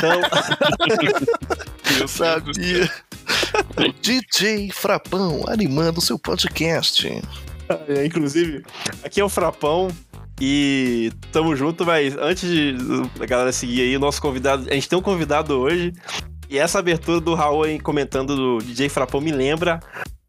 Então. 0.00 0.20
Eu 2.00 2.08
sabia. 2.08 2.90
DJ 4.00 4.70
Frapão 4.72 5.44
animando 5.46 5.98
o 5.98 6.02
seu 6.02 6.18
podcast. 6.18 7.06
É, 7.86 8.06
inclusive, 8.06 8.64
aqui 9.04 9.20
é 9.20 9.24
o 9.24 9.28
Frapão. 9.28 9.88
E 10.40 11.12
tamo 11.30 11.54
junto, 11.54 11.84
mas 11.84 12.16
antes 12.16 12.48
de 12.48 12.74
a 13.20 13.26
galera 13.26 13.52
seguir 13.52 13.82
aí, 13.82 13.94
o 13.94 14.00
nosso 14.00 14.22
convidado. 14.22 14.70
A 14.70 14.74
gente 14.74 14.88
tem 14.88 14.98
um 14.98 15.02
convidado 15.02 15.58
hoje. 15.58 15.92
E 16.48 16.58
essa 16.58 16.78
abertura 16.78 17.20
do 17.20 17.34
Raul 17.34 17.64
aí 17.64 17.78
comentando 17.78 18.34
do 18.34 18.58
DJ 18.64 18.88
Frapão 18.88 19.20
me 19.20 19.30
lembra 19.30 19.80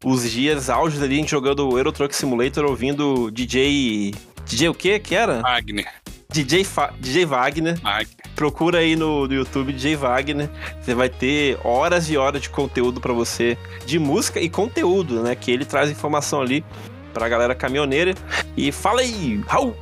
os 0.04 0.30
dias 0.30 0.68
áudios 0.68 1.02
ali, 1.02 1.14
a 1.14 1.18
gente 1.18 1.30
jogando 1.30 1.66
o 1.68 1.78
Euro 1.78 1.90
Truck 1.90 2.14
Simulator, 2.14 2.64
ouvindo 2.64 3.30
DJ. 3.30 4.14
DJ 4.44 4.68
o 4.68 4.74
que 4.74 4.98
que 4.98 5.14
era? 5.14 5.40
Wagner. 5.40 6.01
DJ, 6.32 6.64
Fa... 6.64 6.92
DJ 6.98 7.26
Wagner. 7.26 7.78
Wagner. 7.80 8.16
Procura 8.34 8.78
aí 8.78 8.96
no, 8.96 9.28
no, 9.28 9.34
YouTube 9.34 9.72
DJ 9.72 9.96
Wagner. 9.96 10.48
Você 10.80 10.94
vai 10.94 11.08
ter 11.08 11.58
horas 11.62 12.08
e 12.08 12.16
horas 12.16 12.42
de 12.42 12.48
conteúdo 12.48 13.00
para 13.00 13.12
você, 13.12 13.56
de 13.84 13.98
música 13.98 14.40
e 14.40 14.48
conteúdo, 14.48 15.22
né? 15.22 15.34
Que 15.34 15.50
ele 15.50 15.64
traz 15.64 15.90
informação 15.90 16.40
ali 16.40 16.64
pra 17.12 17.28
galera 17.28 17.54
caminhoneira. 17.54 18.14
E 18.56 18.72
fala 18.72 19.02
aí, 19.02 19.42
Raul! 19.46 19.76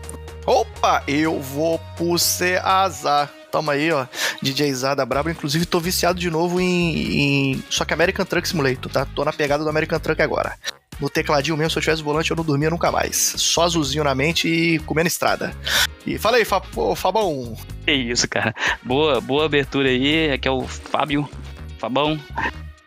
Opa, 0.47 1.03
eu 1.07 1.39
vou 1.41 1.79
pro 1.97 2.17
azar. 2.65 3.31
Toma 3.53 3.73
aí, 3.73 3.91
ó. 3.93 4.07
DJ 4.43 4.73
Zada 4.73 5.05
Brabo. 5.05 5.31
Inclusive, 5.31 5.67
tô 5.67 5.81
viciado 5.81 6.19
de 6.19 6.31
novo 6.31 6.61
em, 6.61 7.53
em. 7.53 7.65
Só 7.69 7.85
que 7.85 7.93
American 7.93 8.25
Truck 8.25 8.49
Simulator, 8.49 8.91
tá? 8.91 9.05
Tô 9.05 9.25
na 9.25 9.33
pegada 9.33 9.63
do 9.63 9.71
American 9.71 9.99
Truck 9.99 10.21
agora. 10.23 10.57
No 11.01 11.09
tecladinho 11.09 11.57
mesmo, 11.57 11.71
se 11.71 11.79
eu 11.79 11.83
tivesse 11.83 12.03
volante, 12.03 12.31
eu 12.31 12.37
não 12.37 12.45
dormia 12.45 12.69
nunca 12.69 12.93
mais. 12.93 13.35
Só 13.37 13.63
azulzinho 13.63 14.05
na 14.05 14.15
mente 14.15 14.47
e 14.47 14.79
comendo 14.81 15.09
estrada. 15.09 15.55
E 16.07 16.19
fala 16.19 16.37
aí, 16.37 16.45
Fab... 16.45 16.65
Fabão. 16.95 17.57
Que 17.87 17.93
isso, 17.93 18.29
cara. 18.29 18.55
Boa, 18.83 19.21
boa 19.21 19.47
abertura 19.47 19.89
aí. 19.89 20.31
Aqui 20.31 20.47
é 20.47 20.51
o 20.51 20.63
Fábio. 20.63 21.29
Fabão. 21.79 22.21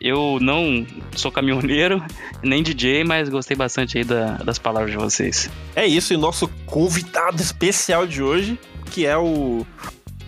Eu 0.00 0.38
não 0.38 0.86
sou 1.16 1.32
caminhoneiro, 1.32 2.04
nem 2.42 2.62
DJ, 2.62 3.04
mas 3.04 3.30
gostei 3.30 3.56
bastante 3.56 3.96
aí 3.96 4.04
da, 4.04 4.36
das 4.36 4.58
palavras 4.58 4.90
de 4.90 4.98
vocês. 4.98 5.48
É 5.74 5.86
isso, 5.86 6.12
e 6.12 6.16
nosso 6.18 6.46
convidado 6.66 7.40
especial 7.40 8.06
de 8.06 8.22
hoje, 8.22 8.58
que 8.90 9.06
é 9.06 9.16
o. 9.16 9.66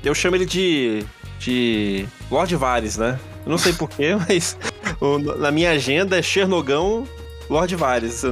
Eu 0.03 0.15
chamo 0.15 0.35
ele 0.35 0.47
de. 0.47 1.05
de. 1.39 2.07
Lord 2.31 2.57
Vares, 2.57 2.97
né? 2.97 3.21
Eu 3.45 3.51
não 3.51 3.59
sei 3.59 3.75
porquê, 3.75 4.17
mas 4.27 4.57
o, 4.99 5.19
na 5.19 5.51
minha 5.51 5.73
agenda 5.73 6.19
é 6.19 6.23
Chernogão 6.23 7.07
Lord 7.49 7.75
Vares. 7.77 8.23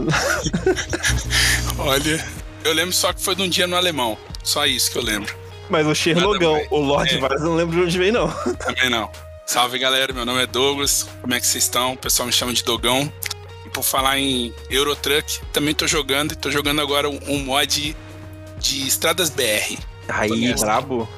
Olha, 1.78 2.24
eu 2.64 2.72
lembro 2.72 2.92
só 2.92 3.12
que 3.12 3.22
foi 3.22 3.34
de 3.34 3.42
um 3.42 3.48
dia 3.48 3.66
no 3.66 3.76
alemão. 3.76 4.18
Só 4.42 4.66
isso 4.66 4.90
que 4.90 4.98
eu 4.98 5.02
lembro. 5.02 5.34
Mas 5.70 5.86
o 5.86 5.94
Chernogão, 5.94 6.60
o 6.70 6.78
Lord 6.80 7.14
é. 7.14 7.18
Vares, 7.18 7.40
eu 7.40 7.48
não 7.48 7.56
lembro 7.56 7.76
de 7.76 7.82
onde 7.82 7.98
vem, 7.98 8.12
não. 8.12 8.28
Também 8.58 8.90
não. 8.90 9.10
Salve 9.46 9.78
galera, 9.78 10.12
meu 10.12 10.24
nome 10.24 10.42
é 10.42 10.46
Douglas. 10.46 11.08
Como 11.20 11.34
é 11.34 11.40
que 11.40 11.46
vocês 11.46 11.64
estão? 11.64 11.92
O 11.92 11.96
pessoal 11.96 12.26
me 12.26 12.32
chama 12.32 12.52
de 12.52 12.62
Dogão. 12.64 13.10
E 13.64 13.68
por 13.70 13.82
falar 13.82 14.18
em 14.18 14.52
Eurotruck, 14.70 15.40
também 15.52 15.74
tô 15.74 15.86
jogando 15.86 16.32
e 16.32 16.36
tô 16.36 16.50
jogando 16.50 16.80
agora 16.80 17.08
um 17.08 17.38
mod 17.44 17.96
de 18.58 18.86
estradas 18.86 19.30
BR. 19.30 19.78
Aí, 20.08 20.54
brabo. 20.54 21.08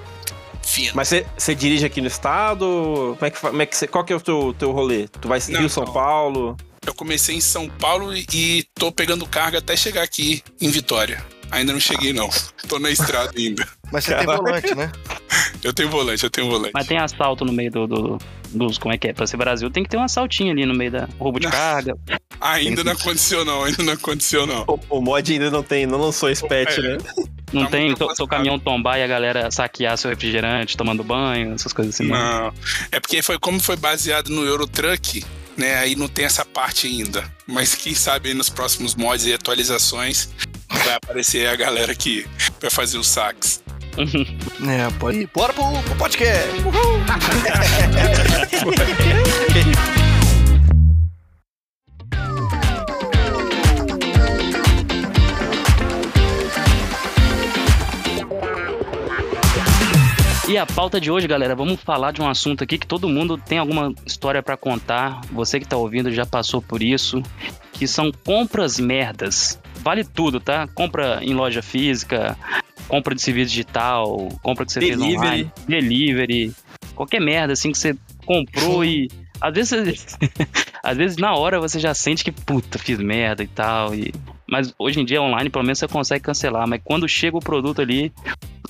Fino. 0.62 0.92
Mas 0.94 1.12
você 1.38 1.54
dirige 1.54 1.86
aqui 1.86 2.00
no 2.00 2.08
estado? 2.08 3.14
Como 3.18 3.26
é 3.26 3.30
que, 3.30 3.40
como 3.40 3.62
é 3.62 3.66
que 3.66 3.76
cê, 3.76 3.86
qual 3.86 4.04
que 4.04 4.12
é 4.12 4.16
o 4.16 4.20
teu, 4.20 4.54
teu 4.58 4.72
rolê? 4.72 5.06
Tu 5.06 5.28
vai 5.28 5.40
seguir 5.40 5.68
São 5.70 5.84
Paulo? 5.84 6.56
Eu 6.86 6.94
comecei 6.94 7.34
em 7.34 7.40
São 7.40 7.68
Paulo 7.68 8.14
e 8.14 8.64
tô 8.74 8.92
pegando 8.92 9.26
carga 9.26 9.58
até 9.58 9.76
chegar 9.76 10.02
aqui 10.02 10.42
em 10.60 10.70
Vitória. 10.70 11.22
Ainda 11.50 11.72
não 11.72 11.80
cheguei, 11.80 12.12
não. 12.12 12.28
Tô 12.68 12.78
na 12.78 12.90
estrada 12.90 13.32
ainda. 13.36 13.66
Mas 13.92 14.04
você 14.04 14.10
Caraca. 14.10 14.32
tem 14.32 14.36
volante, 14.36 14.74
né? 14.74 14.92
Eu 15.62 15.72
tenho 15.72 15.88
volante, 15.88 16.24
eu 16.24 16.30
tenho 16.30 16.50
volante. 16.50 16.72
Mas 16.74 16.86
tem 16.86 16.98
assalto 16.98 17.44
no 17.44 17.52
meio 17.52 17.70
do, 17.70 17.86
do, 17.86 18.18
dos. 18.50 18.78
Como 18.78 18.92
é 18.92 18.98
que 18.98 19.08
é? 19.08 19.12
Pra 19.12 19.26
ser 19.26 19.36
Brasil, 19.36 19.70
tem 19.70 19.82
que 19.82 19.88
ter 19.88 19.96
um 19.96 20.02
assaltinho 20.02 20.50
ali 20.50 20.66
no 20.66 20.74
meio 20.74 20.90
da 20.90 21.08
roubo 21.18 21.38
de 21.38 21.46
não. 21.46 21.52
carga. 21.52 21.96
Ainda 22.40 22.82
não 22.82 22.92
aconteceu, 22.92 23.44
não. 23.44 23.64
Ainda 23.64 23.82
não 23.82 23.92
aconteceu, 23.92 24.46
não. 24.46 24.64
O, 24.66 24.98
o 24.98 25.00
mod 25.00 25.32
ainda 25.32 25.50
não 25.50 25.62
tem, 25.62 25.86
não 25.86 25.98
lançou 25.98 26.28
esse 26.28 26.46
patch, 26.46 26.78
é. 26.78 26.82
né? 26.82 26.98
Não 27.52 27.64
tá 27.64 27.70
tem 27.70 27.96
seu, 27.96 28.14
seu 28.14 28.26
caminhão 28.26 28.58
tombar 28.58 28.98
e 28.98 29.02
a 29.02 29.06
galera 29.06 29.50
saquear 29.50 29.96
seu 29.96 30.10
refrigerante 30.10 30.76
tomando 30.76 31.04
banho, 31.04 31.54
essas 31.54 31.72
coisas 31.72 31.94
assim. 31.94 32.08
Não, 32.08 32.44
não. 32.44 32.54
é 32.90 32.98
porque 32.98 33.22
foi 33.22 33.38
como 33.38 33.60
foi 33.60 33.76
baseado 33.76 34.28
no 34.28 34.44
Eurotruck, 34.44 35.24
né? 35.56 35.76
Aí 35.78 35.96
não 35.96 36.08
tem 36.08 36.24
essa 36.24 36.44
parte 36.44 36.86
ainda. 36.86 37.24
Mas 37.46 37.74
quem 37.74 37.94
sabe 37.94 38.28
aí 38.28 38.34
nos 38.34 38.48
próximos 38.48 38.94
mods 38.94 39.26
e 39.26 39.32
atualizações 39.32 40.28
vai 40.68 40.94
aparecer 40.94 41.48
a 41.48 41.56
galera 41.56 41.94
que 41.94 42.26
vai 42.60 42.70
fazer 42.70 42.98
os 42.98 43.08
saques. 43.08 43.62
é, 43.96 44.90
pode 44.98 45.20
ir. 45.20 45.30
Bora 45.34 45.52
pro, 45.52 45.82
pro 45.82 45.96
podcast! 45.96 46.48
Uhul! 46.60 47.00
E 60.48 60.56
a 60.56 60.64
pauta 60.64 61.00
de 61.00 61.10
hoje, 61.10 61.26
galera, 61.26 61.56
vamos 61.56 61.80
falar 61.80 62.12
de 62.12 62.22
um 62.22 62.28
assunto 62.28 62.62
aqui 62.62 62.78
que 62.78 62.86
todo 62.86 63.08
mundo 63.08 63.36
tem 63.36 63.58
alguma 63.58 63.92
história 64.06 64.40
para 64.40 64.56
contar. 64.56 65.20
Você 65.32 65.58
que 65.58 65.66
tá 65.66 65.76
ouvindo 65.76 66.12
já 66.12 66.24
passou 66.24 66.62
por 66.62 66.84
isso, 66.84 67.20
que 67.72 67.86
são 67.88 68.12
compras 68.24 68.78
merdas. 68.78 69.60
Vale 69.80 70.04
tudo, 70.04 70.38
tá? 70.38 70.68
Compra 70.68 71.18
em 71.20 71.34
loja 71.34 71.62
física, 71.62 72.38
compra 72.86 73.12
de 73.12 73.22
serviço 73.22 73.50
digital, 73.50 74.28
compra 74.40 74.64
que 74.64 74.72
você 74.72 74.78
delivery. 74.78 75.08
fez 75.08 75.20
online, 75.20 75.52
delivery, 75.66 76.54
qualquer 76.94 77.20
merda 77.20 77.52
assim 77.52 77.72
que 77.72 77.78
você 77.78 77.96
comprou 78.24 78.84
e 78.84 79.08
às 79.40 79.52
vezes 79.52 80.16
às 80.82 80.96
vezes 80.96 81.16
na 81.16 81.34
hora 81.34 81.60
você 81.60 81.78
já 81.80 81.92
sente 81.92 82.22
que 82.24 82.30
puta, 82.32 82.78
fiz 82.78 82.98
merda 82.98 83.42
e 83.42 83.48
tal 83.48 83.94
e 83.94 84.14
mas 84.48 84.72
hoje 84.78 85.00
em 85.00 85.04
dia 85.04 85.20
online 85.20 85.50
pelo 85.50 85.64
menos 85.64 85.78
você 85.78 85.88
consegue 85.88 86.24
cancelar, 86.24 86.68
mas 86.68 86.80
quando 86.84 87.08
chega 87.08 87.36
o 87.36 87.40
produto 87.40 87.82
ali, 87.82 88.12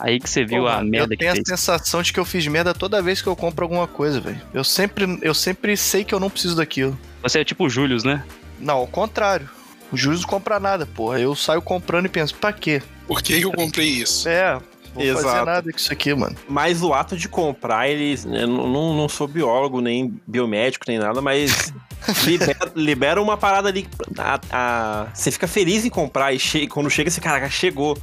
aí 0.01 0.19
que 0.19 0.29
você 0.29 0.45
viu 0.45 0.63
Pô, 0.63 0.69
a 0.69 0.83
merda 0.83 1.17
que 1.17 1.25
fez. 1.25 1.37
Eu 1.37 1.45
tenho 1.45 1.55
a 1.55 1.57
sensação 1.57 2.03
de 2.03 2.13
que 2.13 2.21
eu 2.21 2.25
fiz 2.25 2.47
merda 2.47 2.75
toda 2.75 3.03
vez 3.03 3.23
que 3.23 3.29
eu 3.29 3.37
compro 3.37 3.65
alguma 3.65 3.87
coisa, 3.87 4.21
velho. 4.21 4.41
Eu 4.53 4.65
sempre, 4.65 5.19
eu 5.23 5.35
sempre 5.35 5.77
sei 5.77 6.05
que 6.05 6.15
eu 6.15 6.21
não 6.21 6.31
preciso 6.31 6.57
daquilo. 6.57 6.99
Você 7.23 7.41
é 7.41 7.45
tipo 7.45 7.65
o 7.65 7.71
Július, 7.71 8.05
né? 8.05 8.25
Não, 8.59 8.77
ao 8.77 8.87
contrário. 8.87 9.49
O 9.93 9.97
Július 9.97 10.23
não 10.23 10.29
compra 10.29 10.59
nada, 10.59 10.87
porra. 10.87 11.21
Eu 11.21 11.35
saio 11.35 11.63
comprando 11.63 12.07
e 12.07 12.09
penso, 12.09 12.35
pra 12.35 12.53
quê? 12.53 12.83
Por 13.07 13.23
que 13.23 13.41
eu 13.41 13.53
comprei 13.53 13.89
isso? 13.89 14.29
É, 14.29 14.59
vou 14.93 15.05
Exato. 15.05 15.25
fazer 15.25 15.45
nada 15.45 15.71
com 15.71 15.79
isso 15.79 15.93
aqui, 15.93 16.15
mano. 16.15 16.37
Mas 16.49 16.83
o 16.83 16.93
ato 16.93 17.17
de 17.17 17.29
comprar, 17.29 17.89
eles. 17.89 18.25
Eu 18.25 18.49
não, 18.49 18.95
não 18.95 19.09
sou 19.09 19.29
biólogo, 19.29 19.81
nem 19.81 20.21
biomédico, 20.27 20.85
nem 20.89 20.99
nada, 20.99 21.21
mas 21.21 21.73
libera, 22.25 22.73
libera, 22.75 23.23
uma 23.23 23.37
parada 23.37 23.69
ali. 23.69 23.87
A, 24.19 24.41
a, 24.51 25.07
você 25.15 25.31
fica 25.31 25.47
feliz 25.47 25.85
em 25.85 25.91
comprar 25.91 26.33
e 26.33 26.39
che, 26.39 26.67
quando 26.67 26.91
chega, 26.91 27.11
você, 27.11 27.21
caraca, 27.21 27.49
chegou. 27.49 27.97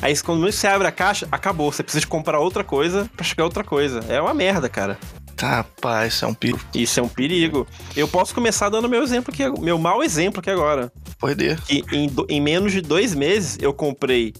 Aí 0.00 0.16
quando 0.22 0.40
você 0.40 0.66
abre 0.66 0.86
a 0.86 0.92
caixa, 0.92 1.26
acabou. 1.30 1.72
Você 1.72 1.82
precisa 1.82 2.00
de 2.00 2.06
comprar 2.06 2.38
outra 2.38 2.62
coisa 2.62 3.10
para 3.16 3.24
chegar 3.24 3.44
outra 3.44 3.64
coisa. 3.64 4.00
É 4.08 4.20
uma 4.20 4.34
merda, 4.34 4.68
cara. 4.68 4.98
Tá, 5.36 5.64
pá, 5.80 6.04
isso 6.06 6.24
é 6.24 6.28
um 6.28 6.34
perigo. 6.34 6.60
Isso 6.74 6.98
é 6.98 7.02
um 7.02 7.08
perigo. 7.08 7.66
Eu 7.96 8.08
posso 8.08 8.34
começar 8.34 8.68
dando 8.68 8.88
meu 8.88 9.02
exemplo 9.02 9.32
aqui, 9.32 9.48
meu 9.60 9.78
mau 9.78 10.02
exemplo 10.02 10.40
aqui 10.40 10.50
agora. 10.50 10.92
Pode 11.18 11.44
ir. 11.44 11.58
Em, 11.70 12.10
em 12.28 12.40
menos 12.40 12.72
de 12.72 12.80
dois 12.80 13.14
meses, 13.14 13.56
eu 13.60 13.72
comprei 13.72 14.34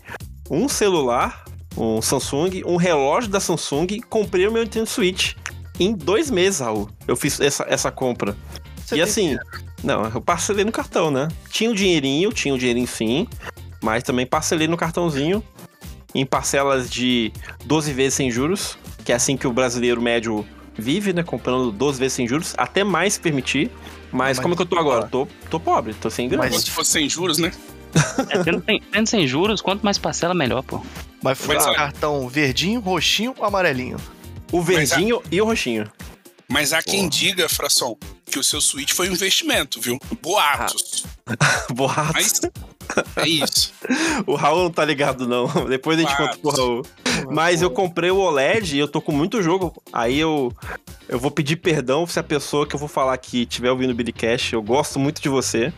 um 0.50 0.68
celular, 0.68 1.44
um 1.76 2.02
Samsung, 2.02 2.62
um 2.66 2.76
relógio 2.76 3.30
da 3.30 3.38
Samsung, 3.38 4.00
comprei 4.08 4.48
o 4.48 4.52
meu 4.52 4.64
Nintendo 4.64 4.88
Switch. 4.88 5.34
Em 5.78 5.94
dois 5.94 6.30
meses, 6.30 6.58
Raul, 6.58 6.90
eu 7.06 7.14
fiz 7.14 7.40
essa, 7.40 7.64
essa 7.68 7.92
compra. 7.92 8.36
Você 8.84 8.96
e 8.96 9.00
assim, 9.00 9.36
não, 9.84 10.04
eu 10.04 10.20
parcelei 10.20 10.64
no 10.64 10.72
cartão, 10.72 11.12
né? 11.12 11.28
Tinha 11.50 11.70
o 11.70 11.72
um 11.72 11.76
dinheirinho, 11.76 12.32
tinha 12.32 12.52
o 12.52 12.56
um 12.56 12.58
dinheirinho 12.58 12.88
sim, 12.88 13.28
mas 13.82 14.02
também 14.02 14.26
parcelei 14.26 14.66
no 14.66 14.76
cartãozinho 14.76 15.42
em 16.14 16.24
parcelas 16.24 16.88
de 16.88 17.32
12 17.64 17.92
vezes 17.92 18.14
sem 18.14 18.30
juros, 18.30 18.78
que 19.04 19.12
é 19.12 19.14
assim 19.14 19.36
que 19.36 19.46
o 19.46 19.52
brasileiro 19.52 20.00
médio 20.00 20.46
vive, 20.76 21.12
né? 21.12 21.22
Comprando 21.22 21.70
12 21.70 21.98
vezes 21.98 22.14
sem 22.14 22.26
juros, 22.26 22.54
até 22.56 22.84
mais 22.84 23.18
permitir. 23.18 23.70
Mas, 24.10 24.36
mas 24.36 24.40
como 24.40 24.54
é 24.54 24.56
que 24.56 24.62
eu 24.62 24.66
tô 24.66 24.78
agora? 24.78 25.06
Tô, 25.06 25.28
tô 25.50 25.60
pobre, 25.60 25.92
tô 25.94 26.08
sem 26.08 26.28
grana. 26.28 26.48
Mas 26.48 26.62
se 26.62 26.70
fosse 26.70 26.92
sem 26.92 27.08
juros, 27.08 27.38
né? 27.38 27.52
É, 28.30 28.42
tendo, 28.42 28.62
sem, 28.64 28.82
tendo 28.92 29.06
sem 29.06 29.26
juros, 29.26 29.62
quanto 29.62 29.82
mais 29.82 29.96
parcela, 29.96 30.34
melhor, 30.34 30.62
pô. 30.62 30.80
Mas 31.22 31.38
foi 31.38 31.56
um 31.56 31.74
cartão 31.74 32.28
verdinho, 32.28 32.80
roxinho 32.80 33.34
ou 33.38 33.44
amarelinho? 33.44 33.96
O 34.52 34.62
verdinho 34.62 35.22
e 35.30 35.40
o 35.40 35.44
roxinho. 35.44 35.90
Mas 36.48 36.72
há 36.72 36.82
quem 36.82 37.08
diga, 37.08 37.48
Fração, 37.48 37.96
que 38.28 38.38
o 38.38 38.44
seu 38.44 38.60
Switch 38.60 38.92
foi 38.92 39.08
um 39.08 39.12
investimento, 39.12 39.80
viu? 39.80 39.98
Boatos. 40.22 41.04
Boatos. 41.74 42.12
Mas 42.14 42.40
é 43.16 43.28
isso. 43.28 43.72
o 44.26 44.34
Raul 44.34 44.64
não 44.64 44.70
tá 44.70 44.84
ligado, 44.84 45.26
não. 45.26 45.46
Depois 45.68 45.98
a 45.98 46.02
gente 46.02 46.16
conta 46.16 46.38
pro 46.38 46.50
Raul. 46.50 46.82
Mas 47.30 47.62
eu 47.62 47.70
comprei 47.70 48.10
o 48.10 48.18
OLED 48.18 48.76
e 48.76 48.78
eu 48.78 48.88
tô 48.88 49.00
com 49.00 49.12
muito 49.12 49.42
jogo. 49.42 49.74
Aí 49.92 50.18
eu, 50.18 50.52
eu 51.08 51.18
vou 51.18 51.30
pedir 51.30 51.56
perdão 51.56 52.06
se 52.06 52.18
a 52.18 52.22
pessoa 52.22 52.66
que 52.66 52.74
eu 52.74 52.78
vou 52.78 52.88
falar 52.88 53.14
aqui 53.14 53.42
estiver 53.42 53.70
ouvindo 53.70 53.90
o 53.90 53.94
Billy 53.94 54.12
Cash. 54.12 54.52
Eu 54.52 54.62
gosto 54.62 54.98
muito 54.98 55.20
de 55.20 55.28
você, 55.28 55.72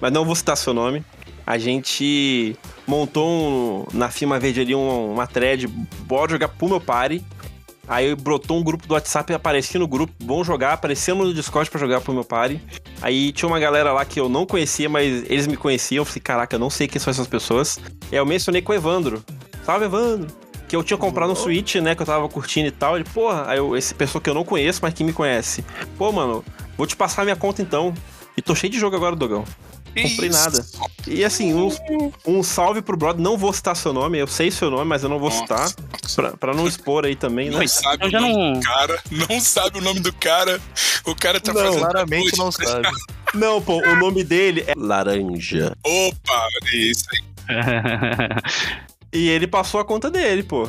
mas 0.00 0.12
não 0.12 0.24
vou 0.24 0.34
citar 0.34 0.56
seu 0.56 0.72
nome. 0.72 1.04
A 1.46 1.56
gente 1.56 2.56
montou 2.86 3.26
um, 3.26 3.86
na 3.96 4.10
firma 4.10 4.38
verde 4.38 4.60
ali 4.60 4.74
uma, 4.74 4.92
uma 5.12 5.26
thread, 5.26 5.66
bora 5.66 6.30
jogar 6.30 6.48
pro 6.48 6.68
meu 6.68 6.80
party. 6.80 7.24
Aí 7.88 8.14
brotou 8.14 8.58
um 8.58 8.62
grupo 8.62 8.86
do 8.86 8.92
WhatsApp, 8.92 9.32
apareci 9.32 9.78
no 9.78 9.88
grupo, 9.88 10.12
vamos 10.20 10.46
jogar, 10.46 10.74
aparecemos 10.74 11.26
no 11.26 11.32
Discord 11.32 11.70
pra 11.70 11.80
jogar 11.80 12.02
pro 12.02 12.12
meu 12.12 12.24
party. 12.24 12.60
Aí 13.00 13.32
tinha 13.32 13.48
uma 13.48 13.58
galera 13.58 13.92
lá 13.92 14.04
que 14.04 14.20
eu 14.20 14.28
não 14.28 14.44
conhecia, 14.44 14.88
mas 14.88 15.24
eles 15.30 15.46
me 15.46 15.56
conheciam. 15.56 16.02
Eu 16.02 16.04
falei, 16.04 16.20
caraca, 16.20 16.56
eu 16.56 16.60
não 16.60 16.68
sei 16.68 16.86
quem 16.86 17.00
são 17.00 17.10
essas 17.10 17.26
pessoas. 17.26 17.80
E 18.12 18.14
aí 18.14 18.18
eu 18.18 18.26
mencionei 18.26 18.60
com 18.60 18.72
o 18.72 18.74
Evandro. 18.74 19.24
Salve, 19.64 19.86
Evandro! 19.86 20.28
Que 20.68 20.76
eu 20.76 20.84
tinha 20.84 20.98
comprado 20.98 21.30
no 21.30 21.36
Switch, 21.36 21.76
né? 21.76 21.94
Que 21.94 22.02
eu 22.02 22.06
tava 22.06 22.28
curtindo 22.28 22.68
e 22.68 22.70
tal. 22.70 22.96
Ele, 22.96 23.04
porra, 23.04 23.46
aí 23.48 23.56
eu, 23.56 23.74
esse 23.74 23.94
pessoa 23.94 24.20
que 24.20 24.28
eu 24.28 24.34
não 24.34 24.44
conheço, 24.44 24.80
mas 24.82 24.92
que 24.92 25.02
me 25.02 25.14
conhece. 25.14 25.64
Pô, 25.96 26.12
mano, 26.12 26.44
vou 26.76 26.86
te 26.86 26.94
passar 26.94 27.24
minha 27.24 27.36
conta 27.36 27.62
então. 27.62 27.94
E 28.36 28.42
tô 28.42 28.54
cheio 28.54 28.70
de 28.70 28.78
jogo 28.78 28.94
agora, 28.94 29.16
Dogão. 29.16 29.44
Comprei 30.02 30.28
nada. 30.30 30.64
E 31.06 31.24
assim, 31.24 31.54
um, 31.54 31.70
um 32.26 32.42
salve 32.42 32.82
pro 32.82 32.96
brother. 32.96 33.22
Não 33.22 33.36
vou 33.36 33.52
citar 33.52 33.74
seu 33.76 33.92
nome, 33.92 34.18
eu 34.18 34.26
sei 34.26 34.50
seu 34.50 34.70
nome, 34.70 34.84
mas 34.84 35.02
eu 35.02 35.08
não 35.08 35.18
vou 35.18 35.30
Nossa. 35.30 35.40
citar. 35.68 35.72
Pra, 36.14 36.30
pra 36.36 36.54
não 36.54 36.66
expor 36.66 37.04
aí 37.04 37.14
também, 37.16 37.50
né? 37.50 37.58
Não 37.58 37.68
sabe 37.68 38.04
Eu 38.04 38.08
o 38.08 38.10
já 38.10 38.20
nome 38.20 38.32
não- 38.34 38.52
do 38.54 38.60
cara, 38.60 39.02
não 39.10 39.40
sabe 39.40 39.78
o 39.78 39.82
nome 39.82 40.00
do 40.00 40.12
cara. 40.12 40.60
O 41.04 41.14
cara 41.14 41.40
tá 41.40 41.52
Não, 41.52 41.62
fazendo. 41.62 41.80
Claramente 41.80 42.36
não 42.38 42.50
pra- 42.50 42.66
sabe. 42.66 42.88
Não, 43.34 43.60
pô, 43.62 43.76
o 43.78 43.96
nome 43.96 44.24
dele 44.24 44.64
é 44.66 44.72
Laranja. 44.76 45.76
Opa, 45.84 46.48
é 46.72 46.76
isso 46.76 47.04
aí, 47.12 47.20
E 49.12 49.28
ele 49.28 49.46
passou 49.46 49.80
a 49.80 49.84
conta 49.84 50.10
dele, 50.10 50.42
pô. 50.42 50.68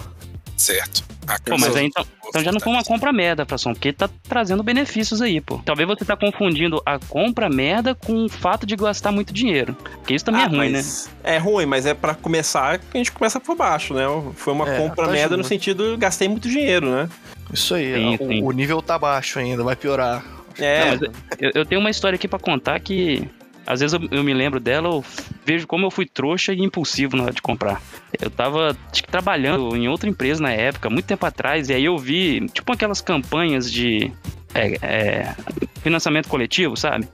Certo. 0.59 1.03
A 1.27 1.39
Pô, 1.39 1.57
mas 1.59 1.75
aí 1.75 1.85
então, 1.85 2.03
então 2.27 2.43
já 2.43 2.51
não 2.51 2.59
foi 2.59 2.73
uma 2.73 2.83
compra 2.83 3.13
merda, 3.13 3.45
Fração, 3.45 3.73
porque 3.73 3.93
tá 3.93 4.09
trazendo 4.27 4.63
benefícios 4.63 5.21
aí, 5.21 5.39
pô. 5.39 5.59
Talvez 5.63 5.87
você 5.87 6.03
tá 6.03 6.17
confundindo 6.17 6.81
a 6.85 6.97
compra 6.97 7.47
merda 7.49 7.93
com 7.93 8.25
o 8.25 8.29
fato 8.29 8.65
de 8.65 8.75
gastar 8.75 9.11
muito 9.11 9.31
dinheiro. 9.31 9.75
Porque 9.75 10.15
isso 10.15 10.25
também 10.25 10.41
é 10.41 10.45
Ah, 10.45 10.47
ruim, 10.47 10.69
né? 10.69 10.81
É 11.23 11.37
ruim, 11.37 11.65
mas 11.67 11.85
é 11.85 11.93
pra 11.93 12.15
começar 12.15 12.79
que 12.79 12.85
a 12.95 12.97
gente 12.97 13.11
começa 13.11 13.39
por 13.39 13.55
baixo, 13.55 13.93
né? 13.93 14.03
Foi 14.35 14.53
uma 14.53 14.67
É, 14.67 14.77
compra 14.77 15.05
tá 15.05 15.11
merda 15.11 15.37
no 15.37 15.43
justo. 15.43 15.49
sentido 15.53 15.95
gastei 15.97 16.27
muito 16.27 16.49
dinheiro, 16.49 16.89
né? 16.89 17.07
Isso 17.53 17.75
aí, 17.75 17.93
Sim, 17.93 18.15
o, 18.15 18.17
sim. 18.27 18.43
o 18.43 18.51
nível 18.51 18.81
tá 18.81 18.97
baixo 18.97 19.37
ainda, 19.39 19.63
vai 19.63 19.75
piorar. 19.75 20.25
É, 20.57 20.79
Não, 20.79 20.87
mas 20.91 21.01
eu, 21.39 21.51
eu 21.55 21.65
tenho 21.65 21.79
uma 21.79 21.89
história 21.91 22.15
aqui 22.15 22.27
pra 22.27 22.39
contar 22.39 22.79
que 22.79 23.27
às 23.65 23.79
vezes 23.79 23.93
eu, 23.93 24.07
eu 24.11 24.23
me 24.23 24.33
lembro 24.33 24.59
dela, 24.59 24.87
eu 24.89 25.05
vejo 25.45 25.67
como 25.67 25.85
eu 25.85 25.91
fui 25.91 26.05
trouxa 26.05 26.53
e 26.53 26.59
impulsivo 26.61 27.15
na 27.17 27.23
hora 27.23 27.33
de 27.33 27.41
comprar. 27.41 27.81
Eu 28.19 28.29
tava 28.29 28.75
acho 28.91 29.03
que, 29.03 29.09
trabalhando 29.09 29.75
em 29.75 29.87
outra 29.87 30.09
empresa 30.09 30.41
na 30.41 30.51
época, 30.51 30.89
muito 30.89 31.05
tempo 31.05 31.25
atrás, 31.25 31.69
e 31.69 31.73
aí 31.73 31.85
eu 31.85 31.97
vi, 31.97 32.47
tipo 32.49 32.71
aquelas 32.71 33.01
campanhas 33.01 33.71
de 33.71 34.11
é, 34.53 34.77
é, 34.81 35.35
financiamento 35.81 36.27
coletivo, 36.27 36.75
sabe? 36.75 37.07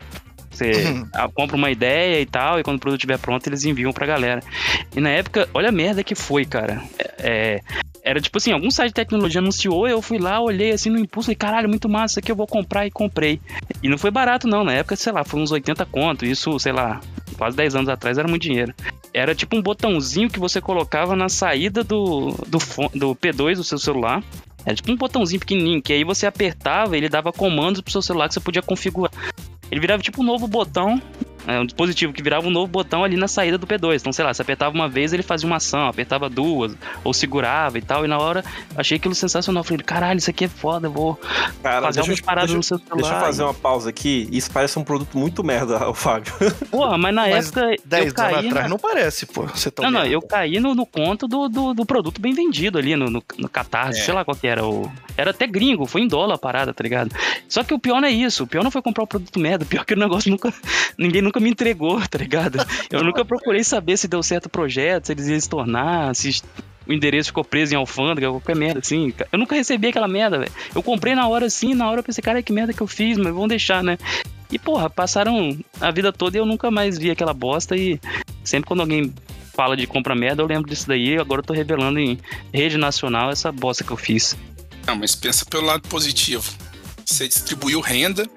Você 0.49 0.71
Uhum. 0.85 1.05
compra 1.33 1.57
uma 1.57 1.69
ideia 1.69 2.21
e 2.21 2.25
tal, 2.25 2.57
e 2.59 2.63
quando 2.63 2.77
o 2.77 2.79
produto 2.79 2.99
estiver 2.99 3.17
pronto, 3.19 3.45
eles 3.47 3.65
enviam 3.65 3.91
pra 3.91 4.05
galera. 4.07 4.41
E 4.95 5.01
na 5.01 5.09
época, 5.09 5.49
olha 5.53 5.67
a 5.67 5.71
merda 5.71 6.01
que 6.01 6.15
foi, 6.15 6.45
cara. 6.45 6.81
É, 7.19 7.59
era 8.05 8.21
tipo 8.21 8.37
assim, 8.37 8.51
algum 8.51 8.69
site 8.69 8.89
de 8.89 8.93
tecnologia 8.93 9.41
anunciou, 9.41 9.87
eu 9.87 9.99
fui 9.99 10.19
lá, 10.19 10.39
olhei 10.39 10.71
assim 10.71 10.91
no 10.91 10.99
impulso 10.99 11.31
e 11.31 11.35
caralho, 11.35 11.67
muito 11.67 11.89
massa, 11.89 12.13
isso 12.13 12.19
aqui 12.19 12.31
eu 12.31 12.35
vou 12.35 12.45
comprar 12.45 12.85
e 12.85 12.91
comprei. 12.91 13.41
E 13.81 13.89
não 13.89 13.97
foi 13.97 14.11
barato 14.11 14.47
não, 14.47 14.63
na 14.63 14.73
época, 14.73 14.95
sei 14.95 15.11
lá, 15.11 15.23
foi 15.23 15.41
uns 15.41 15.51
80 15.51 15.83
conto, 15.87 16.23
isso, 16.23 16.59
sei 16.59 16.71
lá, 16.71 17.01
quase 17.35 17.57
10 17.57 17.75
anos 17.77 17.89
atrás 17.89 18.19
era 18.19 18.27
muito 18.27 18.43
dinheiro. 18.43 18.75
Era 19.11 19.33
tipo 19.33 19.57
um 19.57 19.61
botãozinho 19.61 20.29
que 20.29 20.39
você 20.39 20.61
colocava 20.61 21.15
na 21.15 21.27
saída 21.29 21.83
do, 21.83 22.31
do, 22.47 22.59
do 22.93 23.15
P2 23.15 23.55
do 23.55 23.63
seu 23.63 23.79
celular. 23.79 24.23
Era 24.63 24.75
tipo 24.75 24.91
um 24.91 24.95
botãozinho 24.95 25.39
pequenininho, 25.39 25.81
que 25.81 25.91
aí 25.91 26.03
você 26.03 26.27
apertava 26.27 26.95
ele 26.95 27.09
dava 27.09 27.33
comandos 27.33 27.81
pro 27.81 27.91
seu 27.91 28.03
celular 28.03 28.27
que 28.27 28.35
você 28.35 28.39
podia 28.39 28.61
configurar. 28.61 29.11
Ele 29.71 29.81
virava 29.81 30.03
tipo 30.03 30.21
um 30.21 30.25
novo 30.25 30.47
botão, 30.47 31.01
é, 31.47 31.59
um 31.59 31.65
dispositivo 31.65 32.11
que 32.13 32.21
virava 32.23 32.47
um 32.47 32.49
novo 32.49 32.67
botão 32.67 33.03
ali 33.03 33.15
na 33.17 33.27
saída 33.27 33.57
do 33.57 33.67
P2. 33.67 33.99
Então, 34.01 34.11
sei 34.13 34.23
lá, 34.25 34.33
você 34.33 34.41
apertava 34.41 34.73
uma 34.75 34.87
vez, 34.87 35.13
ele 35.13 35.23
fazia 35.23 35.47
uma 35.47 35.57
ação, 35.57 35.87
apertava 35.87 36.29
duas, 36.29 36.75
ou 37.03 37.13
segurava 37.13 37.77
e 37.77 37.81
tal. 37.81 38.05
E 38.05 38.07
na 38.07 38.17
hora, 38.17 38.43
achei 38.75 38.97
aquilo 38.97 39.15
sensacional. 39.15 39.63
Falei, 39.63 39.83
caralho, 39.83 40.17
isso 40.17 40.29
aqui 40.29 40.45
é 40.45 40.47
foda, 40.47 40.87
eu 40.87 40.91
vou 40.91 41.19
cara, 41.61 41.85
fazer 41.91 42.21
paradas 42.21 42.49
deixa, 42.51 42.57
no 42.57 42.63
seu 42.63 42.77
celular. 42.79 42.95
deixa 43.01 43.13
eu 43.15 43.19
fazer 43.19 43.43
uma 43.43 43.53
pausa 43.53 43.89
aqui. 43.89 44.27
Isso 44.31 44.49
parece 44.51 44.77
um 44.79 44.83
produto 44.83 45.17
muito 45.17 45.43
merda, 45.43 45.87
o 45.89 45.93
Fábio. 45.93 46.33
Porra, 46.69 46.97
mas 46.97 47.13
na 47.13 47.21
Mas 47.27 47.47
época 47.47 47.75
10 47.85 47.91
eu 47.91 47.97
anos 48.01 48.13
caí. 48.13 48.47
atrás 48.47 48.63
na- 48.65 48.69
não 48.69 48.79
parece, 48.79 49.25
pô. 49.25 49.43
Você 49.43 49.69
tá 49.71 49.83
Não, 49.83 49.91
não, 49.91 50.05
eu 50.05 50.21
caí 50.21 50.59
no, 50.59 50.73
no 50.75 50.85
conto 50.85 51.27
do, 51.27 51.47
do, 51.47 51.73
do 51.73 51.85
produto 51.85 52.19
bem 52.21 52.33
vendido 52.33 52.77
ali 52.77 52.95
no, 52.95 53.09
no, 53.09 53.23
no 53.37 53.49
Catarse, 53.49 53.99
É. 54.01 54.03
sei 54.03 54.13
lá 54.13 54.23
qual 54.25 54.35
que 54.35 54.47
era. 54.47 54.65
O... 54.65 54.91
Era 55.17 55.31
até 55.31 55.47
gringo, 55.47 55.85
foi 55.85 56.01
em 56.01 56.07
dólar 56.07 56.35
a 56.35 56.37
parada, 56.37 56.73
tá 56.73 56.83
ligado? 56.83 57.11
Só 57.47 57.63
que 57.63 57.73
o 57.73 57.79
pior 57.79 58.01
não 58.01 58.07
é 58.07 58.11
isso, 58.11 58.43
o 58.43 58.47
pior 58.47 58.63
não 58.63 58.71
foi 58.71 58.81
comprar 58.81 59.03
o 59.03 59.07
produto 59.07 59.39
merda, 59.39 59.63
o 59.63 59.67
pior 59.67 59.81
é 59.81 59.85
que 59.85 59.93
o 59.93 59.97
negócio 59.97 60.29
nunca. 60.29 60.53
Ninguém 60.97 61.21
nunca 61.21 61.34
me 61.39 61.49
entregou, 61.49 62.01
tá 62.07 62.17
ligado? 62.17 62.59
Eu 62.91 63.03
nunca 63.03 63.23
procurei 63.23 63.63
saber 63.63 63.97
se 63.97 64.07
deu 64.07 64.21
certo 64.23 64.45
o 64.45 64.49
projeto, 64.49 65.07
se 65.07 65.13
eles 65.13 65.27
iam 65.27 65.39
se 65.39 65.49
tornar, 65.49 66.15
se 66.15 66.41
o 66.87 66.93
endereço 66.93 67.29
ficou 67.29 67.43
preso 67.43 67.73
em 67.73 67.77
alfândega, 67.77 68.29
qualquer 68.29 68.55
merda 68.55 68.79
assim. 68.79 69.13
Eu 69.31 69.39
nunca 69.39 69.55
recebi 69.55 69.87
aquela 69.87 70.07
merda, 70.07 70.39
velho. 70.39 70.51
Eu 70.73 70.83
comprei 70.83 71.15
na 71.15 71.27
hora 71.27 71.45
assim, 71.45 71.73
na 71.73 71.89
hora 71.89 71.99
eu 71.99 72.03
pensei, 72.03 72.21
cara, 72.21 72.41
que 72.43 72.53
merda 72.53 72.73
que 72.73 72.81
eu 72.81 72.87
fiz, 72.87 73.17
mas 73.17 73.33
vamos 73.33 73.49
deixar, 73.49 73.83
né? 73.83 73.97
E 74.51 74.59
porra, 74.59 74.89
passaram 74.89 75.57
a 75.81 75.91
vida 75.91 76.13
toda 76.13 76.37
e 76.37 76.39
eu 76.39 76.45
nunca 76.45 76.69
mais 76.69 76.97
vi 76.97 77.09
aquela 77.09 77.33
bosta 77.33 77.75
e 77.75 77.99
sempre 78.43 78.67
quando 78.67 78.81
alguém 78.81 79.13
fala 79.53 79.75
de 79.75 79.87
compra 79.87 80.13
merda, 80.13 80.43
eu 80.43 80.47
lembro 80.47 80.69
disso 80.69 80.87
daí. 80.87 81.17
Agora 81.17 81.39
eu 81.39 81.45
tô 81.45 81.53
revelando 81.53 81.97
em 81.97 82.19
rede 82.53 82.77
nacional 82.77 83.31
essa 83.31 83.51
bosta 83.51 83.83
que 83.83 83.91
eu 83.91 83.97
fiz. 83.97 84.37
Não, 84.85 84.95
mas 84.95 85.15
pensa 85.15 85.45
pelo 85.45 85.65
lado 85.65 85.87
positivo. 85.87 86.53
Você 87.03 87.27
distribuiu 87.27 87.79
renda 87.79 88.27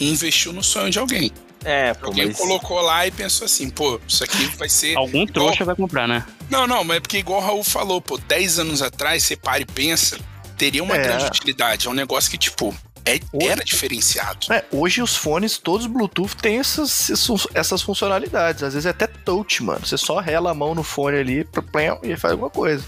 e 0.00 0.08
investiu 0.08 0.52
no 0.52 0.62
sonho 0.62 0.90
de 0.90 0.98
alguém. 0.98 1.30
É, 1.70 1.92
pô, 1.94 2.06
Alguém 2.06 2.28
mas... 2.28 2.36
colocou 2.38 2.80
lá 2.80 3.06
e 3.06 3.10
pensou 3.10 3.44
assim, 3.44 3.68
pô, 3.68 4.00
isso 4.08 4.24
aqui 4.24 4.46
vai 4.56 4.68
ser. 4.68 4.96
Algum 4.96 5.22
igual- 5.22 5.26
trouxa 5.48 5.64
vai 5.64 5.74
comprar, 5.76 6.08
né? 6.08 6.24
Não, 6.48 6.66
não, 6.66 6.82
mas 6.82 6.96
é 6.96 7.00
porque 7.00 7.18
igual 7.18 7.40
o 7.40 7.44
Raul 7.44 7.62
falou, 7.64 8.00
pô, 8.00 8.16
10 8.16 8.58
anos 8.60 8.80
atrás, 8.80 9.22
você 9.24 9.36
para 9.36 9.60
e 9.60 9.66
pensa, 9.66 10.18
teria 10.56 10.82
uma 10.82 10.96
É. 10.96 11.02
grande 11.02 11.24
utilidade. 11.26 11.86
É 11.86 11.90
um 11.90 11.94
negócio 11.94 12.30
que, 12.30 12.38
tipo, 12.38 12.74
é- 13.04 13.20
Hoje- 13.32 13.48
era 13.48 13.62
diferenciado. 13.64 14.50
É, 14.52 14.64
hoje 14.72 15.02
os 15.02 15.14
fones, 15.14 15.58
todos 15.58 15.86
Bluetooth, 15.86 16.36
têm 16.36 16.58
essas, 16.58 17.10
essas- 17.54 17.82
funcionalidades. 17.82 18.62
Às 18.62 18.72
vezes 18.72 18.86
é 18.86 18.90
até 18.90 19.06
touch, 19.06 19.62
mano. 19.62 19.84
Você 19.86 19.98
só 19.98 20.18
rela 20.20 20.50
a 20.50 20.54
mão 20.54 20.74
no 20.74 20.82
fone 20.82 21.18
ali 21.18 21.44
plum, 21.44 21.98
e 22.02 22.16
faz 22.16 22.32
alguma 22.32 22.50
coisa. 22.50 22.82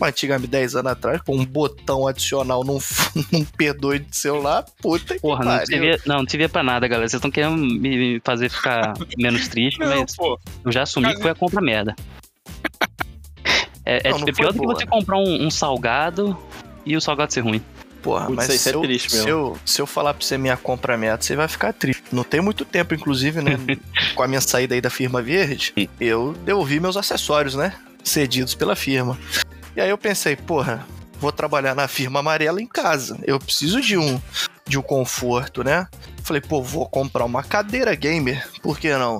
Antigamente, 0.00 0.48
10 0.48 0.76
anos 0.76 0.92
atrás, 0.92 1.20
com 1.22 1.36
um 1.36 1.44
botão 1.44 2.06
adicional 2.06 2.62
num, 2.64 2.78
num 3.32 3.44
P2 3.44 4.04
de 4.08 4.16
celular, 4.16 4.64
puta 4.80 5.14
que 5.14 5.20
Porra, 5.20 5.44
não 5.44 5.52
pariu. 5.52 5.66
servia, 5.66 6.00
não, 6.06 6.16
não 6.18 6.28
servia 6.28 6.48
pra 6.48 6.62
nada, 6.62 6.86
galera. 6.86 7.08
Vocês 7.08 7.18
estão 7.18 7.30
querendo 7.30 7.56
me 7.56 8.20
fazer 8.24 8.50
ficar 8.50 8.94
menos 9.16 9.48
triste, 9.48 9.78
Não, 9.80 9.86
mas 9.88 10.14
pô, 10.14 10.38
eu 10.64 10.72
já 10.72 10.82
assumi 10.82 11.14
que 11.14 11.22
foi 11.22 11.30
a 11.30 11.34
compra 11.34 11.60
merda. 11.62 11.94
É, 13.84 14.08
é- 14.08 14.10
Não, 14.10 14.18
não 14.18 14.28
é 14.28 14.32
pior 14.32 14.52
do 14.52 14.60
que 14.60 14.66
você 14.66 14.84
comprar 14.86 15.16
um, 15.16 15.46
um 15.46 15.50
salgado 15.50 16.36
e 16.84 16.96
o 16.96 17.00
salgado 17.00 17.32
ser 17.32 17.40
ruim. 17.40 17.62
Porra, 18.02 18.26
Putz, 18.26 18.36
mas 18.36 18.60
se 18.60 18.68
é 18.68 18.74
eu, 18.74 18.80
triste 18.82 19.10
se, 19.10 19.28
eu, 19.28 19.58
se 19.64 19.80
eu 19.82 19.86
falar 19.86 20.14
pra 20.14 20.24
você 20.24 20.38
minha 20.38 20.56
compra 20.56 20.96
meta, 20.96 21.24
você 21.24 21.34
vai 21.34 21.48
ficar 21.48 21.72
triste. 21.72 22.04
Não 22.12 22.22
tem 22.22 22.40
muito 22.40 22.64
tempo, 22.64 22.94
inclusive, 22.94 23.40
né? 23.42 23.58
com 24.14 24.22
a 24.22 24.28
minha 24.28 24.40
saída 24.40 24.74
aí 24.74 24.80
da 24.80 24.90
firma 24.90 25.20
verde, 25.20 25.72
eu 26.00 26.32
devolvi 26.44 26.78
meus 26.78 26.96
acessórios, 26.96 27.54
né? 27.56 27.74
Cedidos 28.04 28.54
pela 28.54 28.76
firma. 28.76 29.18
E 29.76 29.80
aí 29.80 29.90
eu 29.90 29.98
pensei, 29.98 30.34
porra, 30.36 30.86
vou 31.20 31.30
trabalhar 31.30 31.74
na 31.74 31.86
firma 31.86 32.20
amarela 32.20 32.60
em 32.62 32.66
casa. 32.66 33.18
Eu 33.24 33.38
preciso 33.38 33.80
de 33.80 33.96
um, 33.96 34.20
de 34.66 34.78
um 34.78 34.82
conforto, 34.82 35.62
né? 35.62 35.86
Falei, 36.22 36.40
pô, 36.40 36.62
vou 36.62 36.88
comprar 36.88 37.24
uma 37.24 37.42
cadeira 37.42 37.94
gamer. 37.94 38.48
Por 38.62 38.78
que 38.78 38.90
não? 38.96 39.18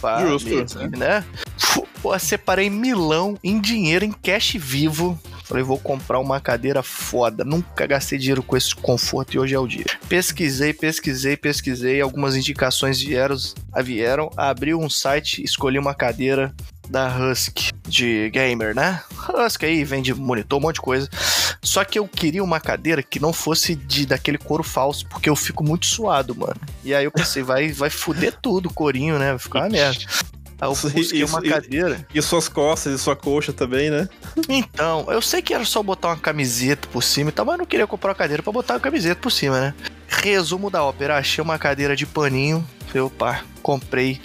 Pá, 0.00 0.26
Justo. 0.26 0.48
mesa, 0.48 0.88
né? 0.88 1.24
Fu- 1.58 1.86
Pô, 2.00 2.18
separei 2.18 2.70
milão 2.70 3.36
em 3.44 3.60
dinheiro, 3.60 4.06
em 4.06 4.10
cash 4.10 4.54
vivo. 4.58 5.20
Falei, 5.44 5.62
vou 5.62 5.76
comprar 5.78 6.18
uma 6.18 6.40
cadeira 6.40 6.82
foda. 6.82 7.44
Nunca 7.44 7.86
gastei 7.86 8.18
dinheiro 8.18 8.42
com 8.42 8.56
esse 8.56 8.74
conforto 8.74 9.34
e 9.34 9.38
hoje 9.38 9.54
é 9.54 9.58
o 9.58 9.66
dia. 9.66 9.84
Pesquisei, 10.08 10.72
pesquisei, 10.72 11.36
pesquisei. 11.36 12.00
Algumas 12.00 12.36
indicações 12.36 13.02
vieram, 13.02 13.36
vieram. 13.84 14.30
Abri 14.34 14.74
um 14.74 14.88
site, 14.88 15.42
escolhi 15.44 15.78
uma 15.78 15.92
cadeira 15.94 16.54
da 16.90 17.16
Husky 17.16 17.70
de 17.86 18.28
gamer, 18.30 18.74
né? 18.74 19.00
Husky 19.28 19.64
aí 19.66 19.84
vende 19.84 20.12
monitor, 20.12 20.58
um 20.58 20.62
monte 20.62 20.74
de 20.74 20.80
coisa. 20.80 21.08
Só 21.62 21.84
que 21.84 21.98
eu 21.98 22.08
queria 22.08 22.42
uma 22.42 22.58
cadeira 22.58 23.02
que 23.02 23.20
não 23.20 23.32
fosse 23.32 23.76
de 23.76 24.04
daquele 24.04 24.38
couro 24.38 24.64
falso, 24.64 25.06
porque 25.08 25.30
eu 25.30 25.36
fico 25.36 25.62
muito 25.62 25.86
suado, 25.86 26.34
mano. 26.34 26.56
E 26.82 26.92
aí 26.92 27.04
eu 27.04 27.12
pensei, 27.12 27.42
vai, 27.42 27.70
vai 27.70 27.90
fuder 27.90 28.34
tudo 28.42 28.68
o 28.68 28.74
corinho, 28.74 29.18
né? 29.18 29.30
Vai 29.30 29.38
ficar 29.38 29.60
uma 29.60 29.68
merda. 29.68 30.00
Aí 30.60 30.68
eu 30.68 30.90
busquei 30.90 31.24
uma 31.24 31.40
cadeira. 31.40 32.06
E 32.14 32.20
suas 32.20 32.48
costas 32.48 32.92
e 32.92 32.98
sua 32.98 33.16
coxa 33.16 33.52
também, 33.52 33.88
né? 33.88 34.08
Então, 34.48 35.06
eu 35.08 35.22
sei 35.22 35.40
que 35.40 35.54
era 35.54 35.64
só 35.64 35.82
botar 35.82 36.08
uma 36.08 36.18
camiseta 36.18 36.86
por 36.88 37.02
cima 37.02 37.30
e 37.30 37.32
tal, 37.32 37.46
mas 37.46 37.54
eu 37.54 37.58
não 37.58 37.66
queria 37.66 37.86
comprar 37.86 38.10
uma 38.10 38.16
cadeira 38.16 38.42
pra 38.42 38.52
botar 38.52 38.74
uma 38.74 38.80
camiseta 38.80 39.20
por 39.20 39.30
cima, 39.30 39.58
né? 39.58 39.74
Resumo 40.08 40.68
da 40.68 40.84
ópera, 40.84 41.16
achei 41.16 41.42
uma 41.42 41.58
cadeira 41.58 41.96
de 41.96 42.04
paninho. 42.04 42.66
Falei, 42.88 43.02
opa, 43.02 43.44
comprei, 43.62 44.20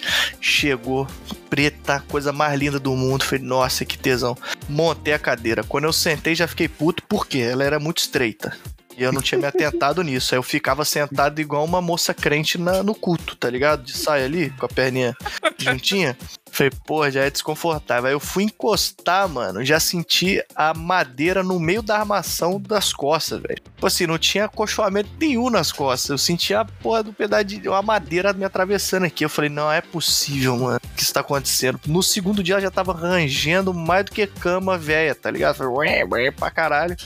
chegou, 0.46 1.06
preta, 1.50 2.02
coisa 2.08 2.32
mais 2.32 2.58
linda 2.58 2.78
do 2.78 2.94
mundo. 2.94 3.24
Falei, 3.24 3.44
nossa, 3.44 3.84
que 3.84 3.98
tesão. 3.98 4.36
Montei 4.68 5.12
a 5.14 5.18
cadeira. 5.18 5.62
Quando 5.64 5.84
eu 5.84 5.92
sentei, 5.92 6.34
já 6.34 6.46
fiquei 6.46 6.68
puto, 6.68 7.02
porque 7.08 7.38
ela 7.38 7.64
era 7.64 7.78
muito 7.78 7.98
estreita. 7.98 8.56
E 8.96 9.02
eu 9.02 9.12
não 9.12 9.20
tinha 9.20 9.38
me 9.38 9.46
atentado 9.46 10.00
nisso. 10.04 10.34
Aí 10.34 10.38
eu 10.38 10.42
ficava 10.42 10.84
sentado 10.84 11.40
igual 11.40 11.64
uma 11.64 11.82
moça 11.82 12.14
crente 12.14 12.56
na- 12.58 12.82
no 12.82 12.94
culto, 12.94 13.36
tá 13.36 13.50
ligado? 13.50 13.82
De 13.82 13.92
saia 13.92 14.24
ali, 14.24 14.50
com 14.50 14.64
a 14.66 14.68
perninha 14.68 15.14
juntinha. 15.58 16.16
Falei, 16.56 16.72
pô, 16.86 17.10
já 17.10 17.22
é 17.22 17.30
desconfortável. 17.30 18.06
Aí 18.06 18.14
eu 18.14 18.20
fui 18.20 18.44
encostar, 18.44 19.28
mano, 19.28 19.62
já 19.62 19.78
senti 19.78 20.42
a 20.54 20.72
madeira 20.72 21.42
no 21.42 21.60
meio 21.60 21.82
da 21.82 21.98
armação 21.98 22.58
das 22.58 22.94
costas, 22.94 23.42
velho. 23.42 23.56
Tipo 23.62 23.86
assim, 23.86 24.06
não 24.06 24.16
tinha 24.16 24.46
acolchoamento 24.46 25.10
nenhum 25.20 25.50
nas 25.50 25.70
costas. 25.70 26.08
Eu 26.08 26.16
sentia 26.16 26.60
a 26.60 26.64
porra 26.64 27.02
do 27.02 27.12
pedaço 27.12 27.44
de 27.44 27.68
uma 27.68 27.82
madeira 27.82 28.32
me 28.32 28.42
atravessando 28.42 29.04
aqui. 29.04 29.22
Eu 29.22 29.28
falei, 29.28 29.50
não 29.50 29.70
é 29.70 29.82
possível, 29.82 30.56
mano, 30.56 30.80
o 30.82 30.96
que 30.96 31.02
está 31.02 31.20
acontecendo. 31.20 31.78
No 31.86 32.02
segundo 32.02 32.42
dia 32.42 32.54
ela 32.54 32.62
já 32.62 32.70
tava 32.70 32.94
rangendo 32.94 33.74
mais 33.74 34.06
do 34.06 34.12
que 34.12 34.26
cama 34.26 34.78
velha, 34.78 35.14
tá 35.14 35.30
ligado? 35.30 35.56
Falei, 35.56 35.72
ué, 35.74 36.04
ué, 36.10 36.30
pra 36.30 36.50
caralho. 36.50 36.96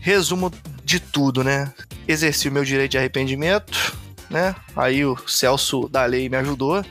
Resumo 0.00 0.50
de 0.82 0.98
tudo, 0.98 1.44
né? 1.44 1.70
Exerci 2.08 2.48
o 2.48 2.52
meu 2.52 2.64
direito 2.64 2.92
de 2.92 2.98
arrependimento, 2.98 3.94
né? 4.30 4.54
Aí 4.74 5.04
o 5.04 5.14
Celso 5.28 5.90
da 5.90 6.06
lei 6.06 6.30
me 6.30 6.38
ajudou. 6.38 6.82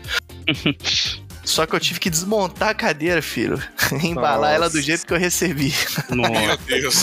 Só 1.45 1.65
que 1.65 1.75
eu 1.75 1.79
tive 1.79 1.99
que 1.99 2.09
desmontar 2.09 2.69
a 2.69 2.73
cadeira, 2.73 3.21
filho. 3.21 3.61
Embalar 4.03 4.39
Nossa. 4.39 4.53
ela 4.53 4.69
do 4.69 4.81
jeito 4.81 5.05
que 5.05 5.13
eu 5.13 5.17
recebi. 5.17 5.73
Meu 6.09 6.29
Nossa. 6.29 6.57
Deus. 6.65 6.95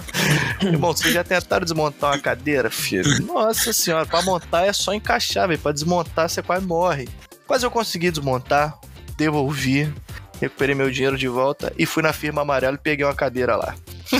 Irmão, 0.62 0.92
vocês 0.92 1.12
já 1.12 1.22
tentaram 1.22 1.64
desmontar 1.64 2.12
uma 2.12 2.18
cadeira, 2.18 2.70
filho? 2.70 3.24
Nossa 3.26 3.72
senhora, 3.72 4.06
pra 4.06 4.22
montar 4.22 4.66
é 4.66 4.72
só 4.72 4.94
encaixar, 4.94 5.46
velho. 5.46 5.60
Pra 5.60 5.70
desmontar 5.70 6.28
você 6.28 6.42
quase 6.42 6.66
morre. 6.66 7.08
Mas 7.46 7.62
eu 7.62 7.70
consegui 7.70 8.10
desmontar, 8.10 8.78
devolvi, 9.18 9.92
recuperei 10.40 10.74
meu 10.74 10.90
dinheiro 10.90 11.18
de 11.18 11.28
volta 11.28 11.72
e 11.78 11.84
fui 11.84 12.02
na 12.02 12.12
firma 12.12 12.40
amarela 12.40 12.76
e 12.76 12.78
peguei 12.78 13.04
uma 13.04 13.14
cadeira 13.14 13.54
lá. 13.54 13.74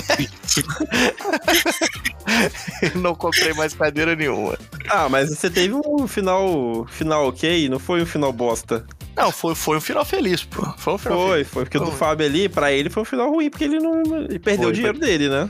Não 2.95 3.15
comprei 3.15 3.53
mais 3.53 3.73
cadeira 3.73 4.15
nenhuma. 4.15 4.57
Ah, 4.89 5.07
mas 5.09 5.29
você 5.29 5.49
teve 5.49 5.73
um 5.73 6.07
final, 6.07 6.85
final 6.89 7.27
ok, 7.27 7.69
não 7.69 7.79
foi 7.79 8.01
um 8.01 8.05
final 8.05 8.33
bosta. 8.33 8.85
Não, 9.15 9.31
foi, 9.31 9.55
foi 9.55 9.77
um 9.77 9.81
final 9.81 10.03
feliz, 10.03 10.43
pô. 10.43 10.61
Foi 10.77 10.93
um 10.93 10.97
final 10.97 11.17
Foi, 11.19 11.31
feliz. 11.37 11.47
foi. 11.49 11.63
Porque 11.63 11.77
o 11.77 11.81
do 11.81 11.87
Foi. 11.87 11.97
Fábio 11.97 12.25
ali, 12.25 12.49
pra 12.49 12.71
ele, 12.71 12.89
foi 12.89 13.01
um 13.03 13.05
final 13.05 13.29
ruim, 13.29 13.49
porque 13.49 13.63
ele 13.63 13.79
não. 13.79 14.01
Ele 14.23 14.39
perdeu 14.39 14.63
Foi, 14.63 14.71
o 14.71 14.73
dinheiro 14.73 14.99
dele, 14.99 15.29
né? 15.29 15.49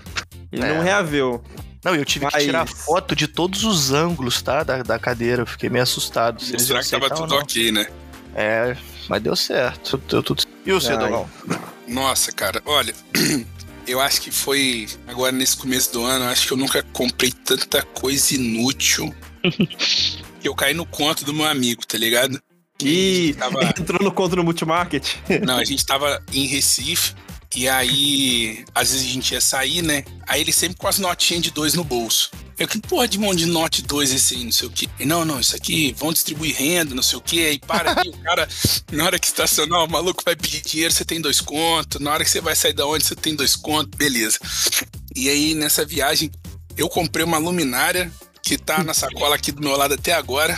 Ele 0.51 0.63
É. 0.63 0.73
não 0.73 0.83
reaveu. 0.83 1.43
Não, 1.83 1.95
eu 1.95 2.05
tive 2.05 2.25
que 2.27 2.33
Mas- 2.33 2.43
tirar 2.43 2.67
foto 2.67 3.15
de 3.15 3.27
todos 3.27 3.63
os 3.63 3.91
ângulos, 3.91 4.41
tá? 4.41 4.63
Da, 4.63 4.81
da 4.83 4.97
cadeira. 4.99 5.43
Eu 5.43 5.45
fiquei 5.47 5.69
meio 5.69 5.83
assustado. 5.83 6.41
Se 6.41 6.53
iam 6.71 6.79
que 6.81 6.89
tava 6.89 7.09
tudo 7.09 7.35
ok, 7.35 7.71
né? 7.71 7.87
É, 8.35 8.75
mas 9.07 9.21
deu 9.21 9.35
certo. 9.35 9.97
Deu 10.09 10.21
tudo 10.23 10.43
E 10.65 10.71
o 10.71 10.81
seu, 10.81 10.97
Ai. 10.97 11.05
Dolão? 11.09 11.29
Nossa, 11.87 12.31
cara, 12.31 12.61
olha, 12.65 12.93
eu 13.87 14.01
acho 14.01 14.19
que 14.21 14.31
foi 14.31 14.87
agora 15.07 15.31
nesse 15.31 15.55
começo 15.57 15.93
do 15.93 16.03
ano, 16.03 16.25
eu 16.25 16.29
acho 16.29 16.47
que 16.47 16.53
eu 16.53 16.57
nunca 16.57 16.81
comprei 16.91 17.31
tanta 17.31 17.81
coisa 17.83 18.33
inútil 18.35 19.13
que 20.41 20.47
eu 20.49 20.55
caí 20.55 20.73
no 20.73 20.85
conto 20.87 21.23
do 21.23 21.33
meu 21.33 21.45
amigo, 21.45 21.85
tá 21.85 21.97
ligado? 21.99 22.41
E 22.81 23.35
Tava, 23.37 23.63
entrou 23.79 24.03
no 24.03 24.11
contra 24.11 24.37
no 24.37 24.43
multimarket. 24.43 25.15
não, 25.45 25.57
a 25.57 25.63
gente 25.63 25.85
tava 25.85 26.21
em 26.33 26.45
Recife 26.45 27.13
e 27.55 27.69
aí 27.69 28.65
às 28.73 28.91
vezes 28.91 29.07
a 29.07 29.09
gente 29.09 29.31
ia 29.33 29.41
sair, 29.41 29.81
né? 29.81 30.03
Aí 30.27 30.41
ele 30.41 30.51
sempre 30.51 30.77
com 30.77 30.87
as 30.87 30.99
notinhas 30.99 31.43
de 31.43 31.51
dois 31.51 31.73
no 31.73 31.83
bolso. 31.83 32.31
Eu, 32.57 32.69
que 32.69 32.79
porra 32.79 33.05
de 33.05 33.19
mão 33.19 33.35
de 33.35 33.45
note 33.45 33.81
dois 33.81 34.13
esse 34.13 34.35
aí, 34.35 34.43
não 34.45 34.51
sei 34.51 34.67
o 34.67 34.71
quê. 34.71 34.87
E, 34.97 35.05
não, 35.05 35.25
não, 35.25 35.39
isso 35.41 35.55
aqui, 35.55 35.93
vão 35.97 36.13
distribuir 36.13 36.55
renda, 36.55 36.95
não 36.95 37.03
sei 37.03 37.17
o 37.17 37.21
quê. 37.21 37.39
Aí 37.49 37.59
para 37.59 37.91
aqui, 37.91 38.09
o 38.09 38.17
cara, 38.19 38.47
na 38.91 39.03
hora 39.05 39.19
que 39.19 39.27
estacionar, 39.27 39.83
o 39.83 39.91
maluco 39.91 40.23
vai 40.25 40.37
pedir 40.37 40.61
dinheiro, 40.61 40.93
você 40.93 41.03
tem 41.03 41.19
dois 41.19 41.41
contos. 41.41 41.99
Na 41.99 42.11
hora 42.11 42.23
que 42.23 42.29
você 42.29 42.39
vai 42.39 42.55
sair 42.55 42.73
da 42.73 42.85
onde, 42.85 43.03
você 43.03 43.15
tem 43.15 43.35
dois 43.35 43.57
contos, 43.57 43.97
beleza. 43.97 44.39
E 45.13 45.27
aí, 45.27 45.53
nessa 45.53 45.85
viagem, 45.85 46.31
eu 46.77 46.87
comprei 46.87 47.25
uma 47.25 47.37
luminária 47.37 48.11
que 48.41 48.57
tá 48.57 48.83
na 48.83 48.93
sacola 48.93 49.35
aqui 49.35 49.51
do 49.51 49.61
meu 49.61 49.75
lado 49.75 49.93
até 49.93 50.13
agora. 50.13 50.57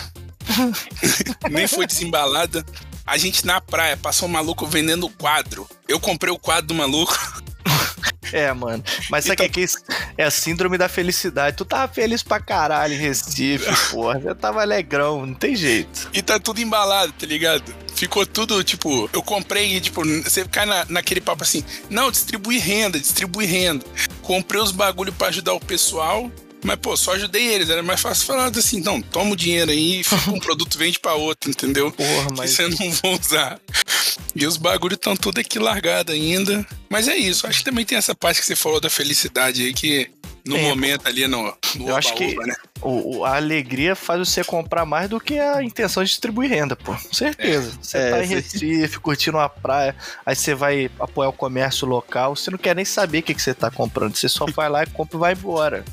Nem 1.49 1.67
foi 1.67 1.85
desembalada. 1.87 2.65
A 3.05 3.17
gente 3.17 3.45
na 3.45 3.61
praia 3.61 3.95
passou 3.95 4.27
um 4.27 4.31
maluco 4.31 4.65
vendendo 4.65 5.09
quadro. 5.09 5.67
Eu 5.87 5.99
comprei 5.99 6.31
o 6.33 6.37
quadro 6.39 6.67
do 6.67 6.73
maluco. 6.73 7.17
É, 8.33 8.51
mano. 8.51 8.83
Mas 9.09 9.23
sabe 9.23 9.41
o 9.41 9.45
Então- 9.45 9.49
que 9.53 9.63
é? 9.63 10.23
É 10.23 10.25
a 10.25 10.31
síndrome 10.31 10.77
da 10.77 10.89
felicidade. 10.89 11.55
Tu 11.55 11.63
tava 11.63 11.91
feliz 11.93 12.21
pra 12.21 12.41
caralho 12.41 12.93
em 12.93 12.97
Recife, 12.97 13.65
porra. 13.91 14.21
Eu 14.23 14.35
tava 14.35 14.61
alegrão, 14.61 15.25
não 15.25 15.33
tem 15.33 15.55
jeito. 15.55 16.09
E 16.13 16.21
tá 16.21 16.37
tudo 16.37 16.59
embalado, 16.59 17.13
tá 17.13 17.25
ligado? 17.25 17.73
Ficou 17.95 18.25
tudo, 18.25 18.61
tipo, 18.63 19.09
eu 19.13 19.23
comprei 19.23 19.75
e, 19.77 19.81
tipo, 19.81 20.03
você 20.23 20.43
cai 20.45 20.65
na, 20.65 20.85
naquele 20.89 21.21
papo 21.21 21.43
assim, 21.43 21.63
não, 21.89 22.11
distribui 22.11 22.57
renda, 22.59 22.99
distribui 22.99 23.45
renda. 23.45 23.85
Comprei 24.21 24.61
os 24.61 24.71
bagulho 24.71 25.13
pra 25.13 25.29
ajudar 25.29 25.53
o 25.53 25.59
pessoal, 25.59 26.29
mas, 26.63 26.77
pô, 26.77 26.95
só 26.97 27.13
ajudei 27.13 27.47
eles. 27.47 27.69
Era 27.69 27.83
mais 27.83 28.01
fácil 28.01 28.25
falar 28.25 28.47
assim, 28.47 28.81
não, 28.81 29.01
toma 29.01 29.31
o 29.31 29.35
dinheiro 29.35 29.71
aí, 29.71 30.03
fica 30.05 30.31
um 30.31 30.39
produto, 30.39 30.77
vende 30.77 30.99
pra 30.99 31.13
outro, 31.13 31.49
entendeu? 31.49 31.91
Porra, 31.91 32.27
Que 32.27 32.33
mas. 32.37 32.51
você 32.51 32.67
não 32.67 32.91
vão 32.91 33.13
usar. 33.13 33.59
E 34.35 34.45
os 34.45 34.57
bagulhos 34.57 34.97
estão 34.97 35.15
tudo 35.15 35.39
aqui 35.39 35.57
largado 35.59 36.11
ainda. 36.11 36.65
Mas 36.89 37.07
é 37.07 37.15
isso, 37.15 37.47
acho 37.47 37.59
que 37.59 37.65
também 37.65 37.85
tem 37.85 37.97
essa 37.97 38.13
parte 38.15 38.39
que 38.39 38.45
você 38.45 38.55
falou 38.55 38.79
da 38.79 38.89
felicidade 38.89 39.63
aí, 39.63 39.73
que 39.73 40.09
no 40.45 40.55
Tem, 40.55 40.63
momento 40.63 41.07
ali 41.07 41.27
no, 41.27 41.53
no 41.75 41.89
Eu 41.89 41.95
acho 41.95 42.13
que- 42.13 42.35
né? 42.35 42.55
O, 42.81 43.17
o- 43.17 43.25
a 43.25 43.35
alegria 43.35 43.95
faz 43.95 44.19
você 44.19 44.43
comprar 44.43 44.85
mais 44.85 45.09
do 45.09 45.19
que 45.19 45.39
a 45.39 45.63
intenção 45.63 46.03
de 46.03 46.09
distribuir 46.11 46.49
renda, 46.49 46.75
pô. 46.75 46.95
Certeza. 47.11 47.71
Você 47.81 47.97
É, 47.97 48.09
tá 48.11 48.23
em. 48.23 48.27
Recife, 48.27 48.99
curtindo 48.99 49.37
uma 49.37 49.49
praia, 49.49 49.95
aí 50.25 50.35
você 50.35 50.53
vai 50.53 50.89
apoiar 50.99 51.29
o 51.29 51.33
comércio 51.33 51.87
local, 51.87 52.35
você 52.35 52.51
não 52.51 52.57
quer 52.57 52.75
nem 52.75 52.85
saber 52.85 53.19
o 53.19 53.23
que, 53.23 53.33
que 53.33 53.41
você 53.41 53.53
tá 53.53 53.71
comprando. 53.71 54.15
Você 54.15 54.29
só 54.29 54.45
vai 54.55 54.69
lá 54.69 54.83
e 54.83 54.87
compra 54.87 55.17
e 55.17 55.19
vai 55.19 55.33
embora. 55.33 55.83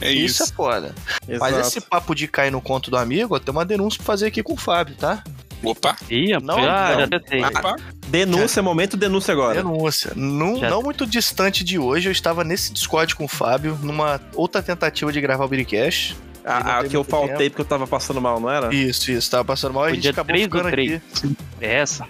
É 0.00 0.10
Isso, 0.12 0.42
isso. 0.42 0.52
é 0.52 0.54
foda. 0.56 0.94
Exato. 1.28 1.52
Mas 1.52 1.66
esse 1.66 1.80
papo 1.80 2.14
de 2.14 2.28
cair 2.28 2.50
no 2.52 2.60
conto 2.60 2.90
do 2.90 2.96
amigo, 2.96 3.34
eu 3.36 3.40
tenho 3.40 3.56
uma 3.56 3.64
denúncia 3.64 3.96
pra 3.98 4.06
fazer 4.06 4.26
aqui 4.26 4.42
com 4.42 4.52
o 4.52 4.56
Fábio, 4.56 4.94
tá? 4.96 5.22
Opa, 5.62 5.96
Ih, 6.10 6.32
Não, 6.42 6.60
já, 6.62 6.90
não. 6.92 7.00
já 7.00 7.08
tentei. 7.08 7.42
opa. 7.42 7.76
Denúncia, 8.08 8.62
momento 8.62 8.96
denúncia 8.96 9.32
agora. 9.32 9.54
Denúncia. 9.54 10.12
Não, 10.14 10.58
Já- 10.60 10.68
não 10.70 10.82
muito 10.82 11.06
distante 11.06 11.64
de 11.64 11.78
hoje, 11.78 12.08
eu 12.08 12.12
estava 12.12 12.44
nesse 12.44 12.72
Discord 12.72 13.14
com 13.16 13.24
o 13.24 13.28
Fábio, 13.28 13.78
numa 13.82 14.20
outra 14.34 14.62
tentativa 14.62 15.10
de 15.10 15.20
gravar 15.20 15.44
o 15.44 15.48
Biricast. 15.48 16.16
A, 16.44 16.62
não 16.62 16.70
a 16.70 16.80
tem 16.82 16.90
que 16.90 16.96
eu 16.96 17.02
faltei 17.02 17.36
tempo. 17.36 17.50
porque 17.50 17.62
eu 17.62 17.66
tava 17.66 17.86
passando 17.88 18.20
mal, 18.20 18.38
não 18.38 18.48
era? 18.48 18.72
Isso, 18.72 19.10
isso, 19.10 19.28
tava 19.30 19.44
passando 19.44 19.74
mal 19.74 19.86
e 19.88 19.92
a 19.92 19.94
gente 19.94 20.02
dia 20.02 20.10
acabou 20.12 20.28
3 20.28 20.44
ficando 20.44 20.62
do 20.64 20.70
3. 20.70 20.92
aqui. 21.16 21.36
É 21.60 21.74
essa? 21.78 22.06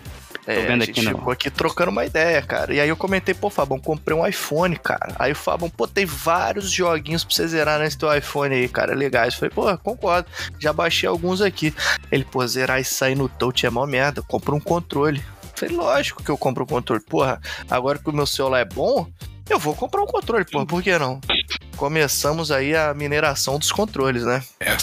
É, 0.47 0.61
vendo 0.67 0.81
a 0.83 0.85
aqui 0.85 0.95
gente 1.01 1.05
no- 1.11 1.19
ficou 1.19 1.33
aqui 1.33 1.51
trocando 1.51 1.91
uma 1.91 2.05
ideia, 2.07 2.41
cara. 2.43 2.73
E 2.73 2.81
aí 2.81 2.89
eu 2.89 2.97
comentei, 2.97 3.35
pô, 3.35 3.51
Fabão, 3.51 3.79
comprei 3.79 4.17
um 4.17 4.27
iPhone, 4.27 4.77
cara. 4.77 5.15
Aí 5.19 5.33
o 5.33 5.37
Fabão, 5.37 5.69
pô, 5.69 5.87
tem 5.89 6.07
vários 6.07 6.71
joguinhos 6.71 7.25
pra 7.25 7.35
você 7.35 7.49
zerar 7.49 7.79
nesse 7.81 7.99
teu 7.99 8.15
iPhone 8.17 8.55
aí, 8.55 8.69
cara, 8.69 8.95
legais. 8.95 9.35
Eu 9.35 9.41
falei, 9.41 9.55
pô, 9.55 9.79
concordo. 9.79 10.29
Já 10.59 10.73
baixei 10.73 11.09
alguns 11.09 11.41
aqui. 11.41 11.75
Ele, 12.13 12.25
pô, 12.25 12.47
zerar 12.47 12.81
isso 12.81 13.05
aí 13.05 13.15
no 13.15 13.29
touch 13.29 13.67
é 13.67 13.71
mó 13.71 13.85
merda. 13.87 14.23
Compra 14.23 14.55
um 14.55 14.61
controle. 14.61 15.21
Eu 15.43 15.51
falei, 15.59 15.75
lógico 15.77 16.23
que 16.23 16.31
eu 16.31 16.39
compro 16.39 16.63
um 16.65 16.67
controle. 16.67 17.03
Porra, 17.03 17.41
agora 17.69 17.99
que 17.99 18.09
o 18.09 18.13
meu 18.13 18.27
celular 18.27 18.61
é 18.61 18.65
bom, 18.65 19.07
eu 19.49 19.59
vou 19.59 19.75
comprar 19.75 20.03
um 20.03 20.07
controle, 20.07 20.45
porra, 20.45 20.67
por 20.67 20.83
que 20.83 20.99
não? 20.99 21.21
Começamos 21.77 22.51
aí 22.51 22.75
a 22.75 22.93
mineração 22.95 23.59
dos 23.59 23.71
controles, 23.71 24.25
né? 24.25 24.43
É. 24.61 24.77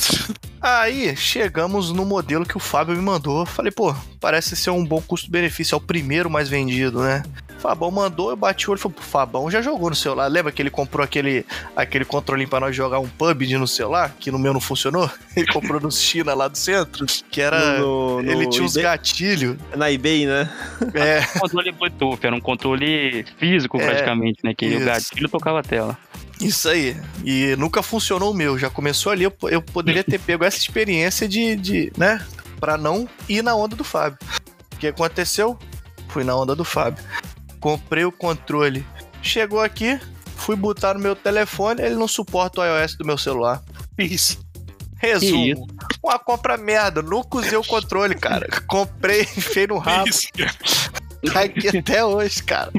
Aí 0.62 1.16
chegamos 1.18 1.92
no 1.92 2.06
modelo 2.06 2.46
que 2.46 2.56
o 2.56 2.60
Fábio 2.60 2.96
me 2.96 3.02
mandou. 3.02 3.46
Falei, 3.46 3.72
pô, 3.72 3.94
parece 4.20 4.56
ser 4.56 4.70
um 4.70 4.86
bom 4.86 5.02
custo-benefício. 5.02 5.76
É 5.76 5.78
o 5.78 5.82
primeiro 5.82 6.30
mais 6.30 6.48
vendido, 6.48 7.02
né? 7.02 7.24
Fabão 7.60 7.90
mandou, 7.92 8.30
eu 8.30 8.36
bati 8.36 8.68
o 8.68 8.72
olho 8.72 8.78
e 8.78 8.82
falei, 8.82 8.96
pô, 8.98 9.02
Fabão 9.04 9.50
já 9.52 9.62
jogou 9.62 9.90
no 9.90 9.96
celular. 9.96 10.28
Lembra 10.28 10.52
que 10.52 10.62
ele 10.62 10.70
comprou 10.70 11.04
aquele, 11.04 11.46
aquele 11.76 12.04
controlinho 12.06 12.48
pra 12.50 12.60
nós 12.60 12.76
jogar 12.76 13.00
um 13.00 13.08
PUBG 13.08 13.58
no 13.58 13.68
celular? 13.68 14.14
Que 14.20 14.32
no 14.32 14.40
meu 14.40 14.54
não 14.54 14.60
funcionou? 14.62 15.10
Ele 15.36 15.48
comprou 15.48 15.80
no 15.82 15.90
China 15.92 16.34
lá 16.36 16.48
do 16.48 16.58
centro. 16.58 17.06
Que 17.32 17.42
era. 17.42 17.80
No- 17.80 18.22
no- 18.22 18.32
ele 18.32 18.44
no 18.46 18.50
tinha 18.52 18.64
uns 18.64 18.76
eBay- 18.76 18.84
gatilhos. 18.84 19.58
Na 19.76 19.92
eBay, 19.92 20.26
né? 20.28 20.48
É, 20.94 21.22
controle 21.40 21.72
Bluetooth, 21.72 22.20
era 22.24 22.36
um 22.36 22.40
controle 22.42 23.26
físico 23.40 23.80
É, 23.82 23.86
praticamente, 23.86 24.40
né? 24.44 24.54
Que 24.54 24.68
o 24.68 24.74
isso. 24.78 24.86
gatilho 24.86 25.28
tocava 25.30 25.60
a 25.62 25.64
tela. 25.64 25.98
Isso 26.40 26.70
aí. 26.70 26.96
E 27.24 27.56
nunca 27.56 27.82
funcionou 27.82 28.32
o 28.32 28.34
meu. 28.34 28.58
Já 28.58 28.70
começou 28.70 29.12
ali, 29.12 29.24
eu, 29.24 29.34
eu 29.44 29.62
poderia 29.62 30.04
ter 30.04 30.20
pego 30.20 30.44
essa 30.44 30.58
experiência 30.58 31.28
de, 31.28 31.56
de, 31.56 31.94
né? 31.98 32.26
Pra 32.60 32.78
não 32.78 33.08
ir 33.28 33.42
na 33.42 33.56
onda 33.56 33.76
do 33.76 33.84
Fábio. 33.84 34.18
O 34.74 34.78
que 34.78 34.88
aconteceu? 34.88 35.58
Fui 36.10 36.24
na 36.24 36.36
onda 36.36 36.56
do 36.56 36.66
Fábio. 36.66 37.04
Comprei 37.60 38.06
o 38.06 38.12
controle. 38.12 38.86
Chegou 39.22 39.62
aqui, 39.62 40.00
fui 40.36 40.56
botar 40.56 40.94
no 40.94 41.00
meu 41.00 41.16
telefone, 41.16 41.82
ele 41.82 41.96
não 41.96 42.08
suporta 42.08 42.62
o 42.62 42.66
iOS 42.66 42.96
do 42.96 43.06
meu 43.06 43.18
celular. 43.18 43.62
Isso. 43.98 44.44
Resumo. 44.98 45.68
Uma 46.02 46.18
compra 46.18 46.56
merda. 46.56 47.02
Nunca 47.02 47.38
usei 47.38 47.58
o 47.58 47.64
controle, 47.64 48.16
cara. 48.16 48.48
Comprei, 48.68 49.22
enfiei 49.36 49.68
no 49.68 49.78
rabo. 49.78 50.08
Isso. 50.08 50.28
Aqui 51.36 51.78
até 51.78 52.04
hoje, 52.04 52.44
cara. 52.44 52.72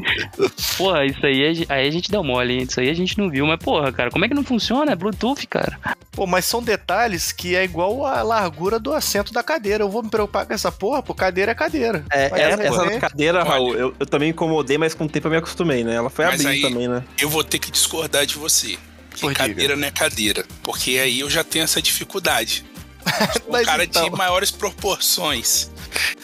Porra, 0.77 1.05
isso 1.07 1.25
aí, 1.25 1.67
aí 1.69 1.89
a 1.89 1.91
gente 1.91 2.11
deu 2.11 2.23
mole, 2.23 2.55
hein? 2.55 2.67
Isso 2.69 2.81
aí 2.81 2.89
a 2.89 2.95
gente 2.95 3.19
não 3.19 3.31
viu. 3.31 3.47
Mas, 3.47 3.59
porra, 3.59 3.93
cara, 3.93 4.11
como 4.11 4.25
é 4.25 4.29
que 4.29 4.35
não 4.35 4.45
funciona? 4.45 4.93
É 4.93 4.97
Bluetooth, 4.97 5.47
cara. 5.47 5.79
Pô, 6.13 6.27
mas 6.27 6.45
são 6.45 6.63
detalhes 6.63 7.33
que 7.33 7.57
é 7.57 7.65
igual 7.65 8.07
a 8.07 8.23
largura 8.23 8.79
do 8.79 8.93
assento 8.93 9.33
da 9.33 9.43
cadeira. 9.43 9.83
Eu 9.85 9.91
vou 9.91 10.03
me 10.03 10.11
preocupar 10.11 10.47
com 10.47 10.53
essa 10.55 10.71
porra, 10.71 11.03
pô, 11.03 11.15
cadeira 11.15 11.53
é 11.53 11.55
cadeira. 11.55 12.05
É, 12.11 12.31
Mas 12.31 12.41
essa, 12.41 12.63
é, 12.63 12.67
essa 12.67 13.01
cadeira, 13.01 13.41
Olha. 13.41 13.49
Raul, 13.51 13.75
eu, 13.75 13.95
eu 13.99 14.07
também 14.07 14.31
incomodei, 14.31 14.79
mas 14.79 14.95
com 14.95 15.05
o 15.05 15.09
tempo 15.09 15.27
eu 15.27 15.31
me 15.33 15.37
acostumei, 15.39 15.83
né? 15.83 15.95
Ela 15.95 16.11
foi 16.11 16.25
abrindo 16.25 16.49
aí- 16.49 16.61
também, 16.61 16.89
né? 16.89 17.03
Eu 17.21 17.29
vou 17.29 17.43
ter 17.43 17.59
que 17.59 17.71
discordar 17.71 18.25
de 18.27 18.37
você. 18.37 18.77
Que 19.15 19.33
cadeira 19.33 19.77
não 19.77 19.87
é 19.87 19.91
cadeira. 19.91 20.45
Porque 20.63 20.99
aí 20.99 21.21
eu 21.21 21.31
já 21.31 21.45
tenho 21.45 21.63
essa 21.65 21.81
dificuldade. 21.81 22.65
Um 23.47 23.63
cara 23.63 23.85
então. 23.85 24.09
de 24.09 24.17
maiores 24.17 24.51
proporções. 24.51 25.71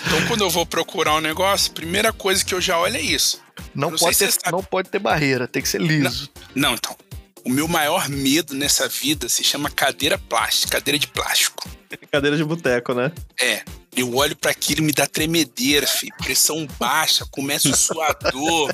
Então, 0.07 0.27
quando 0.27 0.43
eu 0.43 0.51
vou 0.51 0.67
procurar 0.67 1.15
um 1.15 1.21
negócio, 1.21 1.73
primeira 1.73 2.13
coisa 2.13 2.45
que 2.45 2.55
eu 2.55 2.61
já 2.61 2.79
olho 2.79 2.97
é 2.97 3.01
isso. 3.01 3.41
Não, 3.75 3.91
não 3.91 3.99
pode, 3.99 4.17
ter, 4.17 4.33
não 4.51 4.63
pode 4.63 4.89
ter 4.89 4.99
barreira, 4.99 5.47
tem 5.47 5.63
que 5.63 5.69
ser 5.69 5.81
liso. 5.81 6.31
Não, 6.55 6.75
então. 6.75 6.97
O 7.45 7.49
meu 7.49 7.67
maior 7.67 8.09
medo 8.09 8.55
nessa 8.55 8.87
vida 8.87 9.29
se 9.29 9.43
chama 9.43 9.71
cadeira 9.71 10.19
plástica, 10.19 10.73
cadeira 10.73 10.99
de 10.99 11.07
plástico. 11.07 11.69
Cadeira 12.13 12.37
de 12.37 12.45
boteco, 12.45 12.93
né? 12.93 13.11
É. 13.41 13.63
Eu 13.97 14.15
olho 14.15 14.37
para 14.37 14.51
aquilo 14.51 14.83
e 14.83 14.85
me 14.85 14.93
dá 14.93 15.07
tremedeira, 15.07 15.87
filho. 15.87 16.15
Pressão 16.19 16.67
baixa, 16.79 17.27
começa 17.31 17.69
o 17.69 17.77
suador, 17.77 18.73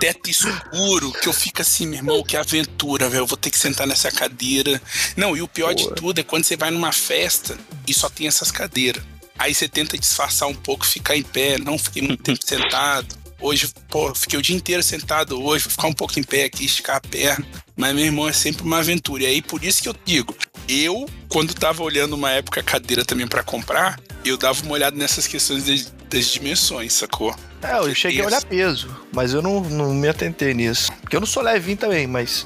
teto 0.00 0.28
escuro, 0.28 1.12
que 1.12 1.28
eu 1.28 1.32
fico 1.32 1.62
assim, 1.62 1.86
meu 1.86 1.98
irmão, 1.98 2.22
que 2.24 2.36
aventura, 2.36 3.08
velho. 3.08 3.22
Eu 3.22 3.26
vou 3.26 3.36
ter 3.36 3.50
que 3.50 3.58
sentar 3.58 3.86
nessa 3.86 4.10
cadeira. 4.10 4.80
Não, 5.16 5.36
e 5.36 5.42
o 5.42 5.48
pior 5.48 5.74
de 5.74 5.84
Boa. 5.84 5.94
tudo 5.94 6.18
é 6.18 6.24
quando 6.24 6.44
você 6.44 6.56
vai 6.56 6.70
numa 6.70 6.92
festa 6.92 7.56
e 7.86 7.94
só 7.94 8.08
tem 8.08 8.26
essas 8.26 8.50
cadeiras. 8.50 9.02
Aí 9.38 9.54
você 9.54 9.68
tenta 9.68 9.96
disfarçar 9.96 10.48
um 10.48 10.54
pouco, 10.54 10.84
ficar 10.84 11.16
em 11.16 11.22
pé. 11.22 11.58
Não 11.58 11.78
fiquei 11.78 12.02
muito 12.02 12.22
tempo 12.22 12.40
sentado. 12.44 13.16
Hoje, 13.40 13.68
pô, 13.88 14.12
fiquei 14.14 14.36
o 14.36 14.42
dia 14.42 14.56
inteiro 14.56 14.82
sentado 14.82 15.40
hoje, 15.40 15.64
vou 15.64 15.70
ficar 15.70 15.86
um 15.86 15.92
pouco 15.92 16.18
em 16.18 16.24
pé 16.24 16.44
aqui, 16.44 16.64
esticar 16.64 16.96
a 16.96 17.00
perna. 17.00 17.46
Mas, 17.76 17.94
meu 17.94 18.04
irmão, 18.04 18.28
é 18.28 18.32
sempre 18.32 18.64
uma 18.64 18.78
aventura. 18.78 19.22
E 19.22 19.26
aí, 19.26 19.42
por 19.42 19.62
isso 19.62 19.80
que 19.80 19.88
eu 19.88 19.94
digo, 20.04 20.34
eu, 20.68 21.08
quando 21.28 21.54
tava 21.54 21.84
olhando 21.84 22.14
uma 22.14 22.32
época 22.32 22.62
cadeira 22.64 23.04
também 23.04 23.28
pra 23.28 23.44
comprar, 23.44 24.00
eu 24.24 24.36
dava 24.36 24.60
uma 24.64 24.72
olhada 24.72 24.96
nessas 24.96 25.28
questões 25.28 25.64
das, 25.64 25.92
das 26.10 26.26
dimensões, 26.26 26.92
sacou? 26.94 27.32
É, 27.62 27.78
eu 27.78 27.94
cheguei 27.94 28.22
a 28.22 28.26
olhar 28.26 28.44
peso, 28.44 28.94
mas 29.12 29.32
eu 29.32 29.40
não, 29.40 29.60
não 29.60 29.94
me 29.94 30.08
atentei 30.08 30.52
nisso. 30.52 30.92
Porque 31.00 31.14
eu 31.14 31.20
não 31.20 31.26
sou 31.26 31.42
levinho 31.42 31.76
também, 31.76 32.08
mas. 32.08 32.44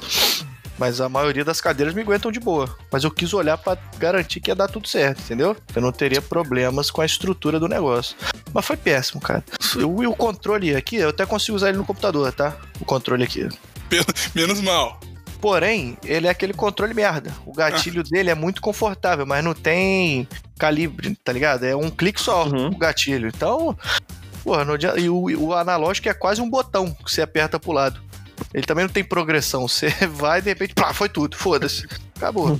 Mas 0.83 0.99
a 0.99 1.07
maioria 1.07 1.45
das 1.45 1.61
cadeiras 1.61 1.93
me 1.95 2.01
aguentam 2.01 2.29
de 2.29 2.41
boa. 2.41 2.67
Mas 2.91 3.05
eu 3.05 3.09
quis 3.09 3.33
olhar 3.33 3.57
pra 3.57 3.77
garantir 3.97 4.41
que 4.41 4.51
ia 4.51 4.55
dar 4.55 4.67
tudo 4.67 4.85
certo, 4.85 5.21
entendeu? 5.21 5.55
Eu 5.73 5.81
não 5.81 5.93
teria 5.93 6.21
problemas 6.21 6.91
com 6.91 6.99
a 6.99 7.05
estrutura 7.05 7.57
do 7.57 7.69
negócio. 7.69 8.17
Mas 8.53 8.65
foi 8.65 8.75
péssimo, 8.75 9.21
cara. 9.21 9.41
O, 9.77 10.03
e 10.03 10.07
o 10.07 10.13
controle 10.13 10.75
aqui, 10.75 10.97
eu 10.97 11.07
até 11.07 11.25
consigo 11.25 11.55
usar 11.55 11.69
ele 11.69 11.77
no 11.77 11.85
computador, 11.85 12.33
tá? 12.33 12.57
O 12.81 12.83
controle 12.85 13.23
aqui. 13.23 13.47
Menos 14.35 14.59
mal. 14.59 14.99
Porém, 15.39 15.97
ele 16.03 16.27
é 16.27 16.29
aquele 16.29 16.51
controle 16.53 16.93
merda. 16.93 17.33
O 17.45 17.53
gatilho 17.53 18.03
dele 18.03 18.29
é 18.29 18.35
muito 18.35 18.61
confortável, 18.61 19.25
mas 19.25 19.41
não 19.41 19.53
tem 19.53 20.27
calibre, 20.59 21.15
tá 21.23 21.31
ligado? 21.31 21.63
É 21.63 21.73
um 21.73 21.89
clique 21.89 22.19
só 22.19 22.45
Uhum. 22.45 22.67
o 22.67 22.77
gatilho. 22.77 23.29
Então, 23.29 23.73
porra, 24.43 24.65
não 24.65 24.73
adianta- 24.73 24.99
e 24.99 25.09
o, 25.09 25.29
e 25.29 25.35
o 25.37 25.53
analógico 25.53 26.09
é 26.09 26.13
quase 26.13 26.41
um 26.41 26.49
botão 26.49 26.91
que 27.05 27.09
você 27.09 27.21
aperta 27.21 27.57
pro 27.57 27.71
lado. 27.71 28.01
Ele 28.53 28.65
também 28.65 28.85
não 28.85 28.91
tem 28.91 29.03
progressão. 29.03 29.65
Você 29.67 29.89
vai 30.07 30.41
de 30.41 30.49
repente, 30.49 30.73
pá, 30.73 30.93
foi 30.93 31.09
tudo, 31.09 31.35
foda-se. 31.35 31.87
Acabou. 32.15 32.57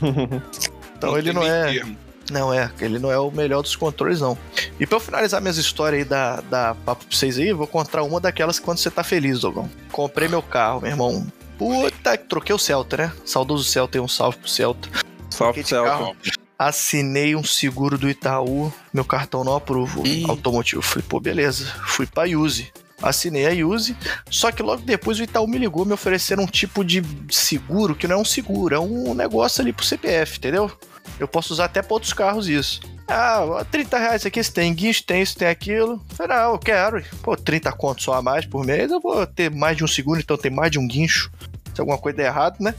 Então 0.98 1.18
ele 1.18 1.34
não 1.34 1.44
é. 1.44 1.74
termo. 1.74 1.98
Não 2.32 2.53
é, 2.53 2.72
ele 2.80 3.00
não 3.00 3.12
é 3.12 3.20
o 3.20 3.30
melhor 3.30 3.62
dos 3.62 3.75
controles, 3.75 4.22
não. 4.22 4.38
E 4.80 4.86
pra 4.86 4.96
eu 4.96 5.01
finalizar 5.01 5.42
minhas 5.42 5.58
histórias 5.58 6.03
aí 6.03 6.06
da, 6.08 6.39
da 6.42 6.74
papo 6.74 7.06
pra 7.06 7.18
vocês 7.18 7.38
aí, 7.38 7.51
vou 7.51 7.68
contar 7.68 8.01
uma 8.03 8.20
daquelas 8.20 8.60
que 8.60 8.65
quando 8.65 8.77
você 8.77 8.89
tá 8.89 9.03
feliz, 9.03 9.42
Dogão. 9.42 9.70
Comprei 9.92 10.30
meu 10.30 10.42
carro, 10.42 10.82
meu 10.82 10.89
irmão. 10.89 11.27
Puta, 11.58 12.18
troquei 12.18 12.56
o 12.56 12.58
Celta, 12.58 12.98
né? 12.98 13.13
Saudoso 13.25 13.65
Celta, 13.65 14.00
um 14.00 14.08
salve 14.08 14.38
pro 14.38 14.50
Celta. 14.50 14.89
Só 15.30 15.51
pro 15.51 15.68
céu. 15.68 15.84
carro. 15.84 16.15
Assinei 16.58 17.36
um 17.36 17.44
seguro 17.44 17.98
do 17.98 18.10
Itaú, 18.10 18.72
meu 18.94 19.03
cartão 19.03 19.44
não. 19.44 19.62
Ih. 20.06 20.25
Automotivo. 20.30 20.82
Falei, 20.82 21.06
pô, 21.08 21.20
beleza. 21.20 21.65
Fui 21.88 22.06
pra 22.06 22.24
Use. 22.24 22.72
Assinei 23.03 23.45
a 23.45 23.67
Use, 23.67 23.95
só 24.29 24.51
que 24.51 24.63
logo 24.63 24.81
depois 24.81 25.19
o 25.19 25.24
Itaú 25.24 25.48
me 25.48 25.57
ligou, 25.57 25.86
me 25.86 25.93
ofereceram 25.93 26.43
um 26.43 26.48
tipo 26.48 26.83
de 26.83 27.03
seguro 27.29 27.95
que 27.95 28.07
não 28.07 28.15
é 28.15 28.19
um 28.19 28.25
seguro, 28.25 28.75
é 28.75 28.79
um 28.79 29.13
negócio 29.13 29.62
ali 29.62 29.74
pro 29.74 29.86
CPF, 29.86 30.38
entendeu? 30.38 30.72
Eu 31.19 31.27
posso 31.27 31.53
usar 31.53 31.65
até 31.65 31.81
pra 31.81 31.93
outros 31.93 32.13
carros 32.13 32.48
isso. 32.48 32.81
Ah, 33.07 33.65
30 33.69 33.98
reais 33.98 34.25
aqui, 34.25 34.41
você 34.41 34.51
tem 34.51 34.74
guincho, 34.74 35.03
tem 35.03 35.22
isso, 35.22 35.38
tem 35.38 35.48
aquilo. 35.48 36.01
Falei, 36.15 36.38
não, 36.38 36.53
eu 36.53 36.60
quero. 36.60 37.04
Pô, 37.21 37.36
30 37.36 37.71
contos 37.73 38.06
só 38.06 38.13
a 38.13 38.21
mais 38.21 38.45
por 38.45 38.65
mês, 38.65 38.91
eu 38.91 39.01
vou 39.01 39.28
ter 39.28 39.51
mais 39.51 39.75
de 39.75 39.84
um 39.84 39.88
seguro, 39.88 40.19
então 40.19 40.38
tem 40.38 40.51
mais 40.51 40.71
de 40.71 40.80
um 40.80 40.88
guincho. 40.88 41.30
Se 41.73 41.82
alguma 41.82 41.97
coisa 41.97 42.17
der 42.17 42.28
errado, 42.28 42.58
né? 42.60 42.73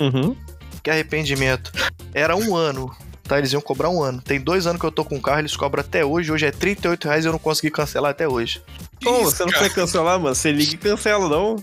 Uhum. 0.00 0.36
Que 0.82 0.90
arrependimento. 0.90 1.72
Era 2.14 2.36
um 2.36 2.54
ano, 2.54 2.94
tá? 3.28 3.38
Eles 3.38 3.52
iam 3.52 3.60
cobrar 3.60 3.90
um 3.90 4.02
ano. 4.02 4.20
Tem 4.20 4.40
dois 4.40 4.66
anos 4.66 4.80
que 4.80 4.86
eu 4.86 4.90
tô 4.90 5.04
com 5.04 5.16
o 5.16 5.20
carro, 5.20 5.40
eles 5.40 5.54
cobram 5.54 5.80
até 5.80 6.04
hoje. 6.04 6.32
Hoje 6.32 6.46
é 6.46 6.50
38 6.50 7.04
reais 7.04 7.24
e 7.24 7.28
eu 7.28 7.32
não 7.32 7.38
consegui 7.38 7.70
cancelar 7.70 8.10
até 8.10 8.26
hoje. 8.26 8.62
Como? 9.04 9.22
Isso, 9.22 9.36
Você 9.36 9.44
não 9.44 9.52
quer 9.52 9.72
cancelar, 9.72 10.18
mano? 10.18 10.34
Você 10.34 10.50
liga 10.50 10.74
e 10.74 10.78
cancela, 10.78 11.28
não? 11.28 11.56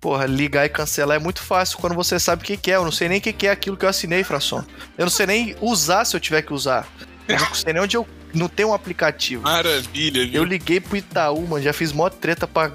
Porra, 0.00 0.26
ligar 0.26 0.66
e 0.66 0.68
cancelar 0.68 1.16
é 1.16 1.20
muito 1.20 1.40
fácil 1.40 1.78
quando 1.78 1.94
você 1.94 2.18
sabe 2.18 2.42
o 2.42 2.44
que, 2.44 2.56
que 2.56 2.72
é. 2.72 2.74
Eu 2.74 2.84
não 2.84 2.90
sei 2.90 3.08
nem 3.08 3.18
o 3.18 3.20
que, 3.20 3.32
que 3.32 3.46
é 3.46 3.50
aquilo 3.50 3.76
que 3.76 3.84
eu 3.84 3.88
assinei, 3.88 4.24
Frasson. 4.24 4.64
Eu 4.98 5.04
não 5.04 5.10
sei 5.10 5.26
nem 5.26 5.56
usar 5.60 6.04
se 6.04 6.16
eu 6.16 6.20
tiver 6.20 6.42
que 6.42 6.52
usar. 6.52 6.88
Eu 7.28 7.38
não 7.38 7.54
sei 7.54 7.72
nem 7.72 7.82
onde 7.82 7.96
eu. 7.96 8.06
Não 8.34 8.48
tem 8.48 8.66
um 8.66 8.74
aplicativo. 8.74 9.42
Maravilha, 9.42 10.26
viu? 10.26 10.34
Eu 10.34 10.44
liguei 10.44 10.80
pro 10.80 10.96
Itaú, 10.96 11.46
mano, 11.46 11.62
já 11.62 11.72
fiz 11.72 11.92
mó 11.92 12.08
treta 12.08 12.48
pra, 12.48 12.72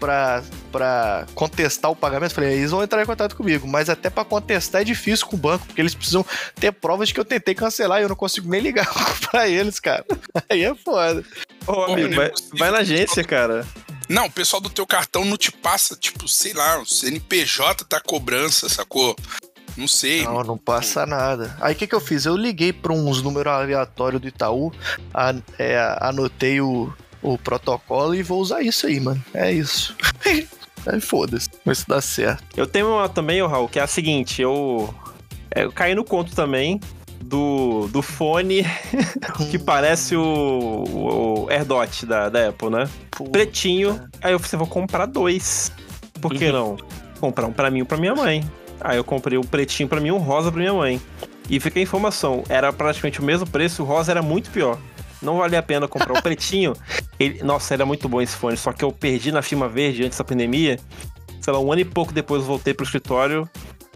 pra, 0.00 0.42
pra 0.76 1.26
contestar 1.34 1.90
o 1.90 1.96
pagamento. 1.96 2.34
Falei, 2.34 2.54
eles 2.54 2.70
vão 2.70 2.82
entrar 2.82 3.02
em 3.02 3.06
contato 3.06 3.34
comigo, 3.34 3.66
mas 3.66 3.88
até 3.88 4.10
pra 4.10 4.24
contestar 4.24 4.82
é 4.82 4.84
difícil 4.84 5.26
com 5.26 5.36
o 5.36 5.38
banco, 5.38 5.66
porque 5.66 5.80
eles 5.80 5.94
precisam 5.94 6.24
ter 6.56 6.72
provas 6.72 7.08
de 7.08 7.14
que 7.14 7.20
eu 7.20 7.24
tentei 7.24 7.54
cancelar 7.54 8.00
e 8.00 8.02
eu 8.02 8.08
não 8.08 8.16
consigo 8.16 8.48
nem 8.48 8.60
ligar 8.60 8.86
pra 9.30 9.48
eles, 9.48 9.80
cara. 9.80 10.04
Aí 10.50 10.64
é 10.64 10.74
foda. 10.74 11.24
Ô, 11.66 11.82
amigo, 11.84 12.14
não 12.14 12.22
é 12.22 12.28
vai, 12.28 12.32
vai 12.58 12.70
na 12.70 12.78
agência, 12.78 13.24
cara. 13.24 13.66
Não, 14.08 14.26
o 14.26 14.30
pessoal 14.30 14.60
do 14.60 14.70
teu 14.70 14.86
cartão 14.86 15.24
não 15.24 15.36
te 15.36 15.50
passa, 15.50 15.96
tipo, 15.96 16.28
sei 16.28 16.52
lá, 16.52 16.78
o 16.80 16.86
CNPJ 16.86 17.84
tá 17.86 18.00
cobrança, 18.00 18.68
sacou? 18.68 19.16
Não 19.76 19.88
sei. 19.88 20.22
Não, 20.24 20.42
não 20.44 20.56
passa 20.56 21.04
nada. 21.04 21.56
Aí 21.60 21.74
o 21.74 21.76
que, 21.76 21.86
que 21.86 21.94
eu 21.94 22.00
fiz? 22.00 22.24
Eu 22.24 22.36
liguei 22.36 22.72
pra 22.72 22.92
uns 22.92 23.20
números 23.20 23.52
aleatórios 23.52 24.22
do 24.22 24.28
Itaú, 24.28 24.72
a- 25.12 25.34
é, 25.58 25.76
anotei 26.00 26.60
o, 26.60 26.92
o 27.20 27.36
protocolo 27.36 28.14
e 28.14 28.22
vou 28.22 28.40
usar 28.40 28.62
isso 28.62 28.86
aí, 28.86 29.00
mano. 29.00 29.22
É 29.34 29.50
isso. 29.52 29.94
Aí 30.86 31.00
foda-se. 31.00 31.48
Vê 31.64 31.74
se 31.74 31.86
dá 31.88 32.00
certo. 32.00 32.44
Eu 32.56 32.66
tenho 32.66 32.88
uma 32.92 33.08
também, 33.08 33.42
ô 33.42 33.46
Raul, 33.46 33.68
que 33.68 33.78
é 33.78 33.82
a 33.82 33.86
seguinte, 33.86 34.40
eu. 34.42 34.92
é, 35.50 35.64
Eu 35.64 35.72
caí 35.72 35.94
no 35.94 36.04
conto 36.04 36.34
também 36.34 36.80
do, 37.20 37.88
do 37.88 38.02
fone 38.02 38.64
que 39.50 39.58
parece 39.58 40.14
o, 40.14 40.84
o 41.42 41.46
AirDot 41.50 42.06
da, 42.06 42.28
da 42.28 42.48
Apple, 42.48 42.70
né? 42.70 42.88
Pô, 43.10 43.24
Pretinho. 43.24 44.00
Aí 44.22 44.32
eu 44.32 44.38
falei, 44.38 44.58
vou 44.58 44.68
comprar 44.68 45.06
dois. 45.06 45.72
Por 46.20 46.32
que 46.32 46.50
não? 46.52 46.76
Comprar 47.20 47.46
um 47.46 47.52
pra 47.52 47.70
mim 47.70 47.80
e 47.80 47.82
um 47.82 47.86
pra 47.86 47.96
minha 47.98 48.14
mãe. 48.14 48.44
Aí 48.80 48.96
eu 48.96 49.04
comprei 49.04 49.38
um 49.38 49.42
pretinho 49.42 49.88
pra 49.88 50.00
mim 50.00 50.08
e 50.08 50.12
um 50.12 50.18
rosa 50.18 50.50
pra 50.52 50.60
minha 50.60 50.72
mãe. 50.74 51.00
E 51.48 51.58
fica 51.60 51.78
a 51.78 51.82
informação, 51.82 52.42
era 52.48 52.72
praticamente 52.72 53.20
o 53.20 53.24
mesmo 53.24 53.46
preço, 53.48 53.82
o 53.82 53.86
rosa 53.86 54.10
era 54.12 54.20
muito 54.22 54.50
pior. 54.50 54.78
Não 55.22 55.38
valia 55.38 55.58
a 55.60 55.62
pena 55.62 55.88
comprar 55.88 56.12
o 56.18 56.20
pretinho. 56.22 56.74
Ele- 57.18 57.42
nossa, 57.42 57.72
era 57.74 57.86
muito 57.86 58.08
bom 58.08 58.20
esse 58.20 58.36
fone, 58.36 58.56
só 58.56 58.72
que 58.72 58.84
eu 58.84 58.92
perdi 58.92 59.32
na 59.32 59.42
firma 59.42 59.68
verde 59.68 60.04
antes 60.04 60.18
da 60.18 60.24
pandemia. 60.24 60.78
Sei 61.40 61.52
lá, 61.52 61.58
um 61.60 61.70
ano 61.72 61.80
e 61.80 61.84
pouco 61.84 62.12
depois 62.12 62.42
eu 62.42 62.46
voltei 62.48 62.74
pro 62.74 62.84
escritório. 62.84 63.48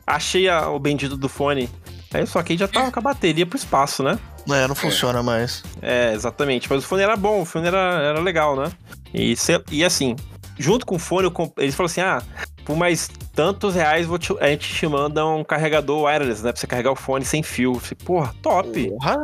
Achei 0.07 0.49
a- 0.49 0.69
o 0.71 0.79
bendito 0.79 1.17
do 1.17 1.29
fone. 1.29 1.69
Aí 2.13 2.27
só 2.27 2.43
que 2.43 2.53
aí 2.53 2.59
já 2.59 2.67
tava 2.67 2.91
com 2.91 2.99
a 2.99 3.03
bateria 3.03 3.47
pro 3.47 3.57
espaço, 3.57 4.03
né? 4.03 4.19
É, 4.51 4.67
não 4.67 4.75
funciona 4.75 5.23
mais. 5.23 5.63
É, 5.83 6.13
exatamente. 6.15 6.69
Mas 6.69 6.83
o 6.83 6.87
fone 6.87 7.03
era 7.03 7.17
bom, 7.17 7.43
o 7.43 7.45
fone 7.45 7.67
era, 7.69 7.79
era 8.03 8.21
legal, 8.21 8.57
né? 8.57 8.71
E, 9.15 9.37
se- 9.37 9.63
e 9.71 9.85
assim, 9.85 10.17
junto 10.59 10.85
com 10.87 10.97
o 10.97 10.99
fone, 10.99 11.25
eu 11.25 11.31
comp- 11.31 11.57
eles 11.59 11.75
falaram 11.75 11.91
assim: 11.93 12.01
ah, 12.01 12.23
por 12.65 12.77
mais 12.77 13.09
tantos 13.35 13.75
reais 13.75 14.07
vou 14.07 14.19
te- 14.19 14.37
a 14.41 14.49
gente 14.49 14.73
te 14.75 14.87
manda 14.89 15.25
um 15.27 15.45
carregador 15.45 16.03
wireless, 16.05 16.43
né? 16.43 16.51
Pra 16.53 16.61
você 16.61 16.67
carregar 16.67 16.91
o 16.91 16.97
fone 16.97 17.25
sem 17.25 17.43
fio. 17.43 17.75
Eu 17.75 17.81
falei, 17.81 17.97
porra, 18.05 18.35
top, 18.43 18.89
Porra. 18.91 19.23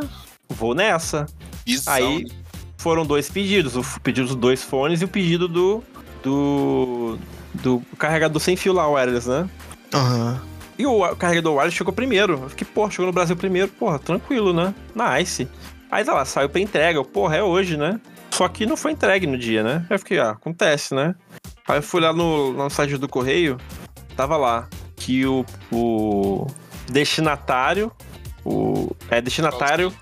vou 0.49 0.75
nessa. 0.75 1.27
Visão. 1.67 1.93
Aí 1.95 2.25
foram 2.77 3.05
dois 3.05 3.29
pedidos: 3.29 3.77
o 3.77 4.01
pedido 4.01 4.29
dos 4.29 4.37
dois 4.37 4.63
fones 4.63 5.01
e 5.01 5.05
o 5.05 5.09
pedido 5.09 5.49
do. 5.49 5.83
do. 6.23 7.19
do 7.55 7.83
carregador 7.99 8.41
sem 8.41 8.57
fio 8.57 8.73
lá, 8.73 8.89
wireless, 8.89 9.29
né? 9.29 9.49
Aham. 9.95 10.41
E 10.79 10.87
o 10.87 11.17
carregador 11.17 11.55
wireless 11.55 11.77
chegou 11.77 11.93
primeiro. 11.93 12.41
Eu 12.43 12.49
fiquei, 12.51 12.67
porra, 12.67 12.91
chegou 12.91 13.07
no 13.07 13.13
Brasil 13.13 13.37
primeiro, 13.37 13.69
porra, 13.69 13.99
tranquilo, 13.99 14.53
né? 14.53 14.75
Nice. 14.95 15.49
Aí 15.91 16.05
tá 16.05 16.13
lá, 16.13 16.25
saiu 16.25 16.49
pra 16.49 16.61
entrega. 16.61 17.03
Porra, 17.03 17.37
é 17.37 17.43
hoje, 17.43 17.77
né? 17.77 18.01
Só 18.31 18.47
que 18.49 18.67
não 18.67 18.77
foi 18.77 18.93
entregue 18.93 19.27
no 19.27 19.39
dia, 19.39 19.63
né? 19.63 19.87
Aí 19.89 19.95
eu 19.95 19.99
fiquei, 19.99 20.19
ah, 20.19 20.31
acontece, 20.31 20.95
né? 20.95 21.15
Aí 21.67 21.79
eu 21.79 21.83
fui 21.83 22.01
lá 22.01 22.13
no, 22.13 22.53
no 22.53 22.69
site 22.69 22.99
do 22.99 23.09
correio, 23.09 23.57
tava 24.15 24.37
lá 24.37 24.69
que 24.95 25.25
o, 25.25 25.45
o 25.73 26.47
destinatário, 26.91 27.91
o 28.45 28.95
é 29.11 29.21
destinatário 29.21 29.93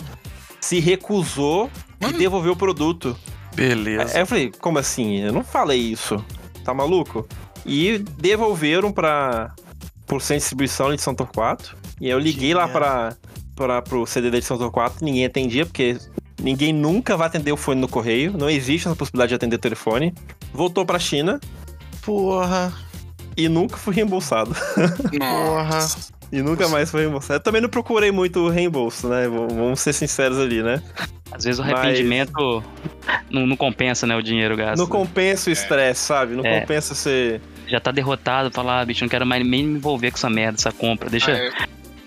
se 0.60 0.80
recusou 0.80 1.70
e 2.04 2.06
Mano. 2.12 2.18
devolveu 2.18 2.52
o 2.52 2.56
produto. 2.56 3.16
Beleza. 3.54 4.14
Aí 4.14 4.22
eu 4.22 4.26
falei, 4.26 4.52
como 4.60 4.78
assim? 4.78 5.20
Eu 5.20 5.32
não 5.32 5.44
falei 5.44 5.78
isso. 5.78 6.24
Tá 6.64 6.74
maluco? 6.74 7.26
E 7.64 7.98
devolveram 8.18 8.92
pra, 8.92 9.54
centro 10.20 10.26
de 10.28 10.34
distribuição 10.40 10.86
ali 10.86 10.96
de 10.96 11.02
São 11.02 11.14
Torquato. 11.14 11.76
E 12.00 12.06
aí 12.06 12.10
eu 12.12 12.18
liguei 12.18 12.52
lá 12.54 12.68
pra, 12.68 13.14
pra, 13.54 13.82
pro 13.82 14.06
CDD 14.06 14.40
de 14.40 14.44
São 14.44 14.58
Torquato, 14.58 15.04
ninguém 15.04 15.24
atendia, 15.24 15.64
porque 15.64 15.96
ninguém 16.42 16.72
nunca 16.72 17.16
vai 17.16 17.26
atender 17.26 17.52
o 17.52 17.56
fone 17.56 17.80
no 17.80 17.88
correio. 17.88 18.32
Não 18.36 18.50
existe 18.50 18.86
essa 18.86 18.96
possibilidade 18.96 19.30
de 19.30 19.34
atender 19.36 19.58
telefone. 19.58 20.12
Voltou 20.52 20.84
pra 20.84 20.98
China 20.98 21.40
Porra. 22.02 22.72
e 23.36 23.48
nunca 23.48 23.76
fui 23.76 23.94
reembolsado. 23.94 24.54
Nossa. 25.18 26.12
E 26.32 26.42
nunca 26.42 26.68
mais 26.68 26.90
foi 26.90 27.02
reembolsado. 27.02 27.34
Eu 27.38 27.42
também 27.42 27.60
não 27.62 27.68
procurei 27.68 28.10
muito 28.10 28.48
reembolso, 28.48 29.08
né? 29.08 29.28
Vamos 29.28 29.80
ser 29.80 29.92
sinceros 29.92 30.38
ali, 30.38 30.62
né? 30.62 30.82
Às 31.30 31.44
vezes 31.44 31.58
o 31.60 31.62
Mas- 31.64 31.74
arrependimento 31.74 32.62
não, 33.30 33.46
não 33.46 33.56
compensa, 33.56 34.06
né, 34.06 34.16
o 34.16 34.22
dinheiro 34.22 34.56
gasto. 34.56 34.78
Não 34.78 34.86
compensa 34.86 35.50
o 35.50 35.52
estresse, 35.52 36.00
sabe? 36.00 36.34
Não 36.34 36.44
É. 36.44 36.60
compensa 36.60 36.94
você. 36.94 37.40
Já 37.66 37.80
tá 37.80 37.90
derrotado, 37.90 38.50
falar, 38.50 38.80
ah, 38.80 38.84
bicho, 38.84 39.02
não 39.04 39.08
quero 39.08 39.24
mais 39.26 39.44
nem 39.46 39.64
me 39.64 39.76
envolver 39.76 40.10
com 40.10 40.16
essa 40.16 40.28
merda, 40.30 40.58
essa 40.58 40.70
compra. 40.72 41.08
Deixa, 41.08 41.32
Ah, 41.32 41.36
é, 41.38 41.52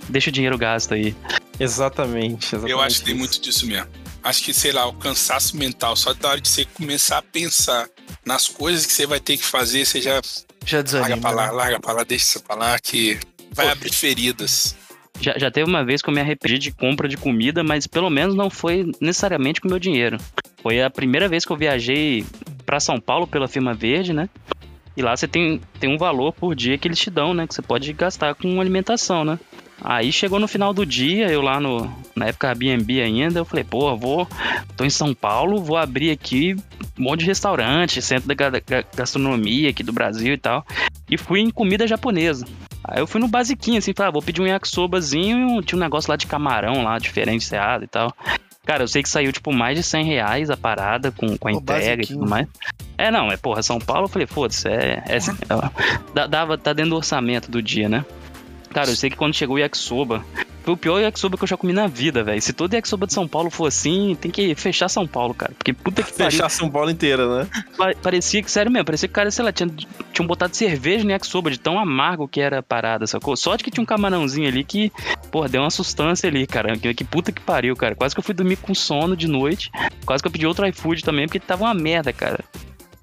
deixa 0.08 0.30
o 0.30 0.34
dinheiro 0.34 0.58
gasto 0.58 0.94
aí. 0.94 1.16
Exatamente, 1.60 2.46
exatamente. 2.56 2.72
eu 2.72 2.80
acho 2.82 3.00
que 3.00 3.06
tem 3.06 3.16
muito 3.16 3.42
disso 3.42 3.66
mesmo. 3.66 3.88
Acho 4.24 4.44
que, 4.44 4.54
sei 4.54 4.72
lá, 4.72 4.86
o 4.88 4.94
cansaço 4.94 5.56
mental, 5.58 5.96
só 5.96 6.14
da 6.14 6.30
hora 6.30 6.42
de 6.42 6.48
você 6.50 6.66
começar 6.66 7.18
a 7.18 7.22
pensar 7.22 7.88
nas 8.26 8.48
coisas 8.48 8.86
que 8.86 8.94
você 8.94 9.06
vai 9.08 9.20
ter 9.20 9.38
que 9.38 9.44
fazer, 9.46 9.86
você 9.86 10.02
já 10.02 10.22
Já 10.66 10.78
larga 10.78 10.84
desanima. 10.84 11.22
pra 11.22 11.32
lá, 11.32 11.46
né? 11.48 11.52
larga 11.54 11.80
pra 11.80 11.94
lá, 11.94 12.04
deixa 12.04 12.26
isso 12.26 12.44
pra 12.44 12.56
lá, 12.56 12.78
que 12.80 13.18
vai 13.58 13.70
abrir 13.70 13.94
feridas. 13.94 14.76
Já, 15.20 15.36
já 15.38 15.50
teve 15.52 15.68
uma 15.68 15.84
vez 15.84 16.02
que 16.02 16.10
eu 16.10 16.14
me 16.14 16.22
arrependi 16.22 16.60
de 16.60 16.72
compra 16.72 17.08
de 17.08 17.18
comida, 17.18 17.64
mas 17.64 17.88
pelo 17.88 18.10
menos 18.10 18.36
não 18.36 18.50
foi 18.50 18.90
necessariamente 19.02 19.60
com 19.60 19.68
o 19.68 19.72
meu 19.72 19.80
dinheiro. 19.80 20.18
Foi 20.62 20.82
a 20.82 20.90
primeira 20.90 21.28
vez 21.28 21.44
que 21.44 21.52
eu 21.52 21.58
viajei 21.58 22.24
pra 22.66 22.80
São 22.80 23.00
Paulo 23.00 23.26
pela 23.28 23.48
Firma 23.48 23.74
Verde, 23.74 24.14
né? 24.14 24.30
E 24.96 25.02
lá 25.02 25.16
você 25.16 25.28
tem, 25.28 25.60
tem 25.80 25.90
um 25.94 25.98
valor 25.98 26.34
por 26.34 26.56
dia 26.56 26.78
que 26.78 26.88
eles 26.88 27.00
te 27.00 27.10
dão, 27.10 27.34
né? 27.34 27.48
Que 27.48 27.54
você 27.56 27.62
pode 27.62 27.92
gastar 27.94 28.36
com 28.36 28.62
alimentação, 28.62 29.24
né? 29.26 29.40
Aí 29.80 30.12
chegou 30.12 30.40
no 30.40 30.48
final 30.48 30.74
do 30.74 30.84
dia, 30.86 31.28
eu 31.32 31.40
lá 31.42 31.60
no. 31.60 31.86
Na 32.16 32.26
época 32.28 32.48
Airbnb 32.50 33.00
ainda, 33.02 33.40
eu 33.40 33.46
falei, 33.46 33.64
pô, 33.64 33.96
vou. 33.96 34.28
tô 34.76 34.84
em 34.84 34.90
São 34.90 35.14
Paulo, 35.14 35.64
vou 35.64 35.78
abrir 35.78 36.10
aqui 36.10 36.56
um 36.98 37.04
monte 37.04 37.20
de 37.22 37.26
restaurante, 37.28 38.02
centro 38.02 38.28
da 38.28 38.34
ga- 38.34 38.50
ga- 38.50 38.84
gastronomia 38.96 39.70
aqui 39.70 39.84
do 39.84 39.94
Brasil 39.94 40.34
e 40.34 40.38
tal. 40.38 40.66
E 41.10 41.16
fui 41.16 41.42
em 41.42 41.52
comida 41.52 41.86
japonesa. 41.88 42.46
Aí 42.88 43.00
eu 43.02 43.08
fui 43.08 43.20
no 43.20 43.28
basiquinho, 43.28 43.78
assim, 43.80 43.94
falei, 43.94 44.10
ah, 44.10 44.14
vou 44.14 44.22
pedir 44.22 44.42
um 44.42 44.48
yakisobazinho 44.48 45.38
e 45.40 45.44
um, 45.44 45.62
tinha 45.62 45.78
um 45.78 45.82
negócio 45.82 46.10
lá 46.10 46.16
de 46.16 46.26
camarão 46.26 46.84
lá, 46.84 46.98
diferenciado 46.98 47.84
e 47.84 47.88
tal. 47.88 48.14
Cara, 48.66 48.84
eu 48.84 48.88
sei 48.88 49.02
que 49.04 49.10
saiu, 49.10 49.32
tipo, 49.32 49.54
mais 49.54 49.78
de 49.78 49.84
100 49.84 50.06
reais 50.06 50.50
a 50.50 50.58
parada 50.58 51.12
com, 51.12 51.38
com 51.38 51.48
a 51.48 51.52
O 51.52 51.56
entrega 51.58 51.94
e 51.94 51.96
basiquinho. 51.98 52.20
tudo 52.20 52.30
mais. 52.30 52.48
É, 52.98 53.12
não, 53.12 53.32
é, 53.32 53.38
porra, 53.38 53.62
São 53.62 53.80
Paulo, 53.80 54.06
eu 54.06 54.10
falei, 54.10 54.28
foda-se, 54.28 54.68
é, 54.68 55.04
é, 55.08 55.18
é- 55.18 56.28
dava, 56.28 56.58
tá 56.58 56.74
dentro 56.74 56.92
do 56.92 56.96
orçamento 56.98 57.50
do 57.52 57.62
dia, 57.62 57.88
né? 57.88 58.06
Cara, 58.74 58.90
eu 58.90 58.96
sei 58.96 59.10
que 59.10 59.16
quando 59.16 59.34
chegou 59.34 59.56
o 59.56 59.60
yakisoba, 59.60 60.24
foi 60.68 60.74
o 60.74 60.78
pior 60.78 61.00
yakisoba 61.00 61.38
que 61.38 61.44
eu 61.46 61.48
já 61.48 61.56
comi 61.56 61.72
na 61.72 61.88
vida, 61.88 62.26
velho. 62.26 62.42
Se 62.42 62.52
todo 62.52 62.74
yakisoba 62.74 63.08
de 63.08 63.14
São 63.14 63.26
Paulo 63.26 63.50
for 63.50 63.68
assim, 63.68 64.18
tem 64.20 64.30
que 64.30 64.54
fechar 64.54 64.90
São 64.90 65.08
Paulo, 65.08 65.34
cara. 65.34 65.54
Porque 65.58 65.72
puta 65.72 66.04
que 66.04 66.12
pariu. 66.12 66.32
Fechar 66.32 66.50
São 66.50 66.70
Paulo 66.70 66.90
inteira, 66.92 67.26
né? 67.44 67.48
Pa- 67.78 67.94
Parecia 68.04 68.44
que, 68.44 68.52
sério 68.52 68.70
mesmo, 68.70 68.84
parecia 68.84 69.08
que 69.08 69.14
o 69.14 69.16
cara, 69.16 69.32
sei 69.32 69.46
lá, 69.46 69.54
tinha, 69.54 69.70
tinham 70.12 70.28
botado 70.28 70.54
cerveja 70.54 71.06
no 71.06 71.12
yakisoba 71.12 71.50
de 71.50 71.58
tão 71.58 71.80
amargo 71.80 72.28
que 72.28 72.42
era 72.42 72.60
a 72.60 72.64
parada, 72.64 73.08
sacou? 73.08 73.38
Sorte 73.38 73.64
que 73.64 73.72
tinha 73.72 73.82
um 73.82 73.86
camarãozinho 73.86 74.46
ali 74.46 74.62
que, 74.66 74.92
porra, 75.32 75.48
deu 75.48 75.62
uma 75.62 75.70
sustância 75.70 76.28
ali, 76.28 76.46
cara. 76.46 76.78
Que, 76.78 76.94
que 76.94 77.06
puta 77.06 77.32
que 77.32 77.40
pariu, 77.40 77.74
cara. 77.74 77.96
Quase 77.96 78.14
que 78.14 78.20
eu 78.20 78.24
fui 78.24 78.34
dormir 78.34 78.58
com 78.58 78.76
sono 78.76 79.16
de 79.16 79.26
noite. 79.28 79.72
Quase 80.06 80.22
que 80.22 80.28
eu 80.28 80.32
pedi 80.34 80.46
outro 80.46 80.68
iFood 80.68 81.02
também, 81.02 81.28
porque 81.28 81.40
tava 81.40 81.64
uma 81.64 81.74
merda, 81.74 82.12
cara. 82.12 82.44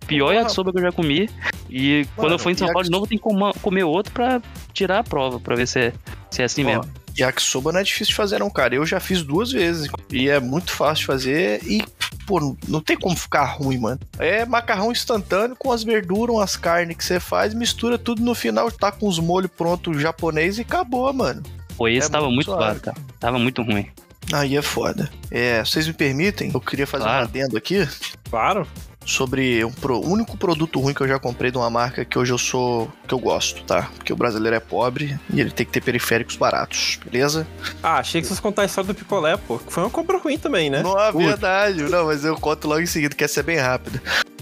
Pior 0.07 0.27
Porra. 0.29 0.37
yakisoba 0.41 0.73
que 0.73 0.79
eu 0.79 0.83
já 0.83 0.93
comi. 0.93 1.29
E 1.71 2.07
quando 2.17 2.33
eu 2.33 2.39
for 2.39 2.51
em 2.51 2.57
São 2.57 2.69
Paulo 2.69 2.85
de 2.85 2.91
novo, 2.91 3.05
eu 3.05 3.09
tenho 3.09 3.21
que 3.21 3.61
comer 3.61 3.85
outro 3.85 4.13
pra 4.13 4.41
tirar 4.73 4.99
a 5.01 5.05
prova, 5.05 5.41
pra 5.41 5.57
ver 5.57 5.67
se 5.67 5.79
é, 5.81 5.93
se 6.31 6.43
é 6.43 6.45
assim 6.45 6.63
Ó, 6.65 6.67
mesmo. 6.67 6.85
Yakisoba 7.19 7.73
não 7.73 7.81
é 7.81 7.83
difícil 7.85 8.07
de 8.07 8.15
fazer, 8.15 8.39
não, 8.41 8.51
cara. 8.51 8.75
Eu 8.75 8.85
já 8.85 8.99
fiz 9.01 9.23
duas 9.23 9.53
vezes. 9.53 9.89
E 10.11 10.29
é 10.29 10.41
muito 10.41 10.73
fácil 10.73 11.03
de 11.03 11.07
fazer. 11.07 11.61
E, 11.65 11.83
pô, 12.27 12.57
não 12.67 12.81
tem 12.81 12.97
como 12.97 13.17
ficar 13.17 13.45
ruim, 13.45 13.79
mano. 13.79 14.01
É 14.19 14.45
macarrão 14.45 14.91
instantâneo 14.91 15.55
com 15.57 15.71
as 15.71 15.85
verduras, 15.85 16.37
as 16.41 16.57
carnes 16.57 16.97
que 16.97 17.05
você 17.05 17.21
faz, 17.21 17.55
mistura 17.55 17.97
tudo 17.97 18.21
no 18.23 18.35
final, 18.35 18.69
tá 18.71 18.91
com 18.91 19.07
os 19.07 19.19
molhos 19.21 19.51
prontos 19.57 20.01
japonês 20.03 20.59
e 20.59 20.63
acabou, 20.63 21.13
mano. 21.13 21.43
Pô, 21.77 21.87
esse 21.89 22.09
é 22.09 22.11
tava 22.11 22.27
muito 22.27 22.49
muito 22.51 22.57
claro, 22.59 22.81
cara. 22.81 22.97
Tava 23.21 23.39
muito 23.39 23.63
ruim. 23.63 23.87
Aí 24.33 24.57
é 24.57 24.63
foda. 24.63 25.09
É, 25.31 25.65
vocês 25.65 25.87
me 25.87 25.93
permitem? 25.93 26.51
Eu 26.53 26.61
queria 26.61 26.87
fazer 26.87 27.05
Claro. 27.05 27.21
um 27.21 27.29
adendo 27.29 27.57
aqui 27.57 27.87
Claro. 28.31 28.67
Sobre 29.05 29.65
um 29.65 29.71
pro- 29.73 29.99
o 30.01 30.09
único 30.11 30.37
produto 30.37 30.81
ruim 30.81 30.95
que 30.95 31.01
eu 31.01 31.09
já 31.09 31.19
comprei 31.19 31.51
de 31.51 31.57
uma 31.59 31.69
marca 31.71 32.05
que 32.05 32.19
hoje 32.19 32.33
eu 32.33 32.39
sou. 32.39 32.91
que 33.07 33.13
eu 33.15 33.19
gosto, 33.19 33.63
tá? 33.65 33.91
Porque 33.97 34.13
o 34.13 34.17
brasileiro 34.17 34.57
é 34.57 34.61
pobre 34.61 35.19
e 35.33 35.41
ele 35.41 35.51
tem 35.51 35.65
que 35.67 35.73
ter 35.73 35.83
periféricos 35.83 36.37
baratos, 36.37 36.99
beleza? 37.05 37.47
Ah, 37.83 37.99
achei 37.99 38.21
que 38.21 38.27
vocês 38.27 38.41
contar 38.41 38.63
a 38.63 38.65
história 38.65 38.89
do 38.89 38.95
picolé, 38.95 39.37
pô. 39.37 39.59
que 39.59 39.73
Foi 39.73 39.83
uma 39.83 39.91
compra 39.91 40.19
ruim 40.19 40.39
também, 40.39 40.71
né? 40.71 40.83
Não 40.83 40.99
é 40.99 41.13
verdade, 41.13 41.83
não, 41.85 42.07
mas 42.07 42.25
eu 42.25 42.37
conto 42.37 42.67
logo 42.69 42.81
em 42.81 42.87
seguida, 42.87 43.15
quer 43.15 43.29
ser 43.29 43.43
bem 43.43 43.59
rápido. 43.59 44.01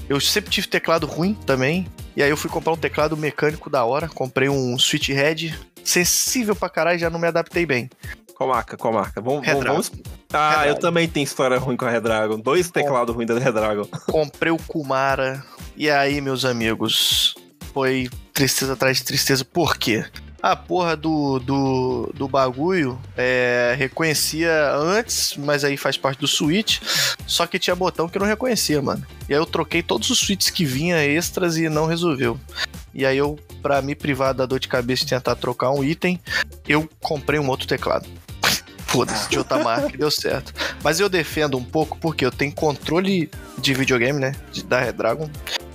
Eu 0.08 0.20
sempre 0.20 0.50
tive 0.50 0.66
teclado 0.68 1.06
ruim 1.06 1.34
também, 1.46 1.86
e 2.16 2.22
aí 2.22 2.30
eu 2.30 2.36
fui 2.36 2.50
comprar 2.50 2.72
um 2.72 2.76
teclado 2.76 3.16
mecânico 3.16 3.68
da 3.70 3.84
hora, 3.84 4.08
comprei 4.08 4.48
um 4.48 4.78
Switch 4.78 5.08
Red, 5.08 5.54
sensível 5.82 6.54
pra 6.54 6.68
caralho, 6.68 6.98
já 6.98 7.10
não 7.10 7.18
me 7.18 7.26
adaptei 7.26 7.66
bem. 7.66 7.90
Qual 8.42 8.48
marca? 8.48 8.76
Qual 8.76 8.92
marca? 8.92 9.20
Vamos, 9.20 9.46
vamos. 9.46 9.92
Ah, 10.32 10.50
Redragon. 10.50 10.68
eu 10.70 10.80
também 10.80 11.08
tenho 11.08 11.22
história 11.22 11.58
ruim 11.58 11.76
com 11.76 11.84
a 11.84 11.90
Redragon. 11.90 12.40
Dois 12.40 12.70
teclados 12.70 13.14
ruins 13.14 13.28
da 13.28 13.38
Redragon. 13.38 13.84
Comprei 14.10 14.50
o 14.50 14.56
Kumara, 14.56 15.44
e 15.76 15.88
aí, 15.88 16.20
meus 16.20 16.44
amigos, 16.44 17.36
foi 17.72 18.10
tristeza 18.34 18.72
atrás 18.72 18.96
de 18.96 19.04
tristeza. 19.04 19.44
Por 19.44 19.76
quê? 19.76 20.04
A 20.42 20.56
porra 20.56 20.96
do, 20.96 21.38
do, 21.38 22.12
do 22.14 22.26
bagulho 22.26 23.00
é, 23.16 23.76
reconhecia 23.78 24.74
antes, 24.74 25.36
mas 25.36 25.62
aí 25.62 25.76
faz 25.76 25.96
parte 25.96 26.18
do 26.18 26.26
Switch. 26.26 26.80
Só 27.24 27.46
que 27.46 27.60
tinha 27.60 27.76
botão 27.76 28.08
que 28.08 28.18
não 28.18 28.26
reconhecia, 28.26 28.82
mano. 28.82 29.06
E 29.28 29.34
aí 29.34 29.38
eu 29.38 29.46
troquei 29.46 29.84
todos 29.84 30.10
os 30.10 30.18
switches 30.18 30.50
que 30.50 30.64
vinha 30.64 30.96
extras 31.04 31.56
e 31.56 31.68
não 31.68 31.86
resolveu. 31.86 32.40
E 32.92 33.06
aí 33.06 33.16
eu, 33.16 33.38
pra 33.62 33.80
me 33.80 33.94
privar 33.94 34.34
da 34.34 34.44
dor 34.44 34.58
de 34.58 34.66
cabeça 34.66 35.04
de 35.04 35.10
tentar 35.10 35.36
trocar 35.36 35.70
um 35.70 35.84
item, 35.84 36.20
eu 36.68 36.88
comprei 37.00 37.38
um 37.38 37.48
outro 37.48 37.68
teclado. 37.68 38.08
Foda-se, 38.92 39.30
de 39.30 39.38
outra 39.38 39.58
marca, 39.58 39.96
deu 39.96 40.10
certo. 40.10 40.52
Mas 40.84 41.00
eu 41.00 41.08
defendo 41.08 41.56
um 41.56 41.64
pouco 41.64 41.96
porque 41.98 42.26
eu 42.26 42.30
tenho 42.30 42.52
controle 42.52 43.30
de 43.56 43.72
videogame, 43.72 44.20
né? 44.20 44.34
Da 44.66 44.80
Redragon. 44.80 45.30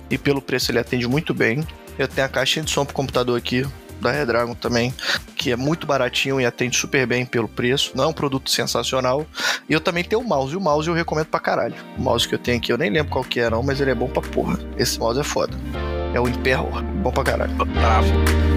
E 0.08 0.16
pelo 0.16 0.40
preço 0.40 0.70
ele 0.70 0.78
atende 0.78 1.06
muito 1.08 1.34
bem. 1.34 1.66
Eu 1.98 2.06
tenho 2.06 2.24
a 2.26 2.30
caixinha 2.30 2.64
de 2.64 2.70
som 2.70 2.84
pro 2.84 2.94
computador 2.94 3.36
aqui, 3.36 3.66
da 4.00 4.12
Redragon 4.12 4.54
também, 4.54 4.94
que 5.34 5.50
é 5.50 5.56
muito 5.56 5.86
baratinho 5.86 6.40
e 6.40 6.46
atende 6.46 6.76
super 6.76 7.04
bem 7.06 7.26
pelo 7.26 7.48
preço. 7.48 7.90
Não 7.94 8.04
é 8.04 8.06
um 8.06 8.12
produto 8.12 8.50
sensacional. 8.50 9.26
E 9.68 9.72
eu 9.72 9.80
também 9.80 10.04
tenho 10.04 10.22
o 10.22 10.24
mouse, 10.24 10.54
e 10.54 10.56
o 10.56 10.60
mouse 10.60 10.86
eu 10.86 10.94
recomendo 10.94 11.26
pra 11.26 11.40
caralho. 11.40 11.74
O 11.98 12.02
mouse 12.02 12.26
que 12.28 12.36
eu 12.36 12.38
tenho 12.38 12.58
aqui, 12.58 12.72
eu 12.72 12.78
nem 12.78 12.90
lembro 12.90 13.10
qual 13.10 13.24
que 13.24 13.40
é 13.40 13.50
não, 13.50 13.62
mas 13.62 13.80
ele 13.80 13.90
é 13.90 13.94
bom 13.94 14.08
pra 14.08 14.22
porra. 14.22 14.58
Esse 14.76 14.98
mouse 14.98 15.18
é 15.18 15.24
foda. 15.24 15.56
É 16.14 16.20
o 16.20 16.28
Imperor, 16.28 16.82
bom 17.02 17.10
pra 17.10 17.24
caralho. 17.24 17.52
E 17.52 18.47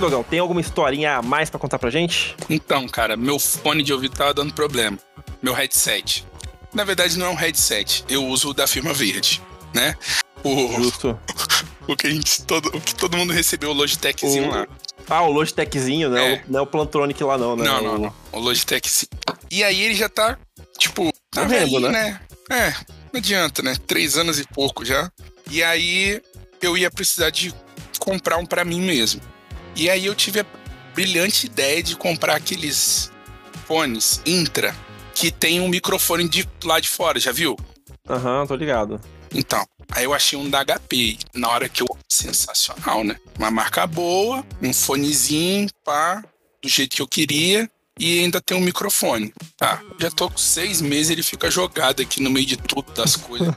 Dogão, 0.00 0.22
tem 0.22 0.38
alguma 0.38 0.60
historinha 0.60 1.16
a 1.16 1.22
mais 1.22 1.48
pra 1.50 1.58
contar 1.60 1.78
pra 1.78 1.90
gente? 1.90 2.34
Então, 2.48 2.88
cara, 2.88 3.16
meu 3.16 3.38
fone 3.38 3.82
de 3.82 3.92
ouvido 3.92 4.14
tava 4.16 4.34
dando 4.34 4.52
problema. 4.52 4.98
Meu 5.42 5.52
headset. 5.54 6.24
Na 6.74 6.84
verdade, 6.84 7.18
não 7.18 7.26
é 7.26 7.28
um 7.30 7.34
headset. 7.34 8.04
Eu 8.08 8.24
uso 8.26 8.50
o 8.50 8.54
da 8.54 8.66
firma 8.66 8.92
verde, 8.92 9.40
né? 9.74 9.94
O, 10.42 10.72
Justo. 10.82 11.18
o, 11.86 11.96
que, 11.96 12.06
a 12.06 12.10
gente, 12.10 12.42
todo, 12.44 12.66
o 12.74 12.80
que 12.80 12.94
todo 12.94 13.16
mundo 13.16 13.32
recebeu, 13.32 13.70
o 13.70 13.74
Logitechzinho 13.74 14.48
O- 14.48 14.50
lá. 14.50 14.66
Ah, 15.08 15.22
o 15.22 15.30
Logitechzinho, 15.32 16.08
né? 16.10 16.34
É. 16.34 16.36
O- 16.36 16.52
Não 16.52 16.60
é 16.60 16.62
o 16.62 16.66
Plantronic 16.66 17.22
lá 17.24 17.36
não, 17.36 17.56
né? 17.56 17.64
Não, 17.64 17.82
não, 17.82 17.98
não. 17.98 18.14
O 18.32 18.38
Logitech 18.38 18.88
sim. 18.88 19.06
E 19.50 19.64
aí 19.64 19.80
ele 19.82 19.94
já 19.94 20.08
tá, 20.08 20.38
tipo, 20.78 21.12
tá 21.30 21.44
velhinho, 21.44 21.80
né? 21.80 21.90
né? 21.90 22.20
É, 22.56 22.70
não 23.12 23.18
adianta, 23.18 23.62
né? 23.62 23.74
Três 23.86 24.16
anos 24.16 24.38
e 24.38 24.44
pouco 24.46 24.84
já. 24.84 25.10
E 25.50 25.62
aí 25.62 26.22
eu 26.62 26.78
ia 26.78 26.90
precisar 26.90 27.30
de 27.30 27.52
comprar 27.98 28.36
um 28.36 28.46
pra 28.46 28.64
mim 28.64 28.80
mesmo. 28.80 29.20
E 29.76 29.88
aí 29.88 30.06
eu 30.06 30.14
tive 30.14 30.40
a 30.40 30.46
brilhante 30.94 31.46
ideia 31.46 31.82
de 31.82 31.96
comprar 31.96 32.36
aqueles 32.36 33.10
fones 33.66 34.20
Intra 34.26 34.74
que 35.14 35.30
tem 35.30 35.60
um 35.60 35.68
microfone 35.68 36.28
de 36.28 36.48
lá 36.64 36.80
de 36.80 36.88
fora, 36.88 37.20
já 37.20 37.30
viu? 37.30 37.56
Aham, 38.08 38.46
tô 38.46 38.54
ligado. 38.54 39.00
Então, 39.34 39.64
aí 39.90 40.04
eu 40.04 40.14
achei 40.14 40.38
um 40.38 40.48
da 40.48 40.64
HP. 40.64 41.18
Na 41.34 41.48
hora 41.48 41.68
que 41.68 41.82
eu. 41.82 41.86
Sensacional, 42.08 43.04
né? 43.04 43.16
Uma 43.38 43.50
marca 43.50 43.86
boa, 43.86 44.44
um 44.62 44.72
fonezinho, 44.72 45.68
pá, 45.84 46.24
do 46.62 46.68
jeito 46.68 46.96
que 46.96 47.02
eu 47.02 47.06
queria. 47.06 47.70
E 47.98 48.20
ainda 48.20 48.40
tem 48.40 48.56
um 48.56 48.62
microfone. 48.62 49.32
Tá, 49.58 49.82
já 49.98 50.10
tô 50.10 50.30
com 50.30 50.38
seis 50.38 50.80
meses, 50.80 51.10
ele 51.10 51.22
fica 51.22 51.50
jogado 51.50 52.00
aqui 52.00 52.22
no 52.22 52.30
meio 52.30 52.46
de 52.46 52.56
tudo 52.56 52.90
das 52.92 53.14
coisas. 53.14 53.54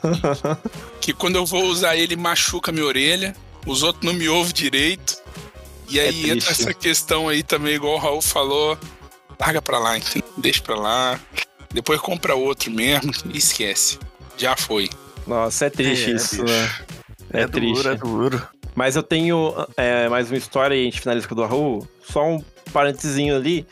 que 0.99 1.13
quando 1.13 1.37
eu 1.37 1.45
vou 1.45 1.63
usar 1.63 1.95
ele, 1.95 2.17
machuca 2.17 2.71
minha 2.71 2.85
orelha. 2.85 3.33
Os 3.65 3.83
outros 3.83 4.03
não 4.03 4.13
me 4.13 4.27
ouvem 4.27 4.53
direito. 4.53 5.22
E 5.89 5.99
É 5.99 6.03
aí 6.09 6.23
entra 6.31 6.45
triste. 6.47 6.61
essa 6.61 6.73
questão 6.73 7.27
aí 7.29 7.43
também, 7.43 7.75
igual 7.75 7.95
o 7.95 7.97
Raul 7.99 8.21
falou. 8.21 8.77
Larga 9.39 9.61
pra 9.61 9.79
lá, 9.79 9.97
entendeu? 9.97 10.29
deixa 10.37 10.61
pra 10.61 10.75
lá. 10.75 11.19
Depois 11.73 11.99
compra 11.99 12.35
outro 12.35 12.71
mesmo 12.71 13.11
e 13.33 13.37
esquece. 13.37 13.99
Já 14.37 14.55
foi. 14.55 14.89
Nossa, 15.27 15.65
é 15.65 15.69
triste 15.69 16.11
É, 16.11 16.15
isso, 16.15 16.43
bicho. 16.43 16.45
né? 16.45 16.75
É, 17.31 17.47
triste. 17.47 17.73
duro, 17.83 17.89
é 17.89 17.95
duro. 17.95 18.47
Mas 18.75 18.95
eu 18.95 19.03
tenho 19.03 19.53
é, 19.77 20.07
mais 20.09 20.29
uma 20.31 20.37
história 20.37 20.75
e 20.75 20.81
a 20.81 20.83
gente 20.85 20.99
finaliza 21.01 21.27
com 21.27 21.33
o 21.33 21.37
do 21.37 21.45
Raul. 21.45 21.87
Só 22.09 22.25
um 22.27 22.43
parentezinho 22.71 23.35
ali. 23.35 23.65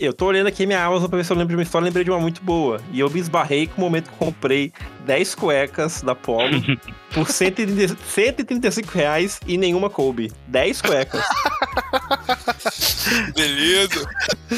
Eu 0.00 0.12
tô 0.12 0.26
olhando 0.26 0.46
aqui 0.46 0.66
minha 0.66 0.84
Amazon 0.84 1.08
pra 1.08 1.18
ver 1.18 1.24
se 1.24 1.32
eu 1.32 1.36
lembro 1.36 1.50
de 1.50 1.56
uma 1.56 1.62
história, 1.62 1.84
lembrei 1.84 2.04
de 2.04 2.10
uma 2.10 2.20
muito 2.20 2.42
boa. 2.42 2.80
E 2.92 3.00
eu 3.00 3.10
me 3.10 3.20
esbarrei 3.20 3.66
com 3.66 3.80
o 3.80 3.84
momento 3.84 4.10
que 4.10 4.16
comprei 4.16 4.72
10 5.06 5.34
cuecas 5.34 6.02
da 6.02 6.14
Polo 6.14 6.62
por 7.12 7.28
130 7.28 7.96
135 7.96 8.92
reais 8.92 9.40
e 9.46 9.56
nenhuma 9.56 9.90
coube. 9.90 10.32
10 10.48 10.82
cuecas. 10.82 11.24
Beleza. 13.34 14.08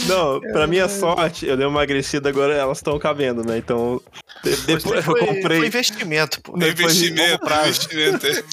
Não, 0.07 0.41
pra 0.41 0.67
minha 0.67 0.89
sorte, 0.89 1.47
eu 1.47 1.57
dei 1.57 1.67
uma 1.67 1.81
emagrecida, 1.81 2.29
agora 2.29 2.55
elas 2.55 2.79
estão 2.79 2.99
cabendo, 2.99 3.45
né? 3.45 3.59
Então, 3.59 4.01
de- 4.45 4.57
depois 4.67 4.97
eu 4.97 5.03
foi, 5.03 5.21
comprei. 5.21 5.59
Foi 5.59 5.67
investimento, 5.67 6.41
pô. 6.43 6.57
De 6.57 6.69
investimento, 6.71 7.45
investimento. 7.45 8.27
é. 8.27 8.45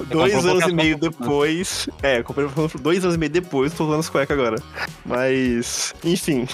Dois 0.10 0.34
anos 0.44 0.64
e 0.64 0.72
meio 0.72 0.98
depois. 0.98 1.88
É, 2.02 2.18
eu 2.18 2.24
comprei 2.24 2.46
dois 2.80 3.04
anos 3.04 3.14
e 3.16 3.18
meio 3.18 3.30
depois, 3.32 3.72
tô 3.72 3.84
usando 3.86 4.00
as 4.00 4.08
cuecas 4.08 4.38
agora. 4.38 4.56
Mas, 5.04 5.94
enfim. 6.02 6.46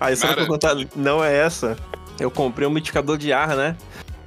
A 0.00 0.12
história 0.12 0.36
que 0.36 0.42
eu 0.42 0.46
contar 0.46 0.74
não 0.96 1.22
é 1.22 1.34
essa. 1.36 1.76
Eu 2.18 2.30
comprei 2.30 2.66
um 2.66 2.70
mitificador 2.70 3.16
de 3.18 3.32
ar, 3.32 3.56
né? 3.56 3.76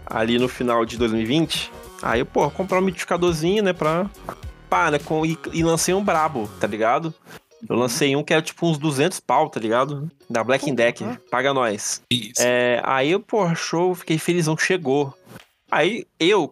Ali 0.06 0.38
no 0.38 0.48
final 0.48 0.86
de 0.86 0.98
2020. 0.98 1.72
Aí 2.02 2.20
eu, 2.20 2.26
pô, 2.26 2.50
comprar 2.52 2.80
um 2.80 2.82
mitificadorzinho, 2.82 3.64
né? 3.64 3.74
Pra. 3.74 4.10
Pá, 4.70 4.92
né? 4.92 5.00
Com, 5.00 5.26
e, 5.26 5.38
e 5.54 5.64
lancei 5.64 5.94
um 5.94 6.04
brabo, 6.04 6.50
tá 6.60 6.68
ligado? 6.68 7.14
Eu 7.70 7.76
lancei 7.76 8.16
um 8.16 8.24
que 8.24 8.34
era 8.34 8.42
tipo 8.42 8.68
uns 8.68 8.78
200 8.78 9.20
pau, 9.20 9.50
tá 9.50 9.60
ligado? 9.60 10.12
Da 10.30 10.44
Black 10.44 10.72
Deck. 10.72 11.04
Paga 11.32 11.54
nós. 11.54 12.02
Isso. 12.12 12.34
É, 12.42 12.82
aí 12.84 13.12
eu, 13.12 13.20
pô, 13.20 13.54
show, 13.56 13.94
fiquei 13.96 14.18
felizão, 14.18 14.58
chegou. 14.58 15.14
Aí 15.72 16.06
eu 16.20 16.52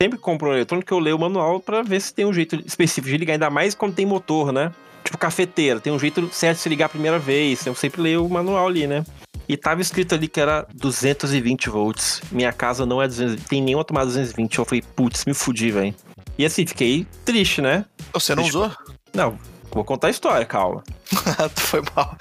sempre 0.00 0.18
compro 0.18 0.48
um 0.50 0.52
eletrônico, 0.54 0.92
eu 0.92 0.98
leio 0.98 1.16
o 1.16 1.20
manual 1.20 1.60
pra 1.60 1.82
ver 1.82 2.00
se 2.00 2.14
tem 2.14 2.24
um 2.24 2.32
jeito 2.32 2.56
específico 2.66 3.08
de 3.10 3.16
ligar, 3.18 3.34
ainda 3.34 3.50
mais 3.50 3.74
quando 3.74 3.94
tem 3.94 4.06
motor, 4.06 4.52
né? 4.52 4.72
Tipo 5.04 5.18
cafeteira, 5.18 5.80
tem 5.80 5.92
um 5.92 5.98
jeito 5.98 6.28
certo 6.32 6.56
de 6.58 6.62
se 6.62 6.68
ligar 6.68 6.86
a 6.86 6.88
primeira 6.90 7.18
vez. 7.18 7.66
Eu 7.66 7.74
sempre 7.74 8.00
leio 8.00 8.24
o 8.24 8.30
manual 8.30 8.66
ali, 8.68 8.86
né? 8.86 9.04
E 9.48 9.56
tava 9.56 9.80
escrito 9.82 10.14
ali 10.14 10.28
que 10.28 10.40
era 10.40 10.66
220 10.74 11.68
volts. 11.68 12.22
Minha 12.30 12.52
casa 12.52 12.86
não 12.86 13.02
é 13.02 13.08
220, 13.08 13.48
tem 13.48 13.60
nenhuma 13.60 13.84
tomada 13.84 14.06
220. 14.06 14.58
Eu 14.58 14.64
falei, 14.64 14.82
putz, 14.94 15.24
me 15.24 15.34
fudi, 15.34 15.70
velho. 15.72 15.94
E 16.38 16.46
assim, 16.46 16.64
fiquei 16.64 17.06
triste, 17.24 17.60
né? 17.60 17.84
Você 18.14 18.34
não 18.34 18.44
Deixa- 18.44 18.58
usou? 18.58 18.72
Não, 19.12 19.36
vou 19.72 19.84
contar 19.84 20.08
a 20.08 20.10
história, 20.10 20.44
calma. 20.46 20.82
tu 21.54 21.60
foi 21.60 21.82
mal. 21.94 22.16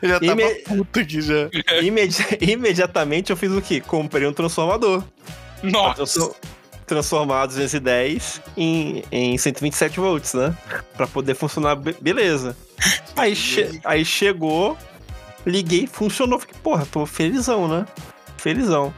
Eu 0.00 0.08
já 0.08 0.20
tava 0.20 0.32
Ime- 0.42 0.54
puto 0.60 1.00
aqui 1.00 1.20
já. 1.20 1.48
Imedi- 1.82 2.38
imediatamente 2.40 3.30
eu 3.30 3.36
fiz 3.36 3.50
o 3.52 3.60
quê? 3.62 3.80
Comprei 3.80 4.26
um 4.26 4.32
transformador. 4.32 5.02
Nossa. 5.62 5.94
Transfor- 5.96 6.34
transformar 6.86 7.46
210 7.46 8.40
em, 8.56 9.02
em 9.10 9.38
127 9.38 9.98
volts, 10.00 10.34
né? 10.34 10.54
Pra 10.96 11.06
poder 11.06 11.34
funcionar 11.34 11.76
be- 11.76 11.96
beleza. 12.00 12.56
Aí, 13.16 13.34
che- 13.34 13.80
aí 13.84 14.04
chegou, 14.04 14.76
liguei, 15.46 15.86
funcionou. 15.86 16.38
Fiquei, 16.38 16.56
porra, 16.62 16.86
tô 16.90 17.06
felizão, 17.06 17.66
né? 17.68 17.86
Felizão. 18.36 18.92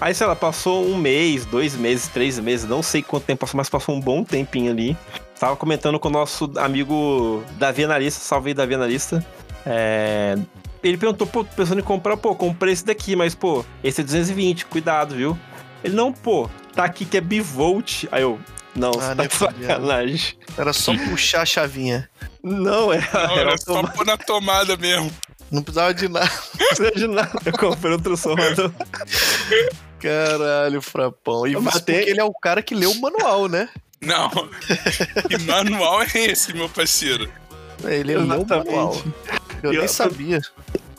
Aí, 0.00 0.14
sei 0.14 0.26
lá, 0.26 0.36
passou 0.36 0.86
um 0.86 0.96
mês, 0.96 1.44
dois 1.44 1.74
meses, 1.74 2.08
três 2.08 2.38
meses, 2.38 2.68
não 2.68 2.82
sei 2.82 3.02
quanto 3.02 3.24
tempo 3.24 3.40
passou, 3.40 3.56
mas 3.56 3.68
passou 3.68 3.94
um 3.94 4.00
bom 4.00 4.22
tempinho 4.24 4.70
ali. 4.70 4.96
Tava 5.38 5.56
comentando 5.56 5.98
com 6.00 6.08
o 6.08 6.10
nosso 6.10 6.50
amigo 6.56 7.44
Davi 7.58 7.84
Analista, 7.84 8.20
salve 8.20 8.48
aí 8.50 8.54
Davi 8.54 8.74
Analista. 8.74 9.24
É, 9.64 10.36
Ele 10.82 10.96
perguntou, 10.96 11.26
pô, 11.26 11.44
tô 11.44 11.54
pensando 11.54 11.78
em 11.80 11.84
comprar, 11.84 12.16
pô, 12.16 12.34
comprei 12.34 12.72
esse 12.72 12.84
daqui, 12.84 13.14
mas, 13.14 13.34
pô, 13.34 13.64
esse 13.84 14.00
é 14.00 14.04
220, 14.04 14.66
cuidado, 14.66 15.14
viu? 15.14 15.38
Ele, 15.84 15.94
não, 15.94 16.12
pô, 16.12 16.50
tá 16.74 16.84
aqui 16.84 17.04
que 17.04 17.16
é 17.16 17.20
bivolt. 17.20 18.04
Aí 18.10 18.22
eu, 18.22 18.38
não, 18.74 18.90
Ah, 18.90 19.14
você 19.14 19.14
tá 19.14 19.24
de 19.26 19.34
sacanagem. 19.34 20.34
Era 20.56 20.72
só 20.72 20.92
puxar 21.08 21.42
a 21.42 21.46
chavinha. 21.46 22.08
Não, 22.42 22.92
era, 22.92 23.06
Não, 23.12 23.20
era 23.38 23.50
era 23.50 23.58
só 23.58 23.82
pôr 23.84 24.04
na 24.06 24.16
tomada 24.16 24.76
mesmo. 24.76 25.10
Não 25.52 25.62
precisava 25.62 25.94
de 25.94 26.08
nada. 26.08 26.26
automático 26.70 26.98
de 26.98 27.06
nada. 27.06 27.40
Eu 27.46 27.52
comprei 27.52 27.94
um 27.94 27.98
transformador. 28.00 28.72
Caralho, 30.00 30.80
Frapão. 30.82 31.46
E 31.46 31.56
matei- 31.56 31.96
porque 31.96 32.10
ele 32.10 32.20
é 32.20 32.24
o 32.24 32.32
cara 32.32 32.62
que 32.62 32.74
leu 32.74 32.90
o 32.90 33.00
manual, 33.00 33.48
né? 33.48 33.68
Não. 34.00 34.30
Que 35.28 35.38
manual 35.44 36.02
é 36.02 36.08
esse, 36.14 36.52
meu 36.54 36.68
parceiro? 36.68 37.30
Ele 37.84 38.02
leu 38.14 38.20
o 38.22 38.26
manual. 38.26 39.00
Eu 39.62 39.72
E 39.72 39.76
nem 39.76 39.82
eu- 39.84 39.88
sabia. 39.88 40.40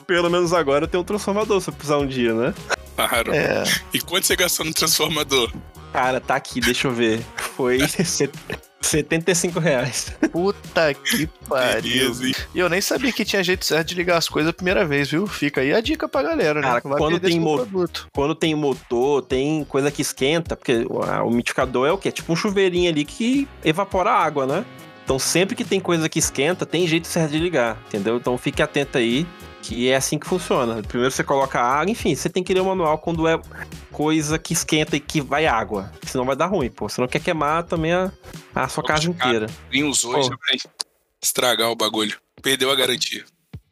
Pelo 0.08 0.30
menos 0.30 0.54
agora 0.54 0.86
eu 0.86 0.88
tenho 0.88 1.02
um 1.02 1.06
transformador 1.06 1.62
se 1.62 1.70
eu 1.70 1.74
precisar 1.74 1.98
um 2.00 2.08
dia, 2.08 2.34
né? 2.34 2.54
Claro. 2.96 3.34
É. 3.34 3.64
E 3.94 4.00
quanto 4.02 4.26
você 4.26 4.36
gastou 4.36 4.66
no 4.66 4.74
transformador? 4.74 5.54
Cara, 5.94 6.20
tá 6.20 6.36
aqui, 6.36 6.60
deixa 6.60 6.88
eu 6.88 6.92
ver. 6.94 7.22
Foi 7.56 7.78
75 8.82 9.60
reais. 9.60 10.14
Puta 10.32 10.94
que 10.94 11.28
pariu. 11.48 12.14
E 12.54 12.60
eu 12.60 12.70
nem 12.70 12.82
sabia 12.82 13.12
que 13.12 13.26
tinha 13.26 13.44
jeito 13.44 13.66
certo 13.66 13.90
de 13.90 13.96
ligar 13.96 14.18
as 14.18 14.30
coisas 14.30 14.50
a 14.50 14.54
primeira 14.54 14.86
vez, 14.86 15.10
viu? 15.10 15.28
Fica 15.28 15.62
aí 15.62 15.74
a 15.74 15.82
dica 15.82 16.08
pra 16.08 16.24
galera, 16.24 16.62
né? 16.62 16.68
Cara, 16.68 16.82
Não 16.84 16.92
vai 16.92 17.00
quando 17.00 17.20
tem 17.20 17.42
produto. 17.42 18.08
Quando 18.14 18.36
tem 18.36 18.56
motor, 18.56 19.22
tem 19.24 19.64
coisa 19.66 19.92
que 19.92 20.02
esquenta, 20.02 20.56
porque 20.56 20.86
o, 20.90 21.30
mitificador 21.30 21.88
é 21.88 21.92
o 21.92 21.98
quê? 21.98 22.12
Tipo 22.12 22.34
um 22.34 22.36
chuveirinho 22.36 22.90
ali 22.90 23.06
que 23.06 23.48
evapora 23.64 24.12
a 24.12 24.24
água, 24.24 24.46
né? 24.46 24.66
Então 25.04 25.18
sempre 25.18 25.56
que 25.56 25.64
tem 25.64 25.80
coisa 25.80 26.08
que 26.08 26.20
esquenta, 26.20 26.66
tem 26.66 26.88
jeito 26.88 27.08
certo 27.08 27.32
de 27.32 27.40
ligar, 27.40 27.78
entendeu? 27.88 28.18
Então 28.18 28.38
fique 28.38 28.62
atento 28.62 28.98
aí, 28.98 29.26
que 29.62 29.90
é 29.90 29.96
assim 29.96 30.18
que 30.18 30.26
funciona. 30.28 30.82
Primeiro 30.84 31.12
você 31.12 31.24
coloca 31.24 31.60
a 31.60 31.64
água, 31.80 31.92
enfim, 31.92 32.16
você 32.16 32.30
tem 32.30 32.44
que 32.44 32.54
ler 32.54 32.62
o 32.62 32.66
manual 32.66 32.98
quando 32.98 33.28
é 33.28 33.40
coisa 33.92 34.40
que 34.40 34.54
esquenta 34.54 34.96
e 34.96 35.00
que 35.00 35.22
vai 35.22 35.46
água. 35.46 35.92
Senão 36.04 36.26
vai 36.26 36.36
dar 36.36 36.48
ruim, 36.48 36.70
pô. 36.70 36.88
Você 36.90 37.00
não 37.02 37.08
quer 37.08 37.20
queimar 37.20 37.64
também 37.64 37.92
a, 37.94 38.12
a 38.56 38.68
sua 38.68 38.84
casa 38.84 39.10
inteira. 39.10 39.48
Nem 39.72 39.84
usou 39.84 40.22
já 40.24 40.30
vai 40.30 40.58
estragar 41.22 41.70
o 41.70 41.76
bagulho. 41.76 42.18
Perdeu 42.42 42.72
a 42.72 42.76
garantia. 42.76 43.26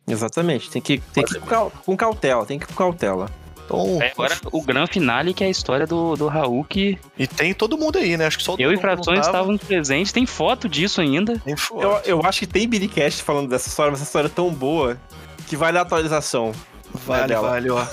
Exatamente. 0.08 0.70
Tem 0.70 0.82
que, 0.82 1.00
tem 1.14 1.24
que 1.24 1.38
ir 1.38 1.40
com 1.42 1.48
cau- 1.48 1.72
com 1.86 1.98
cautela, 1.98 2.46
tem 2.46 2.58
que 2.60 2.66
ir 2.66 2.68
com 2.68 2.74
cautela. 2.76 3.30
Então, 3.66 4.02
É, 4.02 4.12
agora 4.12 4.38
o 4.54 4.62
grande 4.62 4.94
finale, 4.94 5.34
que 5.34 5.44
é 5.44 5.48
a 5.48 5.50
história 5.50 5.86
do, 5.86 6.16
do 6.16 6.28
Raul, 6.28 6.64
que 6.64 6.98
E 7.20 7.28
tem 7.28 7.54
todo 7.54 7.78
mundo 7.78 7.98
aí, 7.98 8.16
né? 8.16 8.26
Acho 8.26 8.38
que 8.38 8.44
só 8.46 8.54
o 8.56 8.58
eu 8.58 8.72
e 8.72 8.78
Frações 8.78 9.20
tava. 9.20 9.28
estávamos 9.28 9.62
presentes. 9.62 10.14
Tem 10.14 10.26
foto 10.26 10.70
disso 10.70 11.02
ainda. 11.02 11.42
Nem 11.46 11.58
foda. 11.58 11.84
Eu, 12.06 12.20
eu 12.20 12.22
acho 12.26 12.40
que 12.40 12.48
tem 12.48 12.66
Biricast 12.66 13.22
falando 13.24 13.50
dessa 13.50 13.68
história, 13.68 13.92
mas 13.92 14.00
essa 14.00 14.08
história 14.10 14.28
é 14.28 14.32
tão 14.32 14.50
boa 14.54 14.98
que 15.48 15.56
vale 15.56 15.78
a 15.78 15.82
atualização. 15.82 16.52
Vale, 16.94 17.36
vale, 17.36 17.70
ó. 17.70 17.86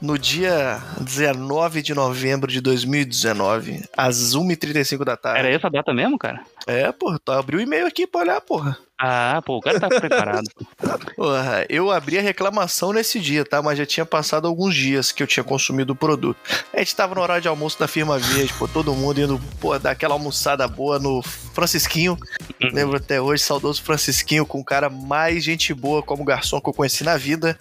No 0.00 0.18
dia 0.18 0.80
19 1.00 1.82
de 1.82 1.94
novembro 1.94 2.50
de 2.50 2.60
2019, 2.60 3.84
às 3.96 4.34
1h35 4.34 5.04
da 5.04 5.16
tarde. 5.16 5.40
Era 5.40 5.50
essa 5.50 5.66
a 5.66 5.70
data 5.70 5.92
mesmo, 5.92 6.18
cara? 6.18 6.40
É, 6.66 6.90
porra, 6.92 7.18
tu 7.24 7.32
abriu 7.32 7.58
o 7.58 7.62
e-mail 7.62 7.86
aqui 7.86 8.06
pra 8.06 8.20
olhar, 8.20 8.40
porra. 8.40 8.76
Ah, 9.02 9.40
pô, 9.46 9.56
o 9.56 9.60
cara 9.62 9.80
tá 9.80 9.88
preparado. 9.88 10.46
Porra, 11.16 11.64
eu 11.70 11.90
abri 11.90 12.18
a 12.18 12.20
reclamação 12.20 12.92
nesse 12.92 13.18
dia, 13.18 13.46
tá? 13.46 13.62
Mas 13.62 13.78
já 13.78 13.86
tinha 13.86 14.04
passado 14.04 14.46
alguns 14.46 14.74
dias 14.74 15.10
que 15.10 15.22
eu 15.22 15.26
tinha 15.26 15.42
consumido 15.42 15.94
o 15.94 15.96
produto. 15.96 16.36
A 16.70 16.80
gente 16.80 16.94
tava 16.94 17.14
no 17.14 17.22
horário 17.22 17.40
de 17.40 17.48
almoço 17.48 17.78
da 17.78 17.88
firma 17.88 18.18
Verde, 18.18 18.52
pô, 18.58 18.68
todo 18.68 18.92
mundo 18.92 19.18
indo, 19.18 19.40
pô, 19.58 19.78
dar 19.78 19.92
aquela 19.92 20.12
almoçada 20.14 20.68
boa 20.68 20.98
no 20.98 21.22
Francisquinho. 21.54 22.18
Lembro 22.60 22.98
até 22.98 23.18
hoje, 23.18 23.42
saudoso 23.42 23.82
Francisquinho, 23.82 24.44
com 24.44 24.60
o 24.60 24.64
cara 24.64 24.90
mais 24.90 25.42
gente 25.42 25.72
boa 25.72 26.02
como 26.02 26.22
garçom 26.22 26.60
que 26.60 26.68
eu 26.68 26.74
conheci 26.74 27.02
na 27.02 27.16
vida. 27.16 27.56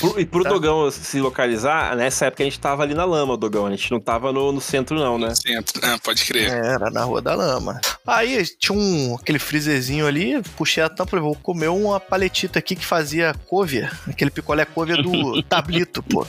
Pro- 0.00 0.18
e 0.18 0.26
pro 0.26 0.42
Tá. 0.42 0.48
Dogão 0.50 0.90
se 0.90 1.20
localizar, 1.20 1.94
nessa 1.94 2.26
época 2.26 2.42
a 2.42 2.46
gente 2.46 2.58
tava 2.58 2.82
ali 2.82 2.94
na 2.94 3.04
lama, 3.04 3.36
Dogão. 3.36 3.66
A 3.66 3.70
gente 3.70 3.92
não 3.92 4.00
tava 4.00 4.32
no, 4.32 4.50
no 4.50 4.60
centro, 4.60 4.98
não, 4.98 5.16
né? 5.18 5.32
Centro. 5.36 5.80
Ah, 5.84 5.96
pode 6.02 6.24
crer. 6.24 6.50
Era 6.50 6.90
na 6.90 7.04
Rua 7.04 7.22
da 7.22 7.36
Lama. 7.36 7.80
Aí 8.04 8.39
tinha 8.44 8.76
um, 8.76 9.14
aquele 9.14 9.38
freezerzinho 9.38 10.06
ali, 10.06 10.42
puxei 10.56 10.82
a 10.82 10.88
tampa 10.88 11.04
e 11.04 11.10
falei, 11.10 11.24
vou 11.24 11.34
comer 11.36 11.68
uma 11.68 12.00
paletita 12.00 12.58
aqui 12.58 12.74
que 12.76 12.84
fazia 12.84 13.34
couve, 13.46 13.88
aquele 14.06 14.30
picolé 14.30 14.64
couve 14.64 15.00
do 15.02 15.42
tablito, 15.44 16.02
pô. 16.02 16.26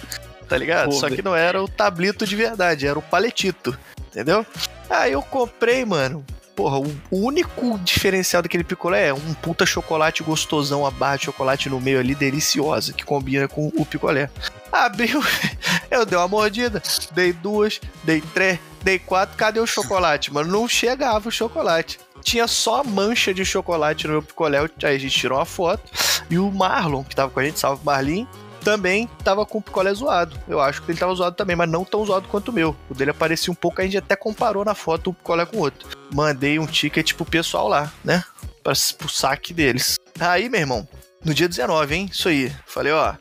Tá 0.48 0.58
ligado? 0.58 0.92
Só 0.92 1.10
que 1.10 1.22
não 1.22 1.36
era 1.36 1.64
o 1.64 1.68
tablito 1.68 2.26
de 2.26 2.36
verdade, 2.36 2.86
era 2.86 3.00
o 3.00 3.02
paletito, 3.02 3.78
entendeu? 4.10 4.46
Aí 4.90 5.14
eu 5.14 5.22
comprei, 5.22 5.86
mano. 5.86 6.26
Porra, 6.54 6.80
o 6.80 6.92
único 7.12 7.80
diferencial 7.80 8.42
daquele 8.42 8.64
picolé 8.64 9.08
é 9.08 9.14
um 9.14 9.34
puta 9.36 9.66
chocolate 9.66 10.22
gostosão, 10.22 10.86
a 10.86 10.92
barra 10.92 11.16
de 11.16 11.26
chocolate 11.26 11.70
no 11.70 11.80
meio 11.80 12.00
ali, 12.00 12.14
deliciosa, 12.14 12.92
que 12.92 13.06
combina 13.06 13.48
com 13.48 13.72
o 13.76 13.86
picolé. 13.86 14.30
Abriu, 14.70 15.24
eu 15.90 16.06
dei 16.06 16.18
uma 16.18 16.28
mordida, 16.28 16.84
dei 17.14 17.32
duas, 17.32 17.80
dei 18.04 18.22
três, 18.34 18.60
dei 18.84 19.00
quatro, 19.00 19.38
cadê 19.38 19.60
o 19.60 19.68
chocolate, 19.68 20.34
mano? 20.34 20.52
Não 20.52 20.68
chegava 20.68 21.30
o 21.30 21.32
chocolate. 21.32 22.00
Tinha 22.22 22.48
só 22.48 22.84
mancha 22.84 23.34
de 23.34 23.44
chocolate 23.44 24.08
no 24.08 24.14
meu 24.14 24.24
picolé. 24.24 24.60
Aí 24.84 24.96
a 24.96 25.00
gente 25.00 25.18
tirou 25.18 25.38
uma 25.38 25.46
foto. 25.46 25.92
E 26.30 26.38
o 26.38 26.52
Marlon, 26.52 27.04
que 27.04 27.16
tava 27.16 27.32
com 27.32 27.40
a 27.40 27.44
gente, 27.44 27.60
salve 27.60 27.84
Marlin, 27.84 28.28
também 28.64 29.10
tava 29.24 29.46
com 29.46 29.58
o 29.58 29.62
picolé 29.62 29.94
zoado. 29.94 30.40
Eu 30.48 30.60
acho 30.60 30.82
que 30.82 30.92
ele 30.92 31.00
tava 31.00 31.14
zoado 31.14 31.36
também, 31.36 31.56
mas 31.56 31.70
não 31.70 31.84
tão 31.84 32.06
zoado 32.06 32.28
quanto 32.28 32.50
o 32.50 32.54
meu. 32.54 32.76
O 32.90 32.94
dele 32.94 33.12
aparecia 33.12 33.52
um 33.52 33.56
pouco, 33.56 33.82
a 33.82 33.84
gente 33.84 33.98
até 33.98 34.16
comparou 34.16 34.64
na 34.64 34.76
foto 34.76 35.10
o 35.10 35.14
picolé 35.14 35.46
com 35.46 35.58
o 35.58 35.62
outro. 35.62 35.90
Mandei 36.14 36.60
um 36.60 36.68
ticket 36.68 37.14
pro 37.14 37.26
pessoal 37.26 37.68
lá, 37.68 37.92
né? 38.04 38.24
Pra, 38.64 38.74
pro 38.98 39.10
saque 39.10 39.54
deles. 39.54 39.98
Aí, 40.20 40.48
meu 40.48 40.60
irmão, 40.60 40.88
no 41.26 41.34
dia 41.34 41.50
19, 41.50 41.96
hein? 41.96 42.10
Isso 42.12 42.30
aí. 42.30 42.52
Falei, 42.66 42.94
ó. 42.94 43.16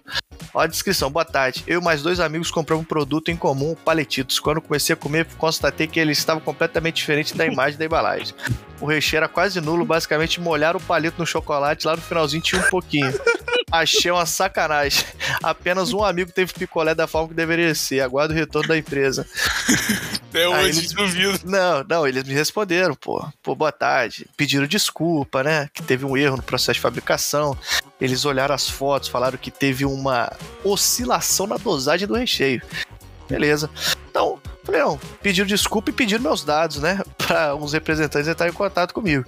Ó 0.52 0.60
a 0.60 0.66
descrição, 0.66 1.10
boa 1.10 1.24
tarde. 1.24 1.62
Eu 1.66 1.80
e 1.80 1.84
mais 1.84 2.02
dois 2.02 2.18
amigos 2.18 2.50
compramos 2.50 2.84
um 2.84 2.88
produto 2.88 3.30
em 3.30 3.36
comum, 3.36 3.74
paletitos. 3.84 4.40
Quando 4.40 4.60
comecei 4.60 4.92
a 4.92 4.96
comer, 4.96 5.26
constatei 5.38 5.86
que 5.86 6.00
ele 6.00 6.12
estava 6.12 6.40
completamente 6.40 6.96
diferente 6.96 7.36
da 7.36 7.46
imagem 7.46 7.78
da 7.78 7.84
embalagem. 7.84 8.34
O 8.80 8.86
recheio 8.86 9.18
era 9.18 9.28
quase 9.28 9.60
nulo, 9.60 9.84
basicamente 9.84 10.40
molharam 10.40 10.80
o 10.80 10.82
palito 10.82 11.18
no 11.18 11.26
chocolate, 11.26 11.86
lá 11.86 11.94
no 11.94 12.02
finalzinho 12.02 12.42
tinha 12.42 12.60
um 12.60 12.68
pouquinho. 12.68 13.12
Achei 13.70 14.10
uma 14.10 14.26
sacanagem. 14.26 15.04
Apenas 15.42 15.92
um 15.92 16.02
amigo 16.04 16.32
teve 16.32 16.52
picolé 16.52 16.94
da 16.94 17.06
forma 17.06 17.28
que 17.28 17.34
deveria 17.34 17.74
ser. 17.74 18.00
Aguardo 18.00 18.34
o 18.34 18.36
retorno 18.36 18.68
da 18.68 18.76
empresa. 18.76 19.26
Até 20.28 20.48
hoje, 20.48 20.78
eles- 20.80 20.92
duvido. 20.92 21.40
Não, 21.44 21.84
não, 21.88 22.06
eles 22.06 22.24
me 22.24 22.34
responderam, 22.34 22.94
pô. 22.94 23.26
Pô, 23.42 23.54
boa 23.54 23.72
tarde. 23.72 24.26
Pediram 24.36 24.66
desculpa, 24.66 25.42
né? 25.42 25.68
Que 25.72 25.82
teve 25.82 26.04
um 26.04 26.16
erro 26.16 26.36
no 26.36 26.42
processo 26.42 26.74
de 26.74 26.80
fabricação. 26.80 27.56
Eles 28.00 28.24
olharam 28.24 28.54
as 28.54 28.68
fotos, 28.68 29.08
falaram 29.08 29.36
que 29.38 29.50
teve 29.50 29.84
uma 29.84 30.32
oscilação 30.64 31.46
na 31.46 31.56
dosagem 31.56 32.06
do 32.08 32.14
recheio. 32.14 32.62
Beleza. 33.28 33.70
Não, 34.70 34.98
pediram 35.22 35.46
desculpa 35.46 35.90
e 35.90 35.92
pediram 35.92 36.22
meus 36.22 36.44
dados, 36.44 36.78
né? 36.78 37.00
Pra 37.18 37.54
uns 37.54 37.72
representantes 37.72 38.28
entrarem 38.28 38.52
em 38.52 38.56
contato 38.56 38.92
comigo. 38.94 39.24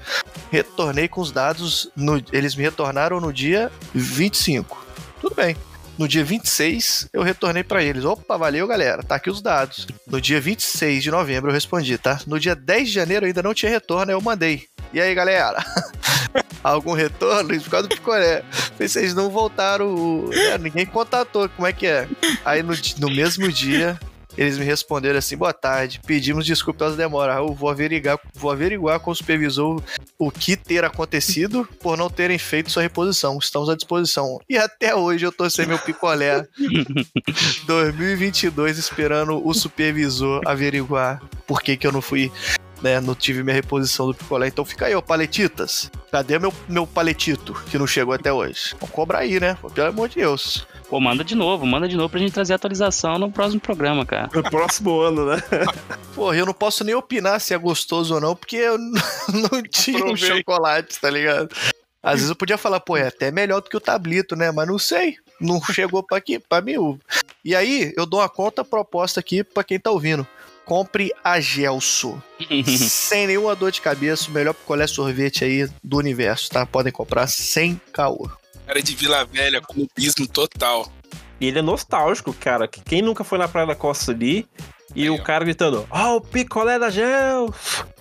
Retornei 0.51 1.09
com 1.09 1.21
os 1.21 1.33
dados, 1.33 1.91
no- 1.97 2.23
eles 2.33 2.55
me 2.55 2.63
retornaram 2.63 3.21
no 3.21 3.33
dia 3.33 3.71
25. 3.95 4.87
Tudo 5.21 5.35
bem. 5.35 5.57
No 5.99 6.09
dia 6.09 6.25
26, 6.25 7.09
eu 7.13 7.23
retornei 7.23 7.63
pra 7.63 7.83
eles. 7.83 8.05
Opa, 8.05 8.37
valeu, 8.39 8.67
galera. 8.67 9.03
Tá 9.03 9.17
aqui 9.17 9.29
os 9.31 9.43
dados. 9.43 9.87
No 10.07 10.21
dia 10.21 10.41
26 10.41 11.03
de 11.03 11.11
novembro 11.11 11.51
eu 11.51 11.55
respondi, 11.55 11.99
tá? 11.99 12.19
No 12.27 12.41
dia 12.41 12.57
10 12.57 12.89
de 12.89 12.95
janeiro 12.95 13.27
ainda 13.27 13.43
não 13.43 13.53
tinha 13.53 13.71
retorno, 13.71 14.11
eu 14.11 14.21
mandei. 14.21 14.65
E 14.93 15.01
aí, 15.01 15.15
galera? 15.15 15.63
Algum 16.65 16.93
retorno? 16.95 17.49
Por 17.61 17.71
causa 17.71 17.89
do 17.89 17.95
picolé. 17.95 18.43
Vocês 18.79 19.15
não 19.15 19.29
voltaram. 19.31 20.31
é, 20.33 20.57
ninguém 20.59 20.87
contatou, 20.87 21.49
como 21.51 21.67
é 21.67 21.73
que 21.73 21.87
é? 21.87 22.09
Aí 22.45 22.63
no, 22.63 22.73
no 22.99 23.11
mesmo 23.11 23.51
dia, 23.53 23.99
eles 24.37 24.59
me 24.59 24.65
responderam 24.65 25.19
assim: 25.19 25.37
boa 25.37 25.53
tarde, 25.53 26.01
pedimos 26.07 26.47
desculpa 26.47 26.81
pelas 26.81 26.97
demoras. 26.97 27.37
Eu 27.37 27.55
vou 27.55 27.69
averiguar, 27.69 28.19
vou 28.35 28.51
averiguar 28.51 29.01
com 29.01 29.11
o 29.11 29.15
supervisor 29.15 29.83
o 30.19 30.31
que 30.31 30.57
ter 30.57 30.85
acontecido 30.85 31.69
por 31.81 31.97
não 31.97 32.09
terem 32.09 32.39
feito 32.39 32.71
sua 32.71 32.83
reposição. 32.83 33.39
Estamos 33.39 33.69
à 33.69 33.75
disposição. 33.75 34.39
E 34.49 34.57
até 34.57 34.95
hoje 34.95 35.27
eu 35.27 35.33
tô 35.33 35.49
sem 35.49 35.67
meu 35.67 35.79
picolé. 35.79 36.47
2022 37.67 38.79
esperando 38.79 39.47
o 39.47 39.55
supervisor 39.55 40.41
averiguar 40.47 41.23
por 41.47 41.63
que, 41.63 41.77
que 41.77 41.87
eu 41.87 41.93
não 41.93 42.03
fui. 42.03 42.31
Né, 42.83 43.01
não 43.01 43.15
tive 43.15 43.45
minha 43.45 43.55
reposição 43.55 44.09
do 44.09 44.15
picolé. 44.15 44.49
Então 44.49 44.65
fica 44.65 44.87
aí, 44.87 44.95
ó, 44.95 45.01
paletitas. 45.01 45.89
Cadê 46.11 46.37
meu, 46.37 46.53
meu 46.69 46.85
paletito 46.85 47.55
que 47.71 47.79
não 47.79 47.87
chegou 47.87 48.13
até 48.13 48.33
hoje? 48.33 48.75
Vamos 48.81 48.93
cobrar 48.93 49.21
aí, 49.21 49.39
né? 49.39 49.57
Pelo 49.73 49.87
amor 49.87 50.09
de 50.09 50.17
Deus. 50.17 50.67
Pô, 50.93 51.01
manda 51.01 51.25
de 51.25 51.35
novo, 51.35 51.65
manda 51.65 51.89
de 51.89 51.97
novo 51.97 52.11
pra 52.11 52.21
gente 52.21 52.35
trazer 52.35 52.53
atualização 52.53 53.19
no 53.19 53.33
próximo 53.33 53.59
programa, 53.59 54.05
cara. 54.05 54.29
No 54.31 54.43
próximo 54.43 55.01
ano, 55.01 55.25
né? 55.25 55.39
Porra, 56.15 56.37
eu 56.37 56.45
não 56.45 56.53
posso 56.53 56.85
nem 56.85 56.95
opinar 56.95 57.41
se 57.41 57.55
é 57.55 57.57
gostoso 57.57 58.17
ou 58.17 58.21
não, 58.21 58.37
porque 58.37 58.57
eu 58.57 58.77
não 59.33 59.63
tinha 59.71 60.05
um 60.05 60.15
chocolate, 60.15 61.01
tá 61.01 61.09
ligado? 61.09 61.57
Às 62.03 62.17
vezes 62.17 62.29
eu 62.29 62.37
podia 62.37 62.59
falar, 62.59 62.79
pô, 62.79 62.95
é 62.95 63.07
até 63.09 63.31
melhor 63.31 63.63
do 63.63 63.71
que 63.71 63.77
o 63.79 63.81
tablito, 63.81 64.37
né? 64.37 64.51
Mas 64.51 64.69
não 64.69 64.79
sei. 64.79 65.17
Não 65.41 65.63
chegou 65.73 66.03
pra, 66.03 66.19
aqui, 66.19 66.39
pra 66.39 66.61
mim. 66.61 66.75
E 67.43 67.57
aí, 67.57 67.95
eu 67.97 68.05
dou 68.05 68.21
uma 68.21 68.29
conta 68.29 68.63
proposta 68.63 69.19
aqui 69.19 69.43
pra 69.43 69.65
quem 69.65 69.81
tá 69.81 69.91
ouvindo. 69.91 70.27
Compre 70.63 71.11
a 71.25 71.41
Gelso. 71.41 72.23
sem 72.67 73.29
nenhuma 73.29 73.57
dor 73.57 73.73
de 73.73 73.81
cabeça, 73.81 74.29
o 74.29 74.33
melhor 74.35 74.53
picolé 74.53 74.87
sorvete 74.87 75.43
aí 75.43 75.67
do 75.83 75.97
universo, 75.97 76.51
tá? 76.51 76.67
Podem 76.67 76.93
comprar 76.93 77.29
sem 77.29 77.81
caô. 77.95 78.29
Cara 78.73 78.83
de 78.83 78.95
Vila 78.95 79.23
Velha, 79.27 79.61
clubismo 79.61 80.27
total. 80.27 80.91
E 81.39 81.47
ele 81.47 81.59
é 81.59 81.63
nostálgico, 81.63 82.33
cara. 82.33 82.67
que 82.67 82.81
Quem 82.81 83.03
nunca 83.03 83.23
foi 83.23 83.37
na 83.37 83.47
Praia 83.47 83.67
da 83.67 83.75
Costa 83.75 84.13
ali 84.13 84.49
e 84.95 85.03
Aí, 85.03 85.11
o 85.11 85.17
ó. 85.17 85.19
cara 85.23 85.45
gritando, 85.45 85.87
ó, 85.91 86.17
o 86.17 86.21
picolé 86.23 86.79
da 86.79 86.89
Gel! 86.89 87.53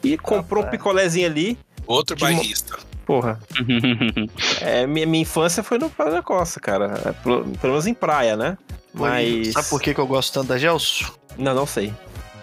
E 0.01 0.17
comprou 0.17 0.61
um 0.61 0.65
Rapaz. 0.65 0.79
picolézinho 0.79 1.27
ali. 1.27 1.57
Outro 1.85 2.15
De 2.15 2.23
mo- 2.23 2.29
bairrista. 2.37 2.79
Porra, 3.05 3.37
é, 4.61 4.87
minha, 4.87 5.05
minha 5.05 5.23
infância 5.23 5.61
foi 5.61 5.77
no 5.77 5.89
Praia 5.89 6.11
da 6.11 6.21
Costa, 6.23 6.57
cara. 6.61 7.01
É, 7.05 7.11
Pelo, 7.21 7.43
pelo 7.57 7.73
menos 7.73 7.85
em 7.87 7.93
praia, 7.93 8.37
né? 8.37 8.57
Mas. 8.93 9.51
Sabe 9.51 9.67
por 9.69 9.81
que, 9.81 9.93
que 9.93 9.99
eu 9.99 10.07
gosto 10.07 10.33
tanto 10.33 10.47
da 10.47 10.57
Gelso? 10.57 11.13
Não, 11.37 11.53
não 11.53 11.65
sei. 11.67 11.93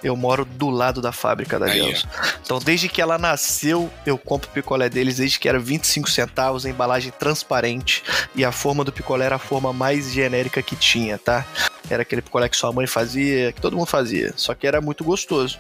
Eu 0.02 0.16
moro 0.16 0.44
do 0.44 0.70
lado 0.70 1.00
da 1.00 1.12
fábrica 1.12 1.58
da 1.58 1.66
Aí, 1.66 1.80
Gelso. 1.80 2.08
Então, 2.44 2.58
desde 2.58 2.88
que 2.88 3.00
ela 3.02 3.18
nasceu, 3.18 3.90
eu 4.06 4.16
compro 4.16 4.48
o 4.48 4.52
picolé 4.52 4.88
deles, 4.88 5.16
desde 5.16 5.38
que 5.38 5.48
era 5.48 5.58
25 5.58 6.08
centavos, 6.10 6.64
a 6.64 6.70
embalagem 6.70 7.12
transparente. 7.18 8.02
E 8.34 8.44
a 8.44 8.52
forma 8.52 8.84
do 8.84 8.92
picolé 8.92 9.26
era 9.26 9.36
a 9.36 9.38
forma 9.40 9.72
mais 9.72 10.12
genérica 10.12 10.62
que 10.62 10.76
tinha, 10.76 11.18
tá? 11.18 11.44
Era 11.90 12.02
aquele 12.02 12.22
picolé 12.22 12.48
que 12.48 12.56
sua 12.56 12.72
mãe 12.72 12.86
fazia, 12.86 13.50
que 13.52 13.60
todo 13.60 13.76
mundo 13.76 13.86
fazia. 13.86 14.32
Só 14.36 14.54
que 14.54 14.66
era 14.66 14.80
muito 14.80 15.02
gostoso. 15.02 15.58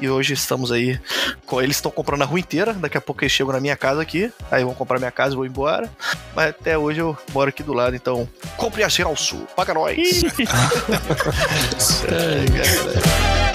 E 0.00 0.08
hoje 0.08 0.32
estamos 0.34 0.70
aí. 0.70 1.00
com- 1.44 1.60
Eles 1.60 1.76
estão 1.76 1.90
comprando 1.90 2.22
a 2.22 2.24
rua 2.24 2.38
inteira. 2.38 2.72
Daqui 2.72 2.96
a 2.96 3.00
pouco 3.00 3.22
eles 3.24 3.32
chegam 3.32 3.52
na 3.52 3.58
minha 3.60 3.76
casa 3.76 4.00
aqui. 4.00 4.32
Aí 4.50 4.62
vão 4.62 4.72
comprar 4.74 4.98
minha 4.98 5.10
casa 5.10 5.32
e 5.32 5.36
vou 5.36 5.44
embora. 5.46 5.90
Mas 6.36 6.50
até 6.50 6.78
hoje 6.78 7.00
eu 7.00 7.16
moro 7.32 7.48
aqui 7.48 7.64
do 7.64 7.72
lado, 7.72 7.96
então. 7.96 8.28
Compre 8.56 8.84
a 8.84 8.88
Gelso. 8.88 9.38
Paga 9.56 9.74
nós. 9.74 9.96
Ai, 12.08 13.47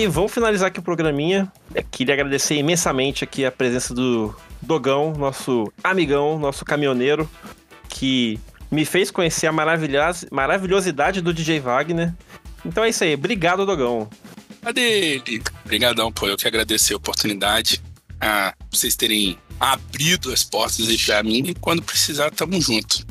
E 0.00 0.06
vamos 0.06 0.32
finalizar 0.32 0.68
aqui 0.68 0.78
o 0.78 0.82
programinha. 0.82 1.52
Queria 1.90 2.14
agradecer 2.14 2.54
imensamente 2.54 3.22
aqui 3.22 3.44
a 3.44 3.52
presença 3.52 3.92
do 3.92 4.34
Dogão, 4.62 5.12
nosso 5.12 5.70
amigão, 5.84 6.38
nosso 6.38 6.64
caminhoneiro, 6.64 7.28
que 7.86 8.40
me 8.70 8.86
fez 8.86 9.10
conhecer 9.10 9.46
a 9.46 9.52
maravilhosa, 9.52 10.26
maravilhosidade 10.30 11.20
do 11.20 11.34
DJ 11.34 11.60
Wagner. 11.60 12.14
Então 12.64 12.82
é 12.82 12.88
isso 12.88 13.04
aí. 13.04 13.12
Obrigado, 13.12 13.66
Dogão. 13.66 14.08
Cadê 14.62 14.80
ele? 14.80 15.42
Obrigadão, 15.66 16.10
pô. 16.10 16.26
Eu 16.26 16.38
que 16.38 16.48
agradecer 16.48 16.94
a 16.94 16.96
oportunidade. 16.96 17.82
A 18.18 18.54
vocês 18.70 18.96
terem 18.96 19.36
abrido 19.60 20.32
as 20.32 20.42
portas 20.42 20.88
aí 20.88 20.96
pra 20.96 21.22
mim. 21.22 21.42
E 21.46 21.54
quando 21.54 21.82
precisar, 21.82 22.30
tamo 22.30 22.58
junto. 22.58 23.04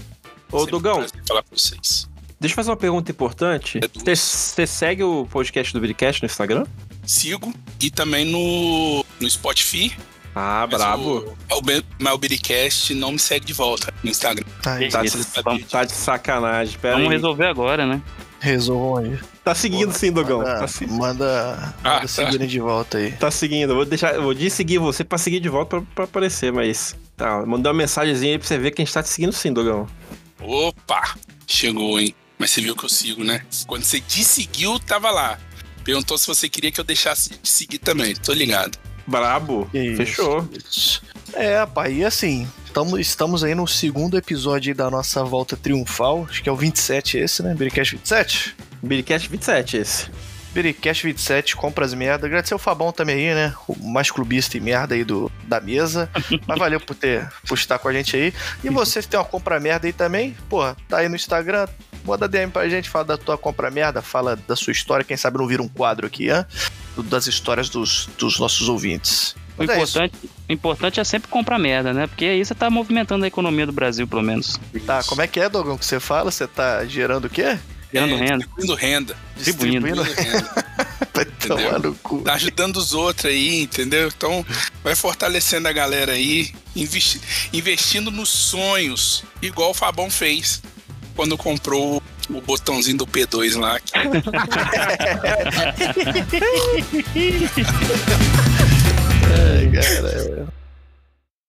Ô, 0.52 0.62
Sempre 0.62 0.76
um 0.76 0.80
Dogão, 0.80 0.98
prazer 1.02 1.22
falar 1.28 1.44
com 1.44 1.56
vocês. 1.56 2.10
Deixa 2.40 2.54
eu 2.54 2.56
fazer 2.56 2.70
uma 2.72 2.78
pergunta 2.78 3.12
importante. 3.12 3.80
É. 3.84 4.16
Você 4.16 4.66
segue 4.68 5.04
o 5.04 5.28
podcast 5.30 5.74
do 5.74 5.82
Vidcast 5.82 6.22
no 6.22 6.26
Instagram? 6.28 6.66
Sigo. 7.06 7.54
E 7.82 7.90
também 7.92 8.26
no, 8.26 9.04
no 9.20 9.30
Spotify. 9.30 9.92
Ah, 10.36 10.68
Mas 10.72 10.80
brabo. 10.80 11.36
O, 11.52 11.62
mas 12.00 12.14
o 12.14 12.18
Biricast 12.18 12.94
não 12.94 13.12
me 13.14 13.20
segue 13.20 13.46
de 13.46 13.54
volta 13.54 13.92
no 14.04 14.10
Instagram. 14.10 14.46
Ai, 14.66 14.88
Tá, 14.88 15.04
Isso, 15.04 15.18
de, 15.18 15.42
vamos- 15.44 15.66
tá 15.66 15.84
de 15.84 15.92
sacanagem. 15.92 16.78
Pera 16.80 16.94
Vamos 16.96 17.10
aí. 17.10 17.16
resolver 17.16 17.46
agora, 17.48 17.86
né? 17.86 18.02
resolvam 18.42 18.98
aí. 19.04 19.20
Tá 19.44 19.54
seguindo 19.54 19.92
sim, 19.92 20.14
Dogão. 20.14 20.38
Manda, 20.38 20.60
Tá, 20.60 20.68
se- 20.68 20.88
manda, 20.88 21.74
Ah, 21.84 21.90
manda 21.90 22.02
tá. 22.02 22.08
seguirem 22.08 22.48
de 22.48 22.60
volta 22.62 22.98
aí. 23.00 23.12
tá 23.14 23.30
seguindo. 23.30 23.76
Vou 23.76 23.84
deixar, 23.84 24.14
eu 24.16 24.22
vou 24.24 24.34
seguir 24.50 24.78
você 24.78 25.04
pra 25.04 25.18
seguir 25.18 25.42
de 25.42 25.50
volta 25.50 25.78
pra, 25.82 25.86
pra 25.96 26.04
aparecer, 26.06 26.54
mas. 26.54 26.96
Tá, 27.18 27.46
mandar 27.46 27.72
uma 27.72 27.80
mensagenzinha 27.80 28.34
aí 28.34 28.40
pra 28.40 28.48
você 28.48 28.58
ver 28.58 28.72
que 28.72 28.82
a 28.82 28.86
gente 28.86 28.94
tá 28.94 29.04
te 29.04 29.10
seguindo 29.10 29.34
sim, 29.34 29.52
Dogão. 29.52 29.88
Opa! 30.40 31.16
Chegou, 31.46 32.00
hein? 32.00 32.16
Mas 32.40 32.52
você 32.52 32.62
viu 32.62 32.74
que 32.74 32.86
eu 32.86 32.90
sigo, 32.90 33.22
né? 33.22 33.46
Quando 33.68 33.84
você 33.84 34.00
desseguiu, 34.00 34.80
tava 34.80 35.12
lá. 35.12 35.38
Perguntou 35.84 36.18
se 36.18 36.26
você 36.26 36.48
queria 36.48 36.72
que 36.72 36.80
eu 36.80 36.86
deixasse 36.86 37.32
de 37.32 37.50
seguir 37.50 37.80
também. 37.80 38.16
Tô 38.16 38.32
ligado. 38.32 38.78
Brabo. 39.06 39.70
Isso, 39.74 39.98
Fechou. 39.98 40.50
isso. 40.58 41.02
É, 41.34 41.58
rapaz, 41.58 41.96
e 41.96 42.06
assim, 42.06 42.48
tamo, 42.74 42.98
estamos 42.98 43.44
aí 43.44 43.54
no 43.54 43.68
segundo 43.68 44.18
episódio 44.18 44.72
aí 44.72 44.74
da 44.74 44.90
nossa 44.90 45.22
volta 45.24 45.58
triunfal. 45.58 46.28
Acho 46.30 46.42
que 46.42 46.48
é 46.48 46.52
o 46.52 46.56
27 46.56 47.18
esse, 47.18 47.44
né? 47.44 47.54
Biricast 47.54 47.96
27? 47.96 48.56
Biricast 48.82 49.28
27 49.28 49.78
esse. 49.78 50.08
Biricast 50.54 51.04
27, 51.04 51.56
compras 51.56 51.94
merda. 51.94 52.26
Agradecer 52.26 52.56
o 52.56 52.60
Fabão 52.60 52.92
também 52.92 53.16
aí, 53.30 53.36
né? 53.36 53.54
O 53.68 53.76
mais 53.76 54.10
clubista 54.10 54.58
e 54.58 54.60
merda 54.60 54.96
aí 54.96 55.04
do, 55.04 55.32
da 55.44 55.60
mesa. 55.60 56.10
Mas 56.48 56.58
valeu 56.58 56.80
por 56.80 56.96
ter 56.96 57.30
por 57.48 57.58
estar 57.58 57.78
com 57.78 57.88
a 57.88 57.94
gente 57.94 58.16
aí. 58.16 58.34
E 58.64 58.70
você 58.72 59.02
que 59.02 59.08
tem 59.08 59.20
uma 59.20 59.26
compra 59.26 59.60
merda 59.60 59.88
aí 59.88 59.94
também, 59.94 60.36
porra, 60.50 60.76
tá 60.88 60.98
aí 60.98 61.10
no 61.10 61.16
Instagram. 61.16 61.68
Manda 62.06 62.28
DM 62.28 62.52
pra 62.52 62.68
gente, 62.70 62.90
fala 62.90 63.06
da 63.06 63.18
tua 63.18 63.38
compra 63.38 63.70
merda, 63.70 64.02
fala 64.02 64.36
da 64.48 64.56
sua 64.56 64.72
história, 64.72 65.04
quem 65.06 65.18
sabe 65.18 65.38
não 65.38 65.48
vira 65.48 65.62
um 65.62 65.68
quadro 65.68 66.08
aqui? 66.08 66.28
Do- 66.96 67.04
Das 67.04 67.28
histórias 67.28 67.70
dos, 67.70 68.10
dos 68.18 68.40
nossos 68.40 68.68
ouvintes. 68.70 69.36
O 69.58 69.62
é 69.64 69.66
importante, 69.66 70.14
o 70.48 70.52
importante 70.54 71.00
é 71.00 71.04
sempre 71.04 71.30
comprar 71.30 71.60
merda, 71.60 71.92
né? 71.94 72.08
Porque 72.08 72.24
aí 72.26 72.44
você 72.46 72.56
tá 72.56 72.70
movimentando 72.70 73.26
a 73.26 73.28
economia 73.28 73.66
do 73.66 73.74
Brasil, 73.74 74.08
pelo 74.08 74.22
menos. 74.22 74.58
Tá, 74.86 75.04
como 75.04 75.22
é 75.22 75.28
que 75.28 75.40
é, 75.40 75.50
Dogão, 75.50 75.78
que 75.78 75.86
você 75.86 76.00
fala? 76.00 76.32
Você 76.32 76.48
tá 76.48 76.86
gerando 76.86 77.26
o 77.26 77.30
quê? 77.30 77.60
Gerando 77.94 78.14
É, 78.14 78.18
renda. 78.18 78.38
Distribuindo 78.38 78.76
renda. 78.76 79.18
Distribuindo. 79.36 80.04
Distribuindo 80.04 80.32
renda. 80.32 80.66
Vai 81.14 81.26
tomar 81.26 81.80
no 81.80 81.94
cu. 81.96 82.22
Tá 82.22 82.34
ajudando 82.36 82.78
os 82.78 82.94
outros 82.94 83.26
aí, 83.26 83.64
entendeu? 83.64 84.08
Então, 84.08 84.46
vai 84.82 84.96
fortalecendo 84.96 85.68
a 85.68 85.72
galera 85.74 86.14
aí, 86.14 86.54
investi- 86.76 87.20
investindo 87.52 88.10
nos 88.12 88.30
sonhos, 88.30 89.24
igual 89.42 89.72
o 89.72 89.74
Fabão 89.74 90.10
fez 90.10 90.62
quando 91.20 91.38
comprou 91.38 92.02
o 92.30 92.40
botãozinho 92.40 93.00
do 93.00 93.06
P2 93.06 93.60
lá. 93.60 93.78
Ai, 99.36 99.70
cara. 99.70 100.48